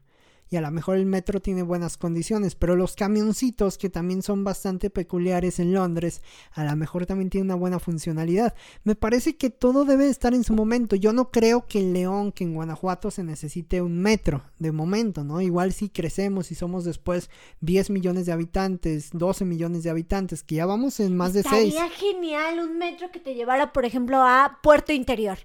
Y 0.50 0.56
a 0.56 0.60
lo 0.60 0.70
mejor 0.70 0.96
el 0.96 1.06
metro 1.06 1.40
tiene 1.40 1.62
buenas 1.62 1.96
condiciones, 1.96 2.54
pero 2.54 2.76
los 2.76 2.94
camioncitos, 2.94 3.78
que 3.78 3.88
también 3.88 4.22
son 4.22 4.44
bastante 4.44 4.90
peculiares 4.90 5.58
en 5.58 5.72
Londres, 5.72 6.20
a 6.52 6.64
lo 6.64 6.76
mejor 6.76 7.06
también 7.06 7.30
tienen 7.30 7.46
una 7.46 7.54
buena 7.54 7.78
funcionalidad. 7.78 8.54
Me 8.84 8.94
parece 8.94 9.36
que 9.36 9.48
todo 9.48 9.84
debe 9.84 10.08
estar 10.08 10.34
en 10.34 10.44
su 10.44 10.54
momento. 10.54 10.94
Yo 10.94 11.12
no 11.12 11.30
creo 11.30 11.66
que 11.66 11.80
en 11.80 11.94
León, 11.94 12.32
que 12.32 12.44
en 12.44 12.54
Guanajuato 12.54 13.10
se 13.10 13.24
necesite 13.24 13.80
un 13.80 13.98
metro 13.98 14.42
de 14.58 14.72
momento, 14.72 15.24
¿no? 15.24 15.40
Igual 15.40 15.72
si 15.72 15.88
crecemos 15.88 16.50
y 16.50 16.54
somos 16.54 16.84
después 16.84 17.30
10 17.60 17.90
millones 17.90 18.26
de 18.26 18.32
habitantes, 18.32 19.10
12 19.12 19.44
millones 19.44 19.82
de 19.82 19.90
habitantes, 19.90 20.42
que 20.42 20.56
ya 20.56 20.66
vamos 20.66 21.00
en 21.00 21.16
más 21.16 21.32
de 21.32 21.42
6. 21.42 21.74
Estaría 21.74 21.90
genial 21.90 22.60
un 22.60 22.78
metro 22.78 23.10
que 23.10 23.20
te 23.20 23.34
llevara, 23.34 23.72
por 23.72 23.84
ejemplo, 23.84 24.18
a 24.18 24.58
Puerto 24.62 24.92
Interior. 24.92 25.38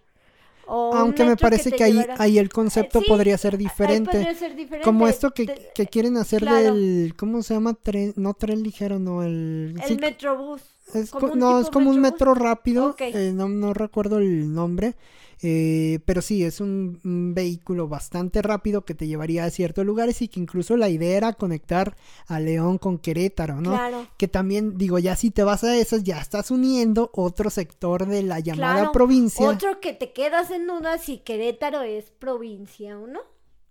O 0.68 0.94
Aunque 0.94 1.24
me 1.24 1.38
parece 1.38 1.72
que, 1.72 1.84
ahí, 1.84 2.06
ahí 2.18 2.38
el 2.38 2.50
concepto 2.50 3.00
Eh, 3.00 3.04
sí, 3.06 3.10
podría 3.10 3.38
ser 3.38 3.58
diferente. 3.58 4.12
podría 4.12 4.36
ser 4.36 4.56
diferente. 4.56 4.84
Como 4.84 5.08
esto 5.08 5.32
que, 5.32 5.46
Te- 5.46 5.72
que 5.74 5.88
quieren 5.88 6.18
hacer 6.18 6.42
claro. 6.42 6.74
del, 6.76 7.14
¿cómo 7.18 7.42
se 7.42 7.54
llama? 7.54 7.74
Tren, 7.74 8.14
no 8.18 8.34
tren 8.34 8.64
ligero, 8.64 9.00
no, 9.00 9.24
el... 9.24 9.76
El 9.82 9.88
sí, 9.88 9.96
Metrobús. 9.96 10.62
es 10.94 11.12
no, 11.36 11.60
es 11.60 11.70
como 11.70 11.90
un 11.90 12.00
metro 12.02 12.34
rápido, 12.34 12.96
eh, 13.00 13.32
no, 13.34 13.48
no 13.48 13.74
recuerdo 13.74 14.18
el 14.20 14.54
nombre, 14.54 14.96
eh, 15.42 16.00
pero 16.06 16.22
sí, 16.22 16.44
es 16.44 16.60
un, 16.62 17.00
un 17.04 17.34
vehículo 17.34 17.88
bastante 17.88 18.42
rápido 18.42 18.86
que 18.86 18.96
te 18.96 19.08
llevaría 19.08 19.44
a 19.46 19.50
ciertos 19.50 19.86
lugares 19.86 20.22
y 20.22 20.28
que 20.28 20.40
incluso 20.40 20.78
la 20.78 20.90
idea 20.90 21.18
era 21.18 21.34
conectar 21.34 21.96
a 22.28 22.40
León 22.40 22.78
con 22.78 22.98
Querétaro, 22.98 23.62
¿no? 23.62 23.72
Claro. 23.72 24.08
Que 24.18 24.28
también, 24.28 24.78
digo, 24.78 25.00
ya 25.00 25.16
si 25.16 25.32
te 25.32 25.44
vas 25.44 25.64
a 25.64 25.76
esas, 25.78 26.04
ya 26.04 26.20
estás 26.20 26.52
uniendo 26.52 27.12
otro 27.14 27.50
sector 27.50 28.06
de 28.08 28.24
la 28.24 28.40
llamada 28.40 28.76
Claro. 28.76 28.92
provincia. 28.92 29.48
Otro 29.48 29.80
que 29.80 29.94
te 29.94 30.12
quedas 30.14 30.52
en 30.52 30.68
duda 30.68 30.98
si 30.98 31.20
Querétaro 31.20 31.82
es 31.82 32.12
provincia 32.12 32.98
o 32.98 33.08
no. 33.08 33.20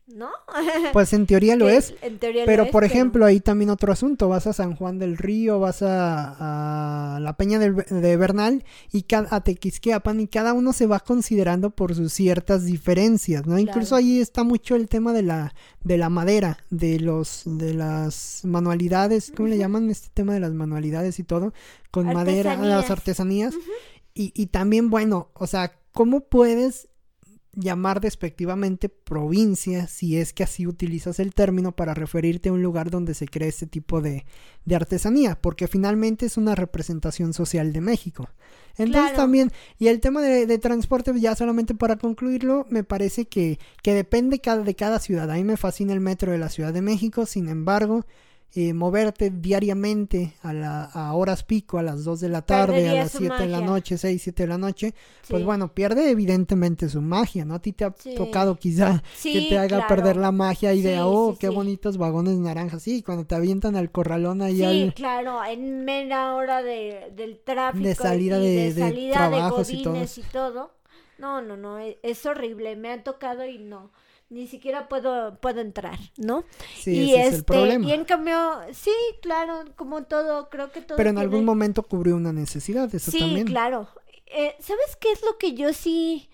¿No? 0.06 0.30
Pues 0.92 1.12
en 1.12 1.26
teoría 1.26 1.56
lo 1.56 1.68
es. 1.68 1.94
En 2.00 2.18
teoría 2.18 2.42
lo 2.42 2.46
Pero 2.46 2.62
es, 2.64 2.70
por 2.70 2.84
ejemplo, 2.84 3.24
ahí 3.24 3.40
también 3.40 3.70
otro 3.70 3.92
asunto, 3.92 4.28
vas 4.28 4.46
a 4.46 4.52
San 4.52 4.76
Juan 4.76 4.98
del 4.98 5.16
Río, 5.16 5.58
vas 5.58 5.82
a, 5.82 7.16
a 7.16 7.20
la 7.20 7.36
Peña 7.36 7.58
de 7.58 8.16
Bernal 8.16 8.64
y 8.92 9.04
a 9.10 9.40
Tequisquiapan 9.40 10.20
y 10.20 10.28
cada 10.28 10.52
uno 10.52 10.72
se 10.72 10.86
va 10.86 11.00
considerando 11.00 11.70
por 11.70 11.94
sus 11.94 12.12
ciertas 12.12 12.64
diferencias, 12.64 13.46
¿no? 13.46 13.58
Incluso 13.58 13.96
ahí 13.96 14.20
está 14.20 14.44
mucho 14.44 14.76
el 14.76 14.88
tema 14.88 15.12
de 15.12 15.22
la 15.22 15.54
de 15.82 15.98
la 15.98 16.08
madera, 16.08 16.58
de 16.70 17.00
los 17.00 17.42
de 17.44 17.74
las 17.74 18.40
manualidades, 18.44 19.32
¿cómo 19.34 19.48
le 19.48 19.58
llaman 19.58 19.90
este 19.90 20.08
tema 20.14 20.34
de 20.34 20.40
las 20.40 20.52
manualidades 20.52 21.18
y 21.18 21.24
todo? 21.24 21.52
Con 21.90 22.06
madera, 22.06 22.56
las 22.56 22.90
Artesanías. 22.90 23.54
artesanías. 23.54 23.54
y, 24.14 24.32
y 24.34 24.46
también, 24.46 24.90
bueno, 24.90 25.30
o 25.34 25.46
sea, 25.46 25.72
¿cómo 25.92 26.20
puedes 26.20 26.88
llamar 27.56 28.00
despectivamente 28.00 28.88
provincia 28.88 29.86
si 29.88 30.18
es 30.18 30.32
que 30.32 30.44
así 30.44 30.66
utilizas 30.66 31.18
el 31.18 31.34
término 31.34 31.72
para 31.72 31.94
referirte 31.94 32.50
a 32.50 32.52
un 32.52 32.62
lugar 32.62 32.90
donde 32.90 33.14
se 33.14 33.26
crea 33.26 33.48
este 33.48 33.66
tipo 33.66 34.00
de, 34.02 34.26
de 34.66 34.76
artesanía, 34.76 35.36
porque 35.40 35.66
finalmente 35.66 36.26
es 36.26 36.36
una 36.36 36.54
representación 36.54 37.32
social 37.32 37.72
de 37.72 37.80
México. 37.80 38.28
Entonces 38.78 39.12
Claro. 39.12 39.16
también, 39.16 39.52
y 39.78 39.88
el 39.88 40.00
tema 40.00 40.20
de, 40.20 40.46
de 40.46 40.58
transporte, 40.58 41.18
ya 41.18 41.34
solamente 41.34 41.74
para 41.74 41.96
concluirlo, 41.96 42.66
me 42.68 42.84
parece 42.84 43.24
que, 43.26 43.58
que 43.82 43.94
depende 43.94 44.38
cada, 44.40 44.62
de 44.62 44.74
cada 44.74 44.98
ciudad. 44.98 45.30
A 45.30 45.34
mí 45.34 45.44
me 45.44 45.56
fascina 45.56 45.94
el 45.94 46.00
metro 46.00 46.30
de 46.30 46.38
la 46.38 46.50
Ciudad 46.50 46.74
de 46.74 46.82
México, 46.82 47.24
sin 47.24 47.48
embargo, 47.48 48.04
eh, 48.58 48.72
moverte 48.72 49.30
diariamente 49.30 50.32
a, 50.42 50.52
la, 50.54 50.84
a 50.84 51.12
horas 51.14 51.44
pico, 51.44 51.78
a 51.78 51.82
las 51.82 52.04
2 52.04 52.20
de 52.20 52.28
la 52.30 52.40
tarde, 52.42 52.88
a 52.88 52.94
las 52.94 53.12
su 53.12 53.18
7 53.18 53.42
de 53.42 53.48
la 53.48 53.60
noche, 53.60 53.98
6, 53.98 54.22
7 54.22 54.44
de 54.44 54.46
la 54.48 54.56
noche, 54.58 54.94
pues 55.28 55.44
bueno, 55.44 55.74
pierde 55.74 56.10
evidentemente 56.10 56.88
su 56.88 57.02
magia, 57.02 57.44
¿no? 57.44 57.54
A 57.54 57.58
ti 57.60 57.72
te 57.72 57.84
ha 57.84 57.94
Sí. 57.98 58.14
tocado 58.14 58.56
quizá 58.56 59.02
que 59.22 59.42
te 59.42 59.58
haga 59.58 59.68
claro. 59.68 59.88
perder 59.94 60.16
la 60.16 60.32
magia 60.32 60.72
y 60.72 60.80
de, 60.80 61.00
oh, 61.02 61.36
qué 61.38 61.50
bonitos 61.50 61.98
vagones 61.98 62.38
naranjas, 62.38 62.82
sí, 62.82 63.02
cuando 63.02 63.26
te 63.26 63.34
avientan 63.34 63.76
al 63.76 63.90
corralón 63.90 64.40
ahí 64.40 64.56
Sí, 64.58 64.64
al... 64.64 64.94
claro, 64.94 65.44
en 65.44 65.84
mera 65.84 66.34
hora 66.34 66.62
de, 66.62 67.12
del 67.14 67.38
tráfico 67.38 67.84
De 67.86 67.94
salida 67.94 68.38
y 68.38 68.42
de- 68.54 68.72
de 68.74 68.80
salida 68.88 69.12
trabajos 69.12 69.68
y 69.70 69.76
de 69.76 69.82
todo 69.82 69.92
godines 69.92 70.18
y 70.18 70.22
todo. 70.22 70.70
No, 71.18 71.40
no, 71.42 71.56
no, 71.56 71.78
e- 71.78 71.98
es, 72.02 72.24
horrible, 72.26 72.76
me 72.76 72.90
ha 72.90 73.02
tocado 73.02 73.44
y 73.46 73.58
no, 73.58 73.90
ni 74.28 74.46
siquiera 74.48 74.88
puedo 74.88 75.38
puedo 75.40 75.60
entrar, 75.60 75.98
¿no? 76.16 76.44
Sí, 76.76 76.92
y 76.92 77.10
ese 77.14 77.20
es 77.20 77.26
el 77.28 77.34
este, 77.40 77.52
problema. 77.52 77.86
y 77.88 77.92
en 77.92 78.04
cambio, 78.04 78.36
sí, 78.72 78.90
claro, 79.22 79.64
como 79.76 80.02
todo, 80.04 80.48
creo 80.50 80.72
que 80.72 80.80
todo 80.82 80.96
Pero 80.96 81.10
en 81.10 81.16
tiene- 81.16 81.24
algún 81.30 81.44
momento 81.44 81.82
cubrió 81.82 82.16
una 82.16 82.32
necesidad, 82.32 82.92
eso 82.94 83.10
Sí, 83.10 83.18
también. 83.20 83.46
claro. 83.46 83.88
Eh, 84.26 84.56
¿Sabes 84.58 84.96
qué 85.00 85.12
es 85.12 85.22
lo 85.22 85.38
que 85.38 85.54
yo 85.54 85.72
sí, 85.72 86.28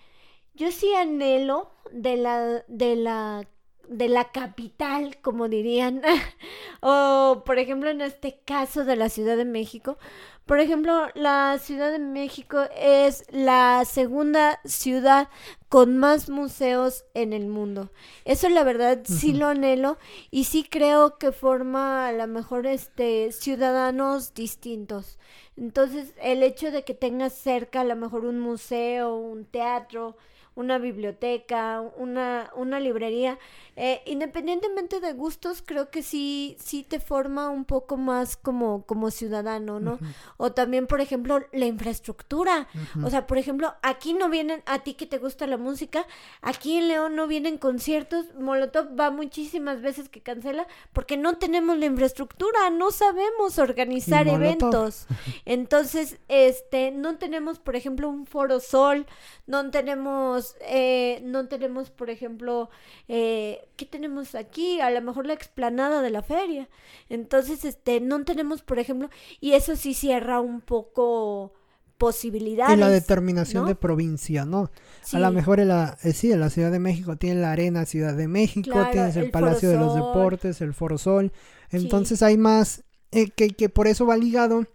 yo 0.55 0.71
sí 0.71 0.91
anhelo 0.95 1.71
de 1.91 2.17
la, 2.17 2.63
de 2.67 2.95
la, 2.95 3.47
de 3.87 4.09
la 4.09 4.31
capital, 4.31 5.17
como 5.21 5.47
dirían, 5.47 6.01
o 6.81 7.43
por 7.45 7.59
ejemplo 7.59 7.89
en 7.91 8.01
este 8.01 8.39
caso 8.45 8.85
de 8.85 8.95
la 8.95 9.09
Ciudad 9.09 9.37
de 9.37 9.45
México, 9.45 9.97
por 10.45 10.59
ejemplo, 10.59 11.07
la 11.15 11.57
Ciudad 11.59 11.91
de 11.91 11.99
México 11.99 12.59
es 12.75 13.23
la 13.31 13.85
segunda 13.85 14.59
ciudad 14.65 15.29
con 15.69 15.97
más 15.97 16.29
museos 16.29 17.05
en 17.13 17.31
el 17.31 17.47
mundo. 17.47 17.91
Eso 18.25 18.49
la 18.49 18.63
verdad 18.63 19.01
sí 19.05 19.33
lo 19.33 19.47
anhelo 19.47 19.97
y 20.31 20.43
sí 20.43 20.65
creo 20.69 21.17
que 21.17 21.31
forma 21.31 22.07
a 22.07 22.11
lo 22.11 22.27
mejor 22.27 22.67
este 22.67 23.31
ciudadanos 23.31 24.33
distintos. 24.33 25.17
Entonces, 25.55 26.13
el 26.21 26.43
hecho 26.43 26.71
de 26.71 26.83
que 26.83 26.93
tengas 26.93 27.33
cerca 27.33 27.81
a 27.81 27.85
lo 27.85 27.95
mejor 27.95 28.25
un 28.25 28.39
museo, 28.39 29.15
un 29.15 29.45
teatro, 29.45 30.17
una 30.55 30.77
biblioteca, 30.77 31.81
una, 31.97 32.51
una 32.55 32.79
librería, 32.79 33.39
eh, 33.75 34.01
independientemente 34.05 34.99
de 34.99 35.13
gustos, 35.13 35.63
creo 35.65 35.89
que 35.89 36.03
sí, 36.03 36.55
sí 36.59 36.83
te 36.83 36.99
forma 36.99 37.49
un 37.49 37.65
poco 37.65 37.97
más 37.97 38.37
como, 38.37 38.85
como 38.85 39.09
ciudadano, 39.09 39.79
¿no? 39.79 39.99
O 40.37 40.51
también, 40.51 40.85
por 40.85 41.01
ejemplo, 41.01 41.41
la 41.51 41.65
infraestructura. 41.65 42.67
O 43.03 43.09
sea, 43.09 43.25
por 43.25 43.37
ejemplo, 43.37 43.73
aquí 43.81 44.13
no 44.13 44.29
vienen, 44.29 44.61
a 44.65 44.79
ti 44.79 44.93
que 44.93 45.05
te 45.05 45.17
gusta 45.17 45.47
la 45.47 45.57
música, 45.57 46.05
aquí 46.41 46.77
en 46.77 46.87
León 46.87 47.15
no 47.15 47.27
vienen 47.27 47.57
conciertos, 47.57 48.33
Molotov 48.35 48.99
va 48.99 49.09
muchísimas 49.09 49.81
veces 49.81 50.09
que 50.09 50.21
cancela 50.21 50.67
porque 50.91 51.17
no 51.17 51.37
tenemos 51.37 51.77
la 51.77 51.85
infraestructura, 51.85 52.69
no 52.69 52.91
sabemos 52.91 53.57
organizar 53.57 54.27
eventos. 54.27 55.07
Entonces, 55.45 56.19
este, 56.27 56.91
no 56.91 57.17
tenemos, 57.17 57.59
por 57.59 57.75
ejemplo, 57.75 58.09
un 58.09 58.25
foro 58.25 58.59
sol, 58.59 59.05
no 59.47 59.69
tenemos, 59.71 60.42
eh, 60.61 61.21
no 61.23 61.47
tenemos, 61.47 61.89
por 61.89 62.09
ejemplo, 62.09 62.69
eh, 63.07 63.67
¿qué 63.75 63.85
tenemos 63.85 64.35
aquí? 64.35 64.79
A 64.79 64.89
lo 64.89 65.01
mejor 65.01 65.25
la 65.25 65.33
explanada 65.33 66.01
de 66.01 66.09
la 66.09 66.21
feria. 66.21 66.69
Entonces, 67.09 67.65
este, 67.65 67.99
no 68.01 68.23
tenemos, 68.23 68.61
por 68.61 68.79
ejemplo, 68.79 69.09
y 69.39 69.53
eso 69.53 69.75
sí 69.75 69.93
cierra 69.93 70.39
un 70.39 70.61
poco 70.61 71.53
posibilidades. 71.97 72.75
Y 72.75 72.79
la 72.79 72.89
determinación 72.89 73.65
de 73.65 73.75
provincia, 73.75 74.45
¿no? 74.45 74.71
A 75.13 75.19
lo 75.19 75.31
mejor 75.31 75.59
en 75.59 75.69
la, 75.69 75.97
eh, 76.03 76.13
sí, 76.13 76.31
en 76.31 76.39
la 76.39 76.49
Ciudad 76.49 76.71
de 76.71 76.79
México 76.79 77.15
tiene 77.15 77.41
la 77.41 77.51
Arena 77.51 77.85
Ciudad 77.85 78.15
de 78.15 78.27
México, 78.27 78.77
tienes 78.91 79.15
el, 79.15 79.31
Palacio 79.31 79.69
de 79.69 79.77
los 79.77 79.95
Deportes, 79.95 80.61
el 80.61 80.73
Foro 80.73 80.97
Sol. 80.97 81.31
Entonces 81.69 82.21
hay 82.21 82.37
más, 82.37 82.83
eh, 83.11 83.29
que, 83.29 83.49
que 83.49 83.69
por 83.69 83.87
eso 83.87 84.05
va 84.05 84.17
ligado 84.17 84.65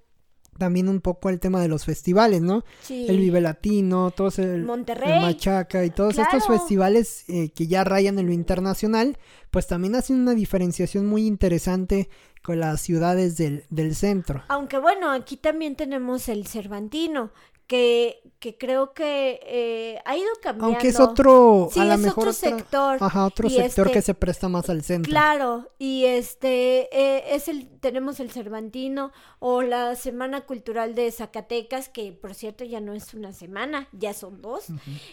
también 0.59 0.89
un 0.89 1.01
poco 1.01 1.29
el 1.31 1.41
tema 1.41 1.61
de 1.61 1.69
los 1.69 1.85
festivales, 1.85 2.43
¿no? 2.43 2.65
Sí. 2.83 3.07
El 3.09 3.19
Vive 3.19 3.41
Latino, 3.41 4.11
todos 4.11 4.39
el, 4.39 4.65
Monterrey. 4.65 5.21
Machaca 5.21 5.85
y 5.85 5.91
todos 5.91 6.19
estos 6.19 6.47
festivales 6.47 7.25
eh, 7.29 7.51
que 7.51 7.67
ya 7.67 7.85
rayan 7.85 8.19
en 8.19 8.27
lo 8.27 8.33
internacional, 8.33 9.17
pues 9.51 9.67
también 9.67 9.95
hacen 9.95 10.21
una 10.21 10.35
diferenciación 10.35 11.07
muy 11.07 11.27
interesante 11.27 12.09
con 12.43 12.61
las 12.61 12.81
ciudades 12.81 13.37
del, 13.37 13.65
del 13.71 13.95
centro. 13.95 14.43
Aunque 14.49 14.79
bueno, 14.79 15.11
aquí 15.11 15.37
también 15.37 15.77
tenemos 15.77 16.29
el 16.29 16.47
Cervantino, 16.47 17.31
que, 17.69 18.23
que 18.41 18.57
creo 18.57 18.95
que 18.95 19.41
eh, 19.45 20.01
ha 20.07 20.17
ido 20.17 20.31
cambiando. 20.43 20.65
Aunque 20.65 20.89
es 20.89 20.99
otro, 20.99 21.69
a 21.77 21.85
lo 21.85 21.99
mejor 21.99 22.29
otro 22.29 22.33
sector. 22.33 22.97
Ajá, 22.99 23.27
otro 23.27 23.51
sector 23.51 23.91
que 23.91 23.99
este 23.99 24.13
se 24.13 24.15
presta 24.15 24.49
más 24.49 24.71
al 24.71 24.83
centro. 24.83 25.11
Claro, 25.11 25.71
y 25.79 26.07
este 26.07 26.89
eh, 26.91 27.35
es 27.35 27.47
el 27.47 27.69
tenemos 27.81 28.21
el 28.21 28.31
Cervantino 28.31 29.13
o 29.39 29.61
la 29.61 29.97
Semana 29.97 30.47
Cultural 30.47 30.95
de 30.95 31.13
Zacatecas, 31.13 31.91
que 31.91 32.11
por 32.11 32.35
cierto 32.35 32.65
ya 32.65 32.81
no 32.81 32.95
es 32.95 33.13
una 33.13 33.35
semana, 33.35 33.87
ya 33.93 34.15
son 34.15 34.41
dos. 34.41 34.69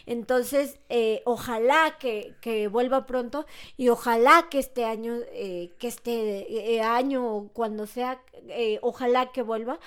Entonces, 0.05 0.79
eh, 0.87 1.21
ojalá 1.25 1.97
que, 1.99 2.35
que, 2.39 2.69
vuelva 2.69 3.05
pronto 3.05 3.45
y 3.75 3.89
ojalá 3.89 4.47
que 4.49 4.59
este 4.59 4.85
año, 4.85 5.15
que 5.33 5.87
este 5.87 6.81
año 6.81 7.49
cuando 7.51 7.85
sea, 7.85 8.21
ojalá 8.81 9.33
que 9.33 9.41
vuelva 9.41 9.77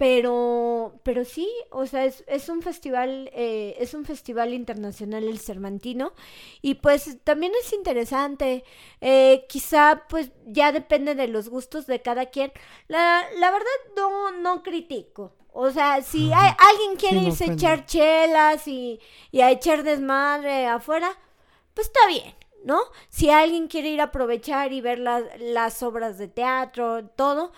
pero 0.00 0.98
pero 1.02 1.26
sí 1.26 1.46
o 1.68 1.84
sea 1.84 2.06
es, 2.06 2.24
es 2.26 2.48
un 2.48 2.62
festival 2.62 3.30
eh, 3.34 3.76
es 3.78 3.92
un 3.92 4.06
festival 4.06 4.54
internacional 4.54 5.24
el 5.24 5.38
Cervantino 5.38 6.14
y 6.62 6.76
pues 6.76 7.18
también 7.22 7.52
es 7.62 7.70
interesante 7.74 8.64
eh, 9.02 9.44
quizá 9.46 10.04
pues 10.08 10.30
ya 10.46 10.72
depende 10.72 11.14
de 11.14 11.28
los 11.28 11.50
gustos 11.50 11.86
de 11.86 12.00
cada 12.00 12.26
quien. 12.26 12.50
La, 12.88 13.26
la 13.38 13.50
verdad 13.50 13.66
no 13.94 14.32
no 14.32 14.62
critico 14.62 15.34
o 15.52 15.70
sea, 15.70 16.00
si 16.00 16.32
hay, 16.32 16.52
alguien 16.70 16.96
quiere 16.96 17.26
irse 17.26 17.44
a 17.44 17.52
echar 17.52 17.84
chelas 17.84 18.66
y, 18.68 19.00
y 19.32 19.40
a 19.42 19.50
echar 19.50 19.82
desmadre 19.82 20.66
afuera, 20.66 21.12
pues 21.74 21.88
está 21.88 22.06
bien, 22.06 22.34
¿no? 22.64 22.80
Si 23.08 23.30
alguien 23.30 23.66
quiere 23.66 23.88
ir 23.90 24.00
a 24.00 24.04
aprovechar 24.04 24.72
y 24.72 24.80
ver 24.80 25.00
las 25.00 25.82
obras 25.82 26.18
de 26.18 26.28
teatro, 26.28 27.04
todo, 27.16 27.52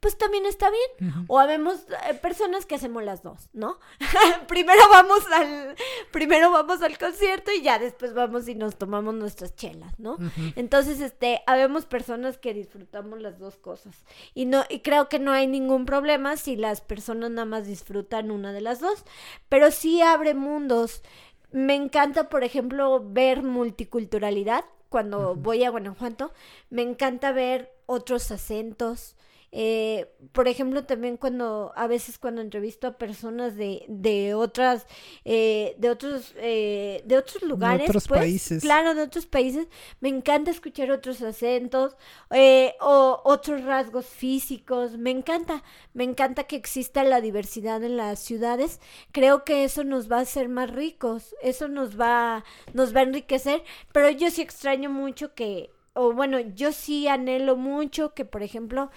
pues 0.00 0.16
también 0.16 0.46
está 0.46 0.70
bien. 0.70 1.24
O 1.26 1.38
habemos 1.38 1.86
eh, 2.08 2.14
personas 2.14 2.66
que 2.66 2.76
hacemos 2.76 3.02
las 3.02 3.22
dos, 3.22 3.48
¿no? 3.52 3.78
primero 4.48 4.80
vamos 4.90 5.20
al 5.32 5.76
primero 6.10 6.50
vamos 6.50 6.82
al 6.82 6.98
concierto 6.98 7.50
y 7.52 7.62
ya 7.62 7.78
después 7.78 8.14
vamos 8.14 8.48
y 8.48 8.54
nos 8.54 8.76
tomamos 8.76 9.14
nuestras 9.14 9.54
chelas, 9.56 9.98
¿no? 9.98 10.16
Entonces, 10.56 11.00
este, 11.00 11.42
habemos 11.46 11.86
personas 11.86 12.38
que 12.38 12.54
disfrutamos 12.54 13.20
las 13.20 13.38
dos 13.38 13.56
cosas. 13.56 14.04
Y 14.34 14.46
no 14.46 14.64
y 14.68 14.80
creo 14.80 15.08
que 15.08 15.18
no 15.18 15.32
hay 15.32 15.46
ningún 15.46 15.84
problema 15.84 16.36
si 16.36 16.56
las 16.56 16.80
personas 16.80 17.30
nada 17.30 17.46
más 17.46 17.66
disfrutan 17.66 18.30
una 18.30 18.52
de 18.52 18.60
las 18.60 18.80
dos, 18.80 19.04
pero 19.48 19.70
sí 19.70 20.00
abre 20.00 20.34
mundos. 20.34 21.02
Me 21.50 21.74
encanta, 21.74 22.28
por 22.28 22.44
ejemplo, 22.44 23.02
ver 23.02 23.42
multiculturalidad 23.42 24.64
cuando 24.88 25.34
voy 25.34 25.64
a 25.64 25.70
Guanajuato. 25.70 26.32
Me 26.70 26.82
encanta 26.82 27.32
ver 27.32 27.72
otros 27.86 28.30
acentos, 28.30 29.16
eh, 29.50 30.12
por 30.32 30.46
ejemplo, 30.46 30.84
también 30.84 31.16
cuando, 31.16 31.72
a 31.74 31.86
veces 31.86 32.18
cuando 32.18 32.40
entrevisto 32.42 32.86
a 32.86 32.98
personas 32.98 33.56
de, 33.56 33.84
de 33.88 34.34
otras, 34.34 34.86
eh, 35.24 35.74
de 35.78 35.90
otros, 35.90 36.34
eh, 36.36 37.02
de 37.06 37.16
otros 37.16 37.42
lugares. 37.42 37.86
De 37.86 37.90
otros 37.90 38.08
pues, 38.08 38.20
países. 38.20 38.62
Claro, 38.62 38.94
de 38.94 39.02
otros 39.02 39.26
países. 39.26 39.68
Me 40.00 40.08
encanta 40.08 40.50
escuchar 40.50 40.90
otros 40.90 41.22
acentos 41.22 41.96
eh, 42.30 42.74
o 42.80 43.20
otros 43.24 43.64
rasgos 43.64 44.06
físicos. 44.06 44.98
Me 44.98 45.10
encanta, 45.10 45.62
me 45.94 46.04
encanta 46.04 46.44
que 46.44 46.56
exista 46.56 47.02
la 47.04 47.20
diversidad 47.20 47.82
en 47.82 47.96
las 47.96 48.18
ciudades. 48.18 48.80
Creo 49.12 49.44
que 49.44 49.64
eso 49.64 49.84
nos 49.84 50.10
va 50.10 50.18
a 50.18 50.22
hacer 50.22 50.48
más 50.48 50.70
ricos, 50.70 51.34
eso 51.42 51.68
nos 51.68 51.98
va, 51.98 52.44
nos 52.74 52.94
va 52.94 53.00
a 53.00 53.04
enriquecer, 53.04 53.62
pero 53.92 54.10
yo 54.10 54.30
sí 54.30 54.42
extraño 54.42 54.90
mucho 54.90 55.34
que, 55.34 55.70
o 55.94 56.12
bueno, 56.12 56.38
yo 56.40 56.72
sí 56.72 57.08
anhelo 57.08 57.56
mucho 57.56 58.14
que, 58.14 58.24
por 58.24 58.42
ejemplo, 58.42 58.90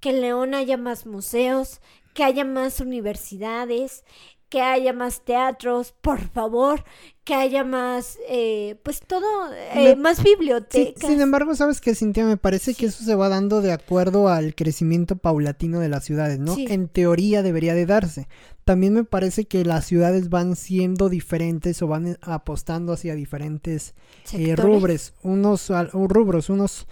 que 0.00 0.10
en 0.10 0.20
León 0.20 0.54
haya 0.54 0.76
más 0.76 1.06
museos, 1.06 1.80
que 2.14 2.24
haya 2.24 2.44
más 2.44 2.80
universidades, 2.80 4.04
que 4.48 4.60
haya 4.60 4.92
más 4.92 5.22
teatros, 5.24 5.92
por 6.00 6.28
favor, 6.28 6.84
que 7.24 7.34
haya 7.34 7.64
más, 7.64 8.18
eh, 8.28 8.76
pues 8.84 9.00
todo, 9.00 9.52
eh, 9.74 9.96
más 9.96 10.22
bibliotecas. 10.22 11.10
sin 11.10 11.20
embargo, 11.20 11.54
sabes 11.56 11.80
que 11.80 11.94
Cintia, 11.94 12.24
me 12.24 12.36
parece 12.36 12.74
que 12.74 12.86
eso 12.86 13.02
se 13.02 13.14
va 13.16 13.28
dando 13.28 13.60
de 13.60 13.72
acuerdo 13.72 14.28
al 14.28 14.54
crecimiento 14.54 15.16
paulatino 15.16 15.80
de 15.80 15.88
las 15.88 16.04
ciudades, 16.04 16.38
¿no? 16.38 16.54
En 16.56 16.88
teoría 16.88 17.42
debería 17.42 17.74
de 17.74 17.86
darse. 17.86 18.28
También 18.66 18.94
me 18.94 19.04
parece 19.04 19.44
que 19.44 19.64
las 19.64 19.84
ciudades 19.84 20.28
van 20.28 20.56
siendo 20.56 21.08
diferentes 21.08 21.80
o 21.82 21.86
van 21.86 22.18
apostando 22.20 22.94
hacia 22.94 23.14
diferentes 23.14 23.94
eh, 24.32 24.56
rubros, 24.56 25.14
unos 25.22 25.70
rubros, 25.92 26.50
unos 26.50 26.88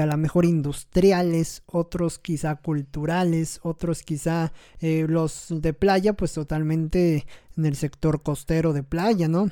a 0.00 0.06
lo 0.06 0.16
mejor 0.18 0.44
industriales, 0.44 1.64
otros 1.66 2.20
quizá 2.20 2.54
culturales, 2.54 3.58
otros 3.64 4.04
quizá 4.04 4.52
los 4.80 5.48
de 5.50 5.72
playa, 5.72 6.12
pues 6.12 6.32
totalmente 6.32 7.26
en 7.56 7.66
el 7.66 7.74
sector 7.74 8.22
costero 8.22 8.72
de 8.72 8.84
playa, 8.84 9.26
¿no? 9.26 9.50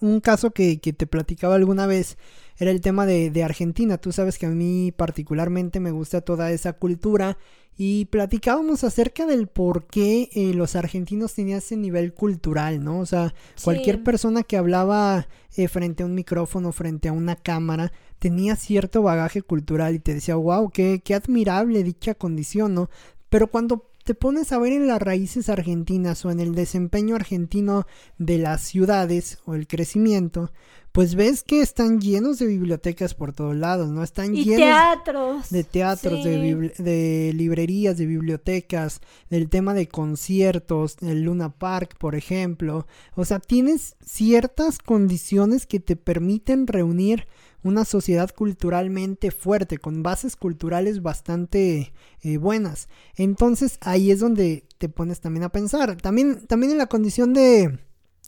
Un 0.00 0.20
caso 0.20 0.52
que, 0.52 0.80
que, 0.80 0.92
te 0.92 1.06
platicaba 1.06 1.56
alguna 1.56 1.86
vez 1.86 2.16
era 2.58 2.70
el 2.70 2.80
tema 2.80 3.06
de, 3.06 3.30
de, 3.30 3.42
Argentina. 3.42 3.98
Tú 3.98 4.12
sabes 4.12 4.38
que 4.38 4.46
a 4.46 4.50
mí 4.50 4.92
particularmente 4.92 5.80
me 5.80 5.90
gusta 5.90 6.20
toda 6.20 6.52
esa 6.52 6.74
cultura 6.74 7.36
y 7.76 8.04
platicábamos 8.06 8.84
acerca 8.84 9.26
del 9.26 9.46
por 9.46 9.86
qué 9.86 10.28
eh, 10.34 10.52
los 10.54 10.76
argentinos 10.76 11.34
tenían 11.34 11.58
ese 11.58 11.76
nivel 11.76 12.12
cultural, 12.12 12.84
¿no? 12.84 13.00
O 13.00 13.06
sea, 13.06 13.34
cualquier 13.64 14.02
persona 14.02 14.42
que 14.42 14.58
hablaba 14.58 15.26
eh, 15.56 15.68
frente 15.68 16.02
a 16.02 16.06
un 16.06 16.14
micrófono, 16.14 16.72
frente 16.72 17.08
a 17.08 17.12
una 17.12 17.34
cámara, 17.34 17.90
tenía 18.18 18.56
cierto 18.56 19.02
bagaje 19.02 19.42
cultural 19.42 19.94
y 19.94 19.98
te 20.00 20.14
decía, 20.14 20.36
wow, 20.36 20.70
qué, 20.70 21.00
qué 21.02 21.14
admirable 21.14 21.82
dicha 21.82 22.14
condición, 22.14 22.74
¿no? 22.74 22.90
Pero 23.30 23.46
cuando 23.46 23.90
te 24.04 24.14
pones 24.14 24.52
a 24.52 24.58
ver 24.58 24.72
en 24.72 24.86
las 24.86 25.00
raíces 25.00 25.48
argentinas 25.48 26.24
o 26.24 26.30
en 26.30 26.40
el 26.40 26.54
desempeño 26.54 27.16
argentino 27.16 27.86
de 28.18 28.38
las 28.38 28.62
ciudades 28.62 29.38
o 29.44 29.54
el 29.54 29.66
crecimiento, 29.66 30.50
pues 30.92 31.14
ves 31.14 31.42
que 31.42 31.62
están 31.62 32.00
llenos 32.00 32.38
de 32.38 32.46
bibliotecas 32.46 33.14
por 33.14 33.32
todos 33.32 33.56
lados, 33.56 33.88
¿no? 33.88 34.02
Están 34.02 34.34
y 34.34 34.44
llenos 34.44 34.58
teatros. 34.58 35.50
de 35.50 35.64
teatros, 35.64 36.22
de, 36.22 36.74
de, 36.76 37.32
librerías, 37.34 37.96
de 37.96 38.04
bibliotecas, 38.04 39.00
del 39.30 39.48
tema 39.48 39.72
de 39.72 39.88
conciertos, 39.88 40.96
el 41.00 41.22
Luna 41.22 41.48
Park, 41.48 41.96
por 41.98 42.14
ejemplo. 42.14 42.86
O 43.14 43.24
sea, 43.24 43.38
tienes 43.40 43.96
ciertas 44.04 44.78
condiciones 44.78 45.66
que 45.66 45.80
te 45.80 45.96
permiten 45.96 46.66
reunir 46.66 47.26
una 47.62 47.84
sociedad 47.84 48.30
culturalmente 48.34 49.30
fuerte, 49.30 49.78
con 49.78 50.02
bases 50.02 50.36
culturales 50.36 51.02
bastante 51.02 51.92
eh, 52.22 52.36
buenas. 52.36 52.88
Entonces 53.16 53.78
ahí 53.80 54.10
es 54.10 54.20
donde 54.20 54.64
te 54.78 54.88
pones 54.88 55.20
también 55.20 55.44
a 55.44 55.52
pensar. 55.52 55.96
También, 55.96 56.46
también 56.46 56.72
en 56.72 56.78
la 56.78 56.86
condición 56.86 57.32
de 57.32 57.78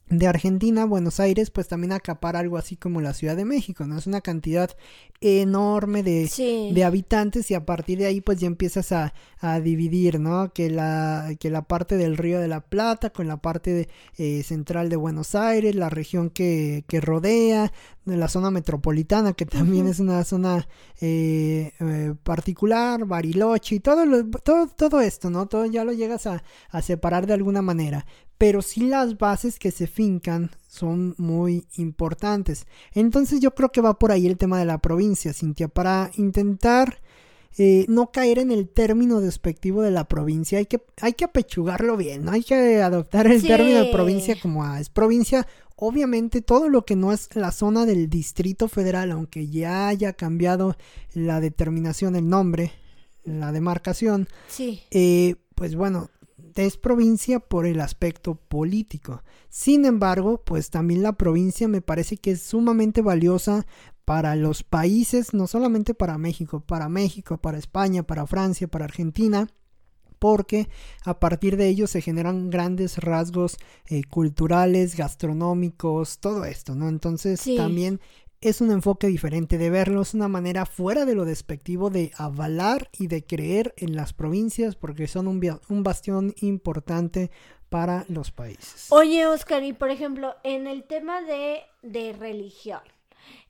de 0.09 0.27
Argentina, 0.27 0.85
Buenos 0.85 1.19
Aires, 1.19 1.51
pues 1.51 1.67
también 1.67 1.93
acapara 1.93 2.39
algo 2.39 2.59
así 2.59 2.77
como 2.77 3.01
la 3.01 3.15
Ciudad 3.15 3.37
de 3.37 3.47
México, 3.47 3.87
¿no? 3.87 3.97
Es 3.99 4.07
una 4.07 4.21
cantidad 4.21 4.71
enorme 5.21 6.03
de, 6.03 6.31
de 6.73 6.85
habitantes 6.85 7.51
y 7.51 7.55
a 7.55 7.65
partir 7.65 7.99
de 7.99 8.07
ahí 8.07 8.21
pues 8.21 8.39
ya 8.39 8.47
empiezas 8.47 8.93
a, 8.93 9.15
a, 9.41 9.61
dividir, 9.61 10.21
¿no? 10.21 10.53
Que 10.53 10.69
la, 10.69 11.31
que 11.41 11.49
la 11.49 11.63
parte 11.63 11.97
del 11.97 12.19
Río 12.19 12.39
de 12.39 12.49
la 12.49 12.61
Plata 12.61 13.11
con 13.11 13.27
la 13.27 13.39
parte 13.39 13.89
eh, 14.19 14.43
central 14.43 14.91
de 14.91 14.97
Buenos 14.97 15.35
Aires, 15.35 15.75
la 15.75 15.89
región 15.89 16.29
que, 16.29 16.85
que 16.87 17.01
rodea, 17.01 17.73
la 18.05 18.29
zona 18.29 18.51
metropolitana, 18.51 19.33
que 19.33 19.47
también 19.47 19.87
es 19.87 20.01
una 20.01 20.23
zona 20.25 20.69
eh, 21.01 21.73
eh, 21.81 22.15
particular, 22.23 23.07
Bariloche, 23.07 23.77
y 23.77 23.81
todo, 23.81 24.05
todo, 24.45 24.67
todo 24.69 25.01
esto, 25.01 25.31
¿no? 25.31 25.47
Todo 25.47 25.65
ya 25.65 25.85
lo 25.85 25.93
llegas 25.93 26.27
a, 26.27 26.45
a 26.71 26.83
separar 26.83 27.27
de 27.27 27.33
alguna 27.33 27.63
manera 27.63 28.05
pero 28.45 28.61
sí 28.61 28.83
las 28.83 29.17
bases 29.17 29.59
que 29.59 29.71
se 29.71 29.87
fincan 29.87 30.51
son 30.69 31.15
muy 31.17 31.67
importantes. 31.79 32.67
Entonces 32.93 33.41
yo 33.41 33.55
creo 33.55 33.73
que 33.73 33.81
va 33.81 33.99
por 33.99 34.13
ahí 34.13 34.27
el 34.27 34.37
tema 34.37 34.59
de 34.59 34.67
la 34.67 34.77
provincia, 34.83 35.33
Cintia, 35.33 35.69
para 35.69 36.11
intentar 36.17 37.01
eh, 37.57 37.87
no 37.89 38.13
caer 38.13 38.39
en 38.39 38.51
el 38.51 38.69
término 38.69 39.23
despectivo 39.23 39.81
de 39.81 39.93
la 39.93 40.05
provincia, 40.09 40.59
hay 40.59 40.67
que, 40.67 40.83
hay 41.01 41.15
que 41.15 41.25
apechugarlo 41.25 41.97
bien, 41.97 42.27
¿no? 42.27 42.33
hay 42.33 42.43
que 42.43 42.83
adoptar 42.83 43.27
el 43.29 43.43
término 43.43 43.79
de 43.79 43.91
provincia 43.91 44.37
como 44.39 44.63
es 44.77 44.91
provincia. 44.91 45.47
Obviamente 45.77 46.43
todo 46.43 46.69
lo 46.69 46.85
que 46.85 46.97
no 46.97 47.15
es 47.15 47.35
la 47.35 47.51
zona 47.51 47.87
del 47.87 48.11
Distrito 48.11 48.69
Federal, 48.69 49.11
aunque 49.11 49.49
ya 49.49 49.89
haya 49.89 50.13
cambiado 50.13 50.77
la 51.15 51.41
determinación, 51.41 52.15
el 52.15 52.29
nombre, 52.29 52.73
la 53.25 53.53
demarcación, 53.53 54.29
sí. 54.49 54.83
Eh, 54.91 55.37
pues 55.55 55.77
bueno, 55.77 56.11
es 56.63 56.77
provincia 56.77 57.41
por 57.41 57.67
el 57.67 57.81
aspecto 57.81 58.37
político. 58.37 59.23
Sin 59.49 59.85
embargo, 59.85 60.43
pues 60.45 60.71
también 60.71 61.03
la 61.03 61.13
provincia 61.13 61.69
me 61.69 61.81
parece 61.81 62.17
que 62.17 62.33
es 62.33 62.43
sumamente 62.43 63.03
valiosa 63.03 63.67
para 64.05 64.37
los 64.37 64.63
países, 64.63 65.33
no 65.35 65.47
solamente 65.47 65.95
para 65.95 66.19
México, 66.19 66.61
para 66.61 66.89
México, 66.89 67.39
para 67.39 67.59
España, 67.59 68.03
para 68.03 68.27
Francia, 68.27 68.69
para 68.69 68.85
Argentina, 68.85 69.49
porque 70.19 70.69
a 71.05 71.21
partir 71.21 71.57
de 71.57 71.69
ello 71.69 71.87
se 71.87 72.01
generan 72.01 72.51
grandes 72.51 72.99
rasgos 72.99 73.59
eh, 73.87 74.05
culturales, 74.05 74.97
gastronómicos, 74.97 76.19
todo 76.19 76.45
esto, 76.45 76.75
¿no? 76.75 76.89
Entonces 76.89 77.43
también 77.57 78.01
es 78.45 78.61
un 78.61 78.71
enfoque 78.71 79.07
diferente 79.07 79.57
de 79.57 79.71
verlo, 79.71 80.03
es 80.03 80.13
una 80.13 80.29
manera 80.29 80.67
fuera 80.67 81.07
de 81.07 81.15
lo 81.15 81.25
despectivo 81.25 81.89
de 81.89 82.13
avalar 82.19 82.91
y 82.99 83.07
de 83.07 83.25
creer 83.25 83.75
en 83.79 83.97
las 83.97 84.13
provincias 84.13 84.77
porque 84.77 85.09
son 85.09 85.29
un, 85.29 85.61
un 85.71 85.83
bastión 85.83 86.35
importante 86.43 87.31
para 87.71 88.05
los 88.09 88.31
países. 88.31 88.89
Oye, 88.91 89.27
Oscar, 89.27 89.65
y 89.65 89.73
por 89.73 89.91
ejemplo, 89.91 90.35
en 90.45 90.67
el 90.67 90.85
tema 90.85 91.23
de, 91.23 91.63
de 91.83 92.13
religión, 92.13 92.83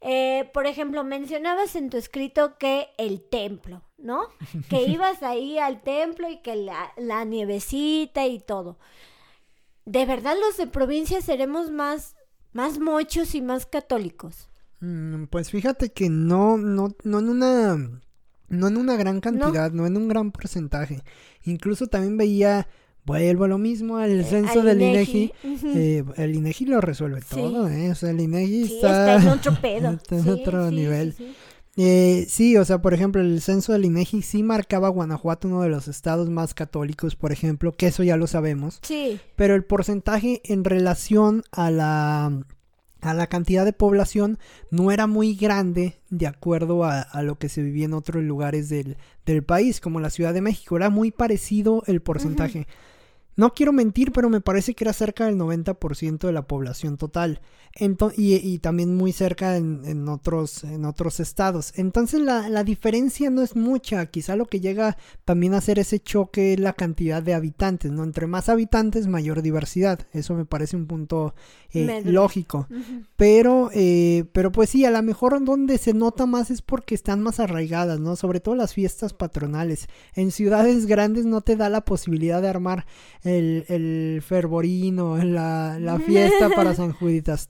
eh, 0.00 0.48
por 0.54 0.68
ejemplo, 0.68 1.02
mencionabas 1.02 1.74
en 1.74 1.90
tu 1.90 1.96
escrito 1.96 2.56
que 2.56 2.88
el 2.96 3.20
templo, 3.20 3.82
¿no? 3.98 4.28
Que 4.70 4.82
ibas 4.82 5.24
ahí 5.24 5.58
al 5.58 5.82
templo 5.82 6.30
y 6.30 6.38
que 6.38 6.54
la, 6.54 6.92
la 6.96 7.24
nievecita 7.24 8.26
y 8.26 8.38
todo. 8.38 8.78
¿De 9.86 10.06
verdad 10.06 10.36
los 10.40 10.56
de 10.56 10.68
provincia 10.68 11.20
seremos 11.20 11.72
más, 11.72 12.14
más 12.52 12.78
mochos 12.78 13.34
y 13.34 13.42
más 13.42 13.66
católicos? 13.66 14.48
Mm, 14.84 15.24
pues 15.30 15.50
fíjate 15.50 15.92
que 15.92 16.10
no, 16.10 16.58
no, 16.58 16.94
no 17.04 17.18
en 17.18 17.28
una, 17.30 17.76
no 18.48 18.68
en 18.68 18.76
una 18.76 18.96
gran 18.96 19.20
cantidad, 19.20 19.72
no, 19.72 19.86
en 19.86 19.96
un 19.96 20.08
gran 20.08 20.30
porcentaje. 20.30 21.02
Incluso 21.44 21.86
también 21.86 22.18
veía, 22.18 22.68
vuelvo 23.06 23.44
a 23.44 23.48
lo 23.48 23.56
mismo, 23.56 23.98
el 24.00 24.20
eh, 24.20 24.24
censo 24.24 24.62
del 24.62 24.82
INEGI. 24.82 25.32
Eh, 25.42 26.04
el 26.16 26.34
INEGI 26.34 26.66
lo 26.66 26.82
resuelve 26.82 27.22
todo, 27.22 27.66
¿eh? 27.68 27.92
O 27.92 27.94
sea, 27.94 28.10
el 28.10 28.20
INEGI 28.20 28.74
está, 28.74 29.16
en 29.16 29.28
otro 29.28 29.58
pedo. 29.62 29.92
está 29.92 30.18
en 30.18 30.28
otro 30.28 30.70
nivel. 30.70 31.14
Eh, 31.76 32.26
sí, 32.28 32.58
o 32.58 32.64
sea, 32.66 32.82
por 32.82 32.92
ejemplo, 32.92 33.22
el 33.22 33.40
censo 33.40 33.72
del 33.72 33.86
INEGI 33.86 34.20
sí 34.20 34.42
marcaba 34.42 34.90
Guanajuato 34.90 35.48
uno 35.48 35.62
de 35.62 35.70
los 35.70 35.88
estados 35.88 36.28
más 36.28 36.52
católicos, 36.52 37.16
por 37.16 37.32
ejemplo, 37.32 37.72
que 37.72 37.86
eso 37.86 38.02
ya 38.02 38.18
lo 38.18 38.26
sabemos. 38.26 38.80
Sí. 38.82 39.18
Pero 39.34 39.54
el 39.54 39.64
porcentaje 39.64 40.42
en 40.44 40.62
relación 40.62 41.42
a 41.52 41.70
la 41.70 42.44
a 43.04 43.14
la 43.14 43.26
cantidad 43.26 43.64
de 43.64 43.72
población 43.72 44.38
no 44.70 44.90
era 44.90 45.06
muy 45.06 45.34
grande 45.34 45.98
de 46.10 46.26
acuerdo 46.26 46.84
a, 46.84 47.22
lo 47.22 47.38
que 47.38 47.48
se 47.48 47.62
vivía 47.62 47.84
en 47.84 47.94
otros 47.94 48.22
lugares 48.22 48.68
del, 48.68 48.96
país, 49.44 49.80
como 49.80 50.00
la 50.00 50.10
Ciudad 50.10 50.34
de 50.34 50.40
México. 50.40 50.76
Era 50.76 50.90
muy 50.90 51.10
parecido 51.10 51.82
el 51.86 52.00
porcentaje. 52.00 52.66
No 53.36 53.52
quiero 53.52 53.72
mentir, 53.72 54.12
pero 54.12 54.28
me 54.28 54.40
parece 54.40 54.74
que 54.74 54.84
era 54.84 54.92
cerca 54.92 55.26
del 55.26 55.36
90% 55.36 56.18
de 56.18 56.32
la 56.32 56.46
población 56.46 56.96
total 56.96 57.40
y, 58.16 58.58
también 58.60 58.96
muy 58.96 59.12
cerca 59.12 59.56
en, 59.56 60.08
otros, 60.08 60.62
en 60.64 60.84
otros 60.84 61.18
estados. 61.18 61.72
Entonces 61.76 62.20
la, 62.20 62.64
diferencia 62.64 63.30
no 63.30 63.42
es 63.42 63.56
mucha, 63.56 64.06
quizá 64.06 64.36
lo 64.36 64.46
que 64.46 64.60
llega 64.60 64.96
también 65.24 65.54
a 65.54 65.58
hacer 65.58 65.78
ese 65.78 65.98
choque 65.98 66.54
es 66.54 66.60
la 66.60 66.72
cantidad 66.72 67.22
de 67.22 67.34
habitantes, 67.34 67.90
¿no? 67.90 68.04
Entre 68.04 68.26
más 68.26 68.48
habitantes, 68.48 69.06
mayor 69.06 69.42
diversidad. 69.42 69.98
Eso 70.12 70.34
me 70.34 70.44
parece 70.44 70.76
un 70.76 70.86
punto 70.86 71.34
eh, 71.72 72.02
lógico. 72.04 72.68
Pero, 73.16 73.70
eh, 73.74 74.24
pero 74.32 74.52
pues 74.52 74.70
sí, 74.70 74.84
a 74.84 74.90
lo 74.90 75.02
mejor 75.02 75.44
donde 75.44 75.78
se 75.78 75.94
nota 75.94 76.26
más 76.26 76.50
es 76.50 76.62
porque 76.62 76.94
están 76.94 77.22
más 77.22 77.40
arraigadas, 77.40 77.98
¿no? 77.98 78.14
Sobre 78.14 78.40
todo 78.40 78.54
las 78.54 78.72
fiestas 78.72 79.12
patronales. 79.12 79.88
En 80.14 80.30
ciudades 80.30 80.86
grandes 80.86 81.26
no 81.26 81.40
te 81.40 81.56
da 81.56 81.68
la 81.68 81.84
posibilidad 81.84 82.40
de 82.40 82.48
armar 82.48 82.86
el, 83.24 83.64
el 83.68 84.22
fervorino, 84.22 85.16
la, 85.16 85.78
la 85.80 85.98
fiesta 85.98 86.50
para 86.50 86.74
San 86.74 86.92
Juditas 86.98 87.48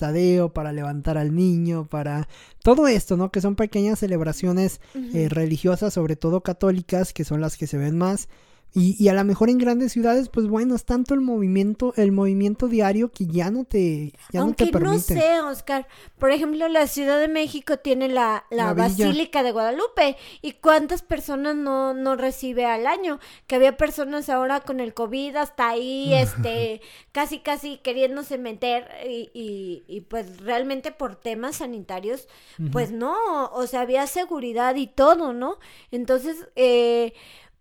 para 0.52 0.72
levantar 0.72 1.18
al 1.18 1.34
niño, 1.34 1.86
para 1.86 2.28
todo 2.62 2.86
esto, 2.86 3.16
¿no? 3.16 3.30
Que 3.30 3.40
son 3.40 3.56
pequeñas 3.56 3.98
celebraciones 3.98 4.80
eh, 4.94 5.28
religiosas, 5.28 5.92
sobre 5.92 6.16
todo 6.16 6.42
católicas, 6.42 7.12
que 7.12 7.24
son 7.24 7.40
las 7.40 7.56
que 7.56 7.66
se 7.66 7.76
ven 7.76 7.98
más. 7.98 8.28
Y, 8.76 8.96
y, 8.98 9.08
a 9.08 9.12
lo 9.12 9.22
mejor 9.22 9.50
en 9.50 9.58
grandes 9.58 9.92
ciudades, 9.92 10.28
pues 10.28 10.48
bueno, 10.48 10.74
es 10.74 10.84
tanto 10.84 11.14
el 11.14 11.20
movimiento, 11.20 11.94
el 11.96 12.10
movimiento 12.10 12.66
diario 12.66 13.08
que 13.08 13.24
ya 13.24 13.48
no 13.52 13.62
te, 13.62 14.12
ya 14.32 14.40
no 14.40 14.52
te 14.52 14.66
permite. 14.66 15.14
no 15.14 15.20
sé, 15.20 15.40
Oscar. 15.42 15.86
Por 16.18 16.32
ejemplo, 16.32 16.66
la 16.66 16.88
Ciudad 16.88 17.20
de 17.20 17.28
México 17.28 17.76
tiene 17.76 18.08
la, 18.08 18.46
la, 18.50 18.74
Basílica 18.74 19.44
de 19.44 19.52
Guadalupe. 19.52 20.16
¿Y 20.42 20.54
cuántas 20.54 21.02
personas 21.02 21.54
no, 21.54 21.94
no 21.94 22.16
recibe 22.16 22.66
al 22.66 22.88
año? 22.88 23.20
Que 23.46 23.54
había 23.54 23.76
personas 23.76 24.28
ahora 24.28 24.58
con 24.58 24.80
el 24.80 24.92
COVID 24.92 25.36
hasta 25.36 25.68
ahí, 25.68 26.12
este, 26.14 26.80
casi, 27.12 27.38
casi 27.38 27.76
queriéndose 27.76 28.38
meter 28.38 28.88
y, 29.08 29.30
y, 29.32 29.84
y, 29.86 30.00
pues 30.00 30.40
realmente 30.40 30.90
por 30.90 31.14
temas 31.14 31.56
sanitarios, 31.58 32.26
pues 32.72 32.90
no, 32.90 33.14
o 33.52 33.68
sea, 33.68 33.82
había 33.82 34.08
seguridad 34.08 34.74
y 34.74 34.88
todo, 34.88 35.32
¿no? 35.32 35.58
Entonces, 35.92 36.48
eh 36.56 37.12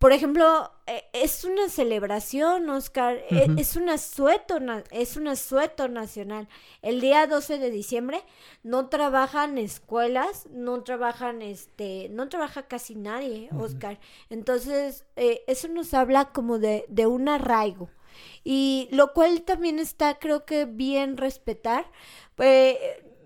por 0.04 0.12
ejemplo, 0.12 0.70
eh, 0.86 1.06
es 1.14 1.46
una 1.46 1.70
celebración, 1.70 2.70
Oscar, 2.70 3.24
e, 3.30 3.48
es, 3.58 3.78
un 3.78 3.88
asueto, 3.88 4.60
es 4.92 5.16
un 5.16 5.30
asueto 5.30 5.88
nacional. 5.88 6.50
El 6.82 7.00
día 7.00 7.26
12 7.26 7.58
de 7.58 7.72
diciembre 7.72 8.22
no 8.64 8.90
trabajan 8.90 9.58
escuelas, 9.58 10.46
no 10.52 10.84
trabajan, 10.84 11.42
este, 11.42 12.10
no 12.10 12.28
trabaja 12.28 12.64
casi 12.64 12.96
nadie, 12.96 13.48
Oscar. 13.58 13.98
Entonces, 14.30 15.06
eh, 15.16 15.46
eso 15.48 15.70
nos 15.70 15.94
habla 15.94 16.34
como 16.34 16.60
de, 16.60 16.84
de 16.90 17.08
un 17.08 17.30
arraigo. 17.30 17.90
Y 18.44 18.90
lo 18.92 19.14
cual 19.14 19.44
también 19.44 19.80
está, 19.80 20.20
creo 20.20 20.44
que 20.44 20.66
bien 20.66 21.16
respetar. 21.16 21.90
Pues, 22.36 22.76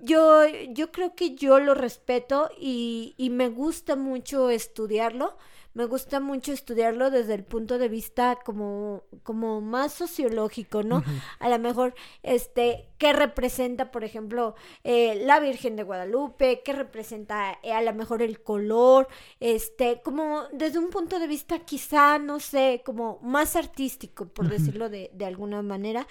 yo, 0.04 0.46
yo 0.70 0.92
creo 0.92 1.16
que 1.16 1.34
yo 1.34 1.60
lo 1.60 1.74
respeto 1.74 2.52
y, 2.56 3.16
y 3.18 3.32
me 3.32 3.50
gusta 3.50 3.96
mucho 3.96 4.52
estudiarlo 4.52 5.38
me 5.78 5.86
gusta 5.86 6.20
mucho 6.20 6.54
estudiarlo 6.54 7.12
desde 7.12 7.36
el 7.36 7.44
punto 7.44 7.78
de 7.78 7.88
vista 7.88 8.40
como, 8.44 9.04
como 9.22 9.62
más 9.62 9.94
sociológico, 9.94 10.82
¿no? 10.82 11.04
A 11.38 11.50
lo 11.50 11.60
mejor, 11.60 11.94
este, 12.24 12.90
qué 12.98 13.14
representa, 13.14 13.92
por 13.92 14.04
ejemplo, 14.04 14.56
eh, 14.84 15.22
la 15.24 15.40
Virgen 15.40 15.76
de 15.76 15.84
Guadalupe, 15.84 16.64
qué 16.66 16.74
representa 16.74 17.60
eh, 17.62 17.74
a 17.74 17.84
lo 17.84 17.94
mejor 17.94 18.24
el 18.24 18.42
color, 18.42 19.08
este, 19.40 20.02
como 20.02 20.46
desde 20.52 20.80
un 20.80 20.90
punto 20.90 21.20
de 21.20 21.28
vista 21.28 21.60
quizá, 21.60 22.18
no 22.18 22.40
sé, 22.40 22.82
como 22.84 23.20
más 23.22 23.56
artístico, 23.56 24.26
por 24.26 24.50
decirlo 24.50 24.90
de, 24.90 25.12
de 25.14 25.26
alguna 25.26 25.62
manera, 25.62 26.08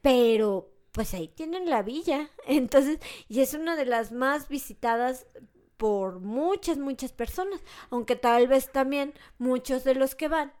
pero 0.00 0.70
pues 0.90 1.12
ahí 1.12 1.28
tienen 1.28 1.68
la 1.68 1.82
villa. 1.82 2.30
Entonces, 2.46 2.98
y 3.28 3.40
es 3.40 3.52
una 3.52 3.76
de 3.76 3.84
las 3.84 4.10
más 4.10 4.48
visitadas 4.48 5.26
por 5.82 6.20
muchas, 6.20 6.78
muchas 6.78 7.10
personas, 7.10 7.58
aunque 7.90 8.14
tal 8.14 8.46
vez 8.46 8.70
también 8.70 9.14
muchos 9.38 9.82
de 9.82 9.96
los 9.96 10.14
que 10.14 10.28
van 10.28 10.52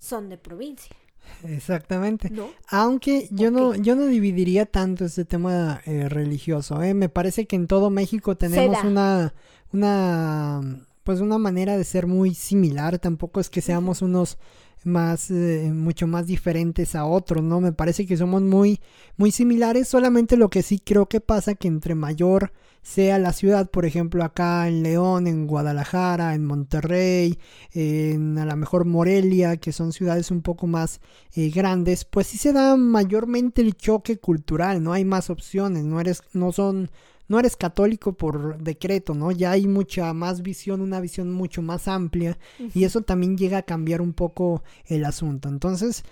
son 0.00 0.28
de 0.28 0.36
provincia. 0.36 0.96
Exactamente. 1.44 2.28
¿no? 2.30 2.48
Aunque 2.68 3.28
yo 3.30 3.52
no, 3.52 3.76
yo 3.76 3.94
no 3.94 4.06
dividiría 4.06 4.66
tanto 4.66 5.04
este 5.04 5.24
tema 5.24 5.80
eh, 5.86 6.08
religioso, 6.08 6.82
¿eh? 6.82 6.92
Me 6.92 7.08
parece 7.08 7.46
que 7.46 7.54
en 7.54 7.68
todo 7.68 7.88
México 7.88 8.36
tenemos 8.36 8.82
una, 8.82 9.32
una, 9.72 10.60
pues 11.04 11.20
una 11.20 11.38
manera 11.38 11.76
de 11.76 11.84
ser 11.84 12.08
muy 12.08 12.34
similar. 12.34 12.98
Tampoco 12.98 13.38
es 13.38 13.48
que 13.48 13.60
seamos 13.60 14.02
unos 14.02 14.38
más, 14.84 15.30
eh, 15.30 15.70
mucho 15.74 16.06
más 16.06 16.26
diferentes 16.26 16.94
a 16.94 17.04
otros, 17.06 17.42
¿no? 17.42 17.60
Me 17.60 17.72
parece 17.72 18.06
que 18.06 18.16
somos 18.16 18.42
muy, 18.42 18.80
muy 19.16 19.30
similares. 19.30 19.88
Solamente 19.88 20.36
lo 20.36 20.48
que 20.50 20.62
sí 20.62 20.78
creo 20.78 21.06
que 21.06 21.20
pasa 21.20 21.54
que 21.54 21.68
entre 21.68 21.94
mayor 21.94 22.52
sea 22.86 23.18
la 23.18 23.32
ciudad, 23.32 23.68
por 23.68 23.84
ejemplo, 23.84 24.22
acá 24.22 24.68
en 24.68 24.84
León, 24.84 25.26
en 25.26 25.48
Guadalajara, 25.48 26.34
en 26.34 26.44
Monterrey, 26.44 27.36
en 27.72 28.38
a 28.38 28.46
lo 28.46 28.56
mejor 28.56 28.84
Morelia, 28.84 29.56
que 29.56 29.72
son 29.72 29.92
ciudades 29.92 30.30
un 30.30 30.40
poco 30.40 30.68
más 30.68 31.00
eh, 31.34 31.50
grandes, 31.50 32.04
pues 32.04 32.28
sí 32.28 32.38
se 32.38 32.52
da 32.52 32.76
mayormente 32.76 33.60
el 33.60 33.74
choque 33.76 34.18
cultural, 34.18 34.84
no 34.84 34.92
hay 34.92 35.04
más 35.04 35.30
opciones, 35.30 35.82
no 35.82 36.00
eres, 36.00 36.22
no 36.32 36.52
son, 36.52 36.92
no 37.28 37.38
eres 37.38 37.56
católico 37.56 38.12
por 38.12 38.58
decreto, 38.58 39.14
¿no? 39.14 39.32
Ya 39.32 39.50
hay 39.52 39.66
mucha 39.66 40.12
más 40.12 40.42
visión, 40.42 40.80
una 40.80 41.00
visión 41.00 41.32
mucho 41.32 41.62
más 41.62 41.88
amplia, 41.88 42.38
y 42.74 42.84
eso 42.84 43.02
también 43.02 43.36
llega 43.36 43.58
a 43.58 43.62
cambiar 43.62 44.00
un 44.00 44.12
poco 44.12 44.62
el 44.86 45.04
asunto. 45.04 45.48
Entonces, 45.48 46.04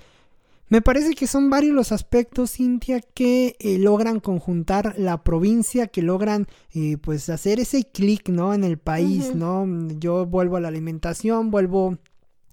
me 0.68 0.80
parece 0.80 1.14
que 1.14 1.26
son 1.26 1.50
varios 1.50 1.74
los 1.74 1.92
aspectos, 1.92 2.52
Cintia, 2.52 3.00
que 3.00 3.54
eh, 3.58 3.78
logran 3.78 4.18
conjuntar 4.18 4.94
la 4.98 5.22
provincia, 5.22 5.88
que 5.88 6.02
logran 6.02 6.46
eh, 6.72 6.96
pues 6.96 7.28
hacer 7.28 7.60
ese 7.60 7.84
clic, 7.84 8.28
¿no? 8.28 8.54
En 8.54 8.64
el 8.64 8.78
país. 8.78 9.34
¿no? 9.34 9.66
Yo 9.98 10.26
vuelvo 10.26 10.56
a 10.56 10.60
la 10.60 10.68
alimentación, 10.68 11.50
vuelvo 11.50 11.98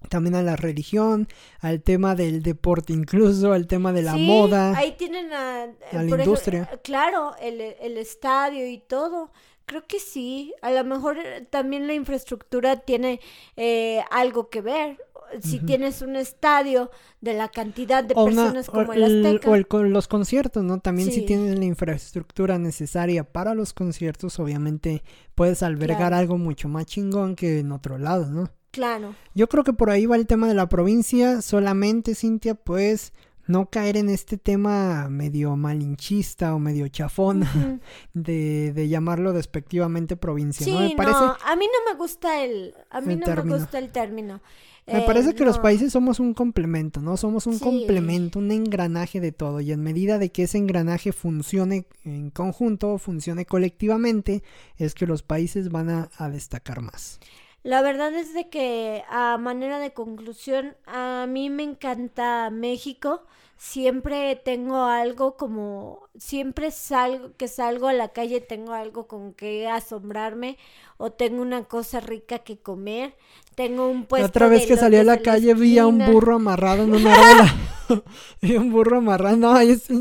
también 0.09 0.35
a 0.35 0.41
la 0.43 0.55
religión, 0.55 1.27
al 1.59 1.81
tema 1.81 2.15
del 2.15 2.41
deporte 2.43 2.93
incluso, 2.93 3.53
al 3.53 3.67
tema 3.67 3.93
de 3.93 4.01
la 4.01 4.15
Sí, 4.15 4.25
moda. 4.27 4.75
Ahí 4.77 4.95
tienen 4.97 5.31
a, 5.33 5.63
a 5.63 5.67
la 5.67 6.03
ejemplo, 6.03 6.17
industria. 6.23 6.69
eh, 6.71 6.79
claro, 6.83 7.33
el, 7.41 7.61
el 7.61 7.97
estadio 7.97 8.67
y 8.67 8.77
todo. 8.79 9.31
Creo 9.65 9.85
que 9.87 9.99
sí. 9.99 10.53
A 10.61 10.71
lo 10.71 10.83
mejor 10.83 11.17
eh, 11.17 11.47
también 11.49 11.87
la 11.87 11.93
infraestructura 11.93 12.77
tiene 12.77 13.21
eh, 13.55 14.01
algo 14.11 14.49
que 14.49 14.61
ver. 14.61 14.97
Si 15.41 15.59
tienes 15.59 16.01
un 16.01 16.17
estadio 16.17 16.91
de 17.21 17.33
la 17.33 17.47
cantidad 17.47 18.03
de 18.03 18.13
o, 18.17 18.25
una- 18.25 18.35
personas 18.51 18.67
o 18.67 18.71
como 18.73 18.91
el 18.91 19.01
Azteca. 19.25 19.49
o 19.49 19.55
el 19.55 19.65
los 19.93 20.09
conciertos, 20.09 20.61
¿no? 20.61 20.81
También 20.81 21.09
si 21.09 21.21
tienes 21.21 21.57
la 21.57 21.63
infraestructura 21.63 22.57
necesaria 22.57 23.23
para 23.23 23.53
los 23.53 23.71
conciertos, 23.71 24.39
obviamente 24.39 25.03
puedes 25.33 25.63
albergar 25.63 25.99
Claro. 26.09 26.15
algo 26.17 26.37
mucho 26.37 26.67
más 26.67 26.85
chingón 26.85 27.37
que 27.37 27.59
en 27.59 27.71
otro 27.71 27.97
lado, 27.97 28.25
¿no? 28.25 28.49
Claro. 28.71 29.15
Yo 29.35 29.47
creo 29.49 29.63
que 29.63 29.73
por 29.73 29.89
ahí 29.89 30.05
va 30.05 30.15
el 30.15 30.27
tema 30.27 30.47
de 30.47 30.53
la 30.53 30.69
provincia, 30.69 31.41
solamente 31.41 32.15
Cintia, 32.15 32.55
pues 32.55 33.13
no 33.47 33.69
caer 33.69 33.97
en 33.97 34.07
este 34.09 34.37
tema 34.37 35.09
medio 35.09 35.57
malinchista 35.57 36.55
o 36.55 36.59
medio 36.59 36.87
chafón 36.87 37.43
de, 38.13 38.71
de 38.73 38.87
llamarlo 38.87 39.33
despectivamente 39.33 40.15
provincia, 40.15 40.65
Sí, 40.65 40.71
¿no? 40.71 40.79
Me 40.79 40.95
parece, 40.95 41.19
no, 41.19 41.35
a 41.43 41.55
mí 41.55 41.65
no 41.65 41.91
me 41.91 41.97
gusta 41.97 42.43
el, 42.43 42.73
a 42.89 43.01
mí 43.01 43.13
el 43.13 43.19
no 43.19 43.25
término. 43.25 43.55
me 43.55 43.61
gusta 43.61 43.77
el 43.79 43.91
término. 43.91 44.41
me 44.87 44.99
Eh, 44.99 45.03
parece 45.05 45.35
que 45.35 45.43
los 45.43 45.59
países 45.59 45.91
somos 45.91 46.19
un 46.21 46.33
complemento, 46.33 47.01
¿no? 47.01 47.17
Somos 47.17 47.45
un 47.45 47.55
Sí. 47.55 47.63
complemento, 47.63 48.39
un 48.39 48.51
engranaje 48.51 49.19
de 49.19 49.31
todo 49.33 49.59
y 49.59 49.71
en 49.73 49.81
medida 49.83 50.17
de 50.17 50.31
que 50.31 50.43
ese 50.43 50.57
engranaje 50.57 51.11
funcione 51.11 51.87
en 52.05 52.29
conjunto, 52.29 52.97
funcione 52.99 53.45
colectivamente, 53.45 54.43
es 54.77 54.93
que 54.93 55.07
los 55.07 55.23
países 55.23 55.69
van 55.69 55.89
a, 55.89 56.09
a 56.17 56.29
destacar 56.29 56.81
más. 56.81 57.19
La 57.63 57.81
verdad 57.83 58.13
es 58.15 58.33
de 58.33 58.49
que 58.49 59.03
a 59.09 59.37
manera 59.37 59.77
de 59.79 59.93
conclusión, 59.93 60.75
a 60.87 61.27
mí 61.27 61.49
me 61.49 61.63
encanta 61.63 62.49
México. 62.49 63.23
Siempre 63.57 64.35
tengo 64.35 64.85
algo 64.85 65.37
como, 65.37 66.07
siempre 66.17 66.71
salgo, 66.71 67.33
que 67.37 67.47
salgo 67.47 67.87
a 67.87 67.93
la 67.93 68.07
calle 68.07 68.41
tengo 68.41 68.73
algo 68.73 69.07
con 69.07 69.33
que 69.33 69.67
asombrarme 69.67 70.57
o 70.97 71.11
tengo 71.11 71.43
una 71.43 71.65
cosa 71.65 71.99
rica 71.99 72.39
que 72.39 72.57
comer. 72.57 73.15
Tengo 73.53 73.87
un 73.87 74.01
La 74.01 74.07
puesto 74.07 74.27
otra 74.27 74.47
vez 74.47 74.61
de 74.61 74.67
que 74.69 74.77
salí 74.77 74.95
a 74.95 75.03
la 75.03 75.19
calle 75.19 75.53
vi 75.53 75.77
a 75.77 75.85
un 75.85 75.99
burro 75.99 76.37
amarrado 76.37 76.83
en 76.83 76.95
un 76.95 77.05
árbol. 77.05 77.47
vi 78.41 78.55
un 78.55 78.71
burro 78.71 78.97
amarrado. 78.97 79.37
No, 79.37 79.57
esto, 79.59 79.93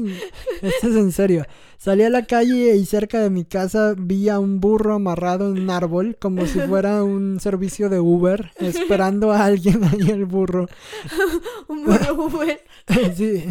esto 0.62 0.88
es 0.88 0.97
en 0.97 1.12
serio. 1.12 1.45
Salí 1.78 2.03
a 2.03 2.11
la 2.11 2.26
calle 2.26 2.76
y 2.76 2.84
cerca 2.84 3.20
de 3.20 3.30
mi 3.30 3.47
casa 3.47 3.95
vi 3.97 4.28
a 4.28 4.38
un 4.38 4.61
burro 4.61 4.95
amarrado 4.95 5.51
en 5.51 5.62
un 5.62 5.70
árbol 5.70 6.16
como 6.20 6.45
si 6.45 6.61
fuera 6.61 7.03
un 7.03 7.41
servicio 7.41 7.88
de 7.88 7.99
Uber 7.99 8.53
esperando 8.59 9.32
a 9.32 9.47
alguien 9.47 9.82
ahí 9.91 10.11
el 10.11 10.26
burro. 10.26 10.68
Un 11.68 11.84
burro 11.86 12.26
Uber. 12.26 12.61
sí. 13.16 13.45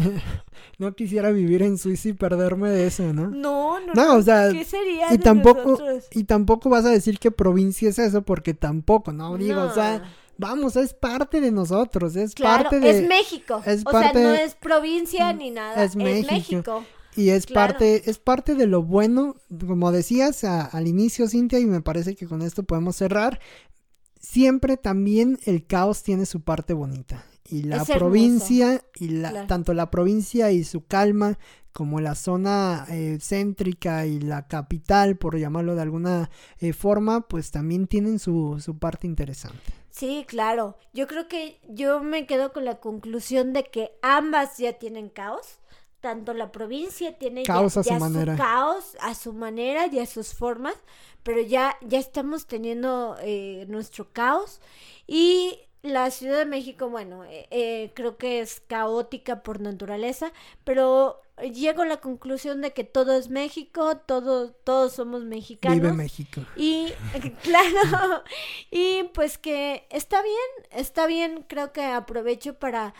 No 0.78 0.94
quisiera 0.94 1.30
vivir 1.30 1.62
en 1.62 1.76
Suiza 1.76 2.08
y 2.08 2.12
perderme 2.12 2.70
de 2.70 2.86
eso, 2.86 3.12
¿no? 3.12 3.28
No, 3.28 3.80
no, 3.80 3.92
No, 3.94 4.14
o 4.16 4.22
sea, 4.22 4.50
¿Qué 4.50 4.64
sería 4.64 5.08
y 5.08 5.18
de 5.18 5.22
tampoco 5.24 5.70
nosotros? 5.72 6.04
y 6.12 6.24
tampoco 6.24 6.70
vas 6.70 6.84
a 6.86 6.90
decir 6.90 7.18
que 7.18 7.30
provincia 7.30 7.88
es 7.88 7.98
eso 7.98 8.22
porque 8.22 8.54
tampoco, 8.54 9.12
no 9.12 9.36
digo, 9.36 9.60
o 9.60 9.74
sea. 9.74 10.02
Vamos, 10.40 10.74
es 10.76 10.94
parte 10.94 11.40
de 11.40 11.50
nosotros, 11.52 12.16
es 12.16 12.34
Claro, 12.34 12.64
parte 12.64 12.80
de 12.80 12.90
es 13.02 13.08
México. 13.08 13.62
es 13.66 13.82
o 13.82 13.90
parte- 13.90 14.18
sea, 14.18 14.28
no 14.28 14.34
es 14.34 14.54
provincia 14.54 15.32
ni 15.32 15.50
nada. 15.50 15.84
es 15.84 15.90
Es 15.92 15.96
México. 15.96 16.84
Y 17.16 17.30
es 17.30 17.46
Claro. 17.46 17.72
parte, 17.74 18.08
es 18.10 18.18
parte 18.18 18.54
de 18.54 18.66
lo 18.66 18.82
bueno, 18.82 19.36
como 19.66 19.90
decías 19.92 20.44
a- 20.44 20.64
al 20.64 20.86
inicio, 20.86 21.28
Cintia, 21.28 21.58
y 21.58 21.66
me 21.66 21.80
parece 21.80 22.14
que 22.14 22.26
con 22.26 22.40
esto 22.42 22.62
podemos 22.62 22.96
cerrar. 22.96 23.40
Siempre 24.20 24.76
también 24.76 25.38
el 25.44 25.66
caos 25.66 26.02
tiene 26.02 26.26
su 26.26 26.40
parte 26.42 26.72
bonita. 26.72 27.24
Y 27.48 27.62
la 27.64 27.76
Es 27.76 27.88
hermoso. 27.88 27.98
provincia, 27.98 28.84
y 28.96 29.08
la, 29.08 29.30
Claro. 29.30 29.46
tanto 29.48 29.74
la 29.74 29.90
provincia 29.90 30.52
y 30.52 30.62
su 30.62 30.84
calma, 30.86 31.38
como 31.72 32.00
la 32.00 32.14
zona 32.14 32.84
eh, 32.90 33.18
céntrica 33.20 34.06
y 34.06 34.20
la 34.20 34.46
capital, 34.46 35.16
por 35.16 35.36
llamarlo 35.38 35.74
de 35.74 35.82
alguna 35.82 36.30
eh, 36.58 36.72
forma, 36.72 37.22
pues 37.22 37.50
también 37.50 37.86
tienen 37.86 38.18
su, 38.18 38.60
su 38.60 38.78
parte 38.78 39.06
interesante. 39.06 39.72
Sí, 40.00 40.24
claro. 40.26 40.76
Yo 40.94 41.06
creo 41.06 41.28
que 41.28 41.60
yo 41.68 42.00
me 42.00 42.26
quedo 42.26 42.52
con 42.54 42.64
la 42.64 42.80
conclusión 42.80 43.52
de 43.52 43.64
que 43.64 43.92
ambas 44.02 44.56
ya 44.58 44.72
tienen 44.74 45.10
caos. 45.10 45.58
Tanto 46.00 46.32
la 46.32 46.50
provincia 46.50 47.18
tiene 47.18 47.44
ya- 47.44 47.52
Caos 47.52 47.76
a 47.76 47.82
su 47.82 47.90
ya 47.90 47.98
manera. 47.98 48.34
caos 48.36 48.96
a 49.00 49.14
su 49.14 49.34
manera 49.34 49.86
y 49.88 49.98
a 49.98 50.06
sus 50.06 50.32
formas, 50.32 50.74
pero 51.22 51.42
ya, 51.42 51.76
ya 51.82 51.98
estamos 51.98 52.46
teniendo 52.46 53.16
eh, 53.20 53.66
nuestro 53.68 54.10
caos. 54.10 54.62
Y 55.06 55.58
la 55.82 56.10
Ciudad 56.10 56.38
de 56.38 56.46
México, 56.46 56.88
bueno, 56.88 57.24
eh, 57.24 57.46
eh, 57.50 57.92
creo 57.94 58.16
que 58.16 58.40
es 58.40 58.60
caótica 58.60 59.42
por 59.42 59.60
naturaleza, 59.60 60.32
pero 60.64 61.20
llego 61.42 61.82
a 61.82 61.86
la 61.86 61.98
conclusión 61.98 62.60
de 62.60 62.72
que 62.72 62.84
todo 62.84 63.16
es 63.16 63.28
México, 63.28 63.96
todo, 63.98 64.52
todos 64.52 64.92
somos 64.92 65.24
mexicanos. 65.24 65.80
Vive 65.80 65.92
México. 65.92 66.42
Y 66.56 66.92
claro, 67.42 68.22
y 68.70 69.04
pues 69.14 69.38
que 69.38 69.86
está 69.90 70.22
bien, 70.22 70.68
está 70.70 71.06
bien, 71.06 71.44
creo 71.48 71.72
que 71.72 71.84
aprovecho 71.84 72.54
para, 72.54 72.94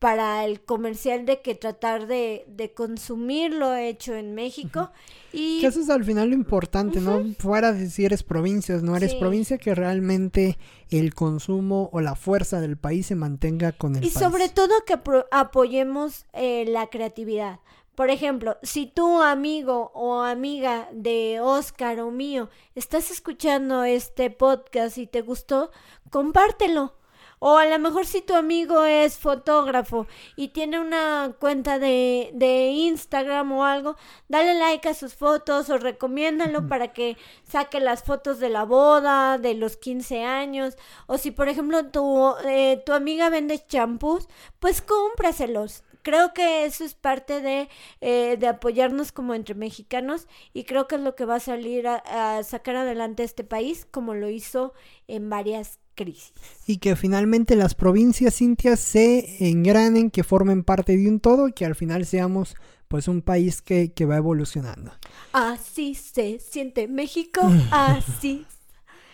para 0.00 0.44
el 0.46 0.62
comercial 0.62 1.26
de 1.26 1.42
que 1.42 1.54
tratar 1.54 2.06
de, 2.08 2.44
de 2.48 2.72
consumir 2.72 3.52
lo 3.54 3.74
hecho 3.76 4.14
en 4.14 4.34
México. 4.34 4.90
Y 5.32 5.60
Que 5.60 5.66
eso 5.68 5.78
es 5.78 5.90
al 5.90 6.04
final 6.04 6.30
lo 6.30 6.34
importante, 6.34 7.00
¿no? 7.00 7.22
Fuera 7.38 7.72
de 7.72 7.88
si 7.90 8.04
eres 8.06 8.22
provincia 8.24 8.76
o 8.76 8.80
no 8.80 8.96
eres 8.96 9.12
Sí. 9.12 9.18
provincia, 9.20 9.58
que 9.58 9.74
realmente 9.74 10.58
el 10.90 11.14
consumo 11.14 11.90
o 11.92 12.00
la 12.00 12.16
fuerza 12.16 12.60
del 12.60 12.76
país 12.78 13.06
se 13.06 13.14
mantenga 13.14 13.72
con 13.72 13.94
el 13.94 14.02
Y 14.02 14.08
país. 14.10 14.18
sobre 14.18 14.48
todo 14.48 14.72
que 14.86 14.98
apoyemos 15.30 16.24
eh, 16.32 16.64
la 16.66 16.88
creatividad. 16.88 17.60
Por 17.94 18.08
ejemplo, 18.08 18.56
si 18.62 18.86
tu 18.86 19.20
amigo 19.20 19.90
o 19.92 20.22
amiga 20.22 20.88
de 20.92 21.40
Oscar 21.42 22.00
o 22.00 22.10
mío 22.10 22.48
estás 22.74 23.10
escuchando 23.10 23.84
este 23.84 24.30
podcast 24.30 24.96
y 24.96 25.06
te 25.06 25.20
gustó, 25.20 25.70
compártelo. 26.10 26.94
O 27.42 27.56
a 27.56 27.64
lo 27.64 27.78
mejor 27.78 28.04
si 28.04 28.20
tu 28.20 28.34
amigo 28.34 28.84
es 28.84 29.18
fotógrafo 29.18 30.06
y 30.36 30.48
tiene 30.48 30.78
una 30.78 31.34
cuenta 31.40 31.78
de, 31.78 32.30
de 32.34 32.68
Instagram 32.68 33.50
o 33.52 33.64
algo, 33.64 33.96
dale 34.28 34.52
like 34.54 34.86
a 34.90 34.92
sus 34.94 35.14
fotos 35.14 35.70
o 35.70 35.78
recomiéndalo 35.78 36.68
para 36.68 36.92
que 36.92 37.16
saque 37.44 37.80
las 37.80 38.02
fotos 38.04 38.40
de 38.40 38.50
la 38.50 38.64
boda, 38.64 39.38
de 39.38 39.54
los 39.54 39.78
15 39.78 40.22
años. 40.22 40.76
O 41.06 41.16
si 41.16 41.30
por 41.30 41.48
ejemplo 41.48 41.86
tu, 41.86 42.34
eh, 42.44 42.82
tu 42.84 42.92
amiga 42.92 43.30
vende 43.30 43.64
champús, 43.66 44.28
pues 44.58 44.82
cómpraselos. 44.82 45.82
Creo 46.02 46.34
que 46.34 46.66
eso 46.66 46.84
es 46.84 46.94
parte 46.94 47.40
de, 47.40 47.70
eh, 48.02 48.36
de 48.38 48.48
apoyarnos 48.48 49.12
como 49.12 49.32
entre 49.32 49.54
mexicanos 49.54 50.28
y 50.52 50.64
creo 50.64 50.86
que 50.88 50.96
es 50.96 51.00
lo 51.00 51.14
que 51.14 51.24
va 51.24 51.36
a 51.36 51.40
salir 51.40 51.88
a, 51.88 52.36
a 52.36 52.42
sacar 52.42 52.76
adelante 52.76 53.22
este 53.22 53.44
país 53.44 53.86
como 53.90 54.14
lo 54.14 54.28
hizo 54.28 54.74
en 55.08 55.30
varias 55.30 55.79
crisis. 56.00 56.32
Y 56.66 56.78
que 56.78 56.96
finalmente 56.96 57.56
las 57.56 57.74
provincias, 57.74 58.36
Cintia, 58.36 58.76
se 58.76 59.48
engranen, 59.50 60.10
que 60.10 60.24
formen 60.24 60.64
parte 60.64 60.96
de 60.96 61.08
un 61.08 61.20
todo 61.20 61.48
y 61.48 61.52
que 61.52 61.66
al 61.66 61.74
final 61.74 62.06
seamos 62.06 62.54
pues 62.88 63.06
un 63.06 63.20
país 63.22 63.60
que, 63.60 63.92
que 63.92 64.06
va 64.06 64.16
evolucionando. 64.16 64.92
Así 65.32 65.94
se 65.94 66.38
siente 66.40 66.88
México, 66.88 67.42
así. 67.70 68.46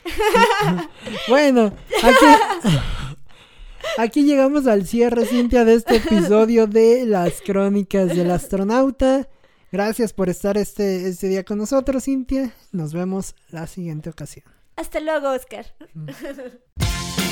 Bueno, 1.28 1.72
aquí, 2.04 2.72
aquí 3.98 4.22
llegamos 4.22 4.68
al 4.68 4.86
cierre, 4.86 5.26
Cintia, 5.26 5.64
de 5.64 5.74
este 5.74 5.96
episodio 5.96 6.68
de 6.68 7.04
las 7.06 7.42
crónicas 7.42 8.14
del 8.14 8.30
astronauta. 8.30 9.28
Gracias 9.72 10.12
por 10.12 10.28
estar 10.28 10.56
este, 10.56 11.08
este 11.08 11.28
día 11.28 11.44
con 11.44 11.58
nosotros, 11.58 12.04
Cintia. 12.04 12.54
Nos 12.70 12.94
vemos 12.94 13.34
la 13.50 13.66
siguiente 13.66 14.08
ocasión. 14.08 14.55
Hasta 14.76 15.00
luego, 15.00 15.30
Oscar. 15.32 15.66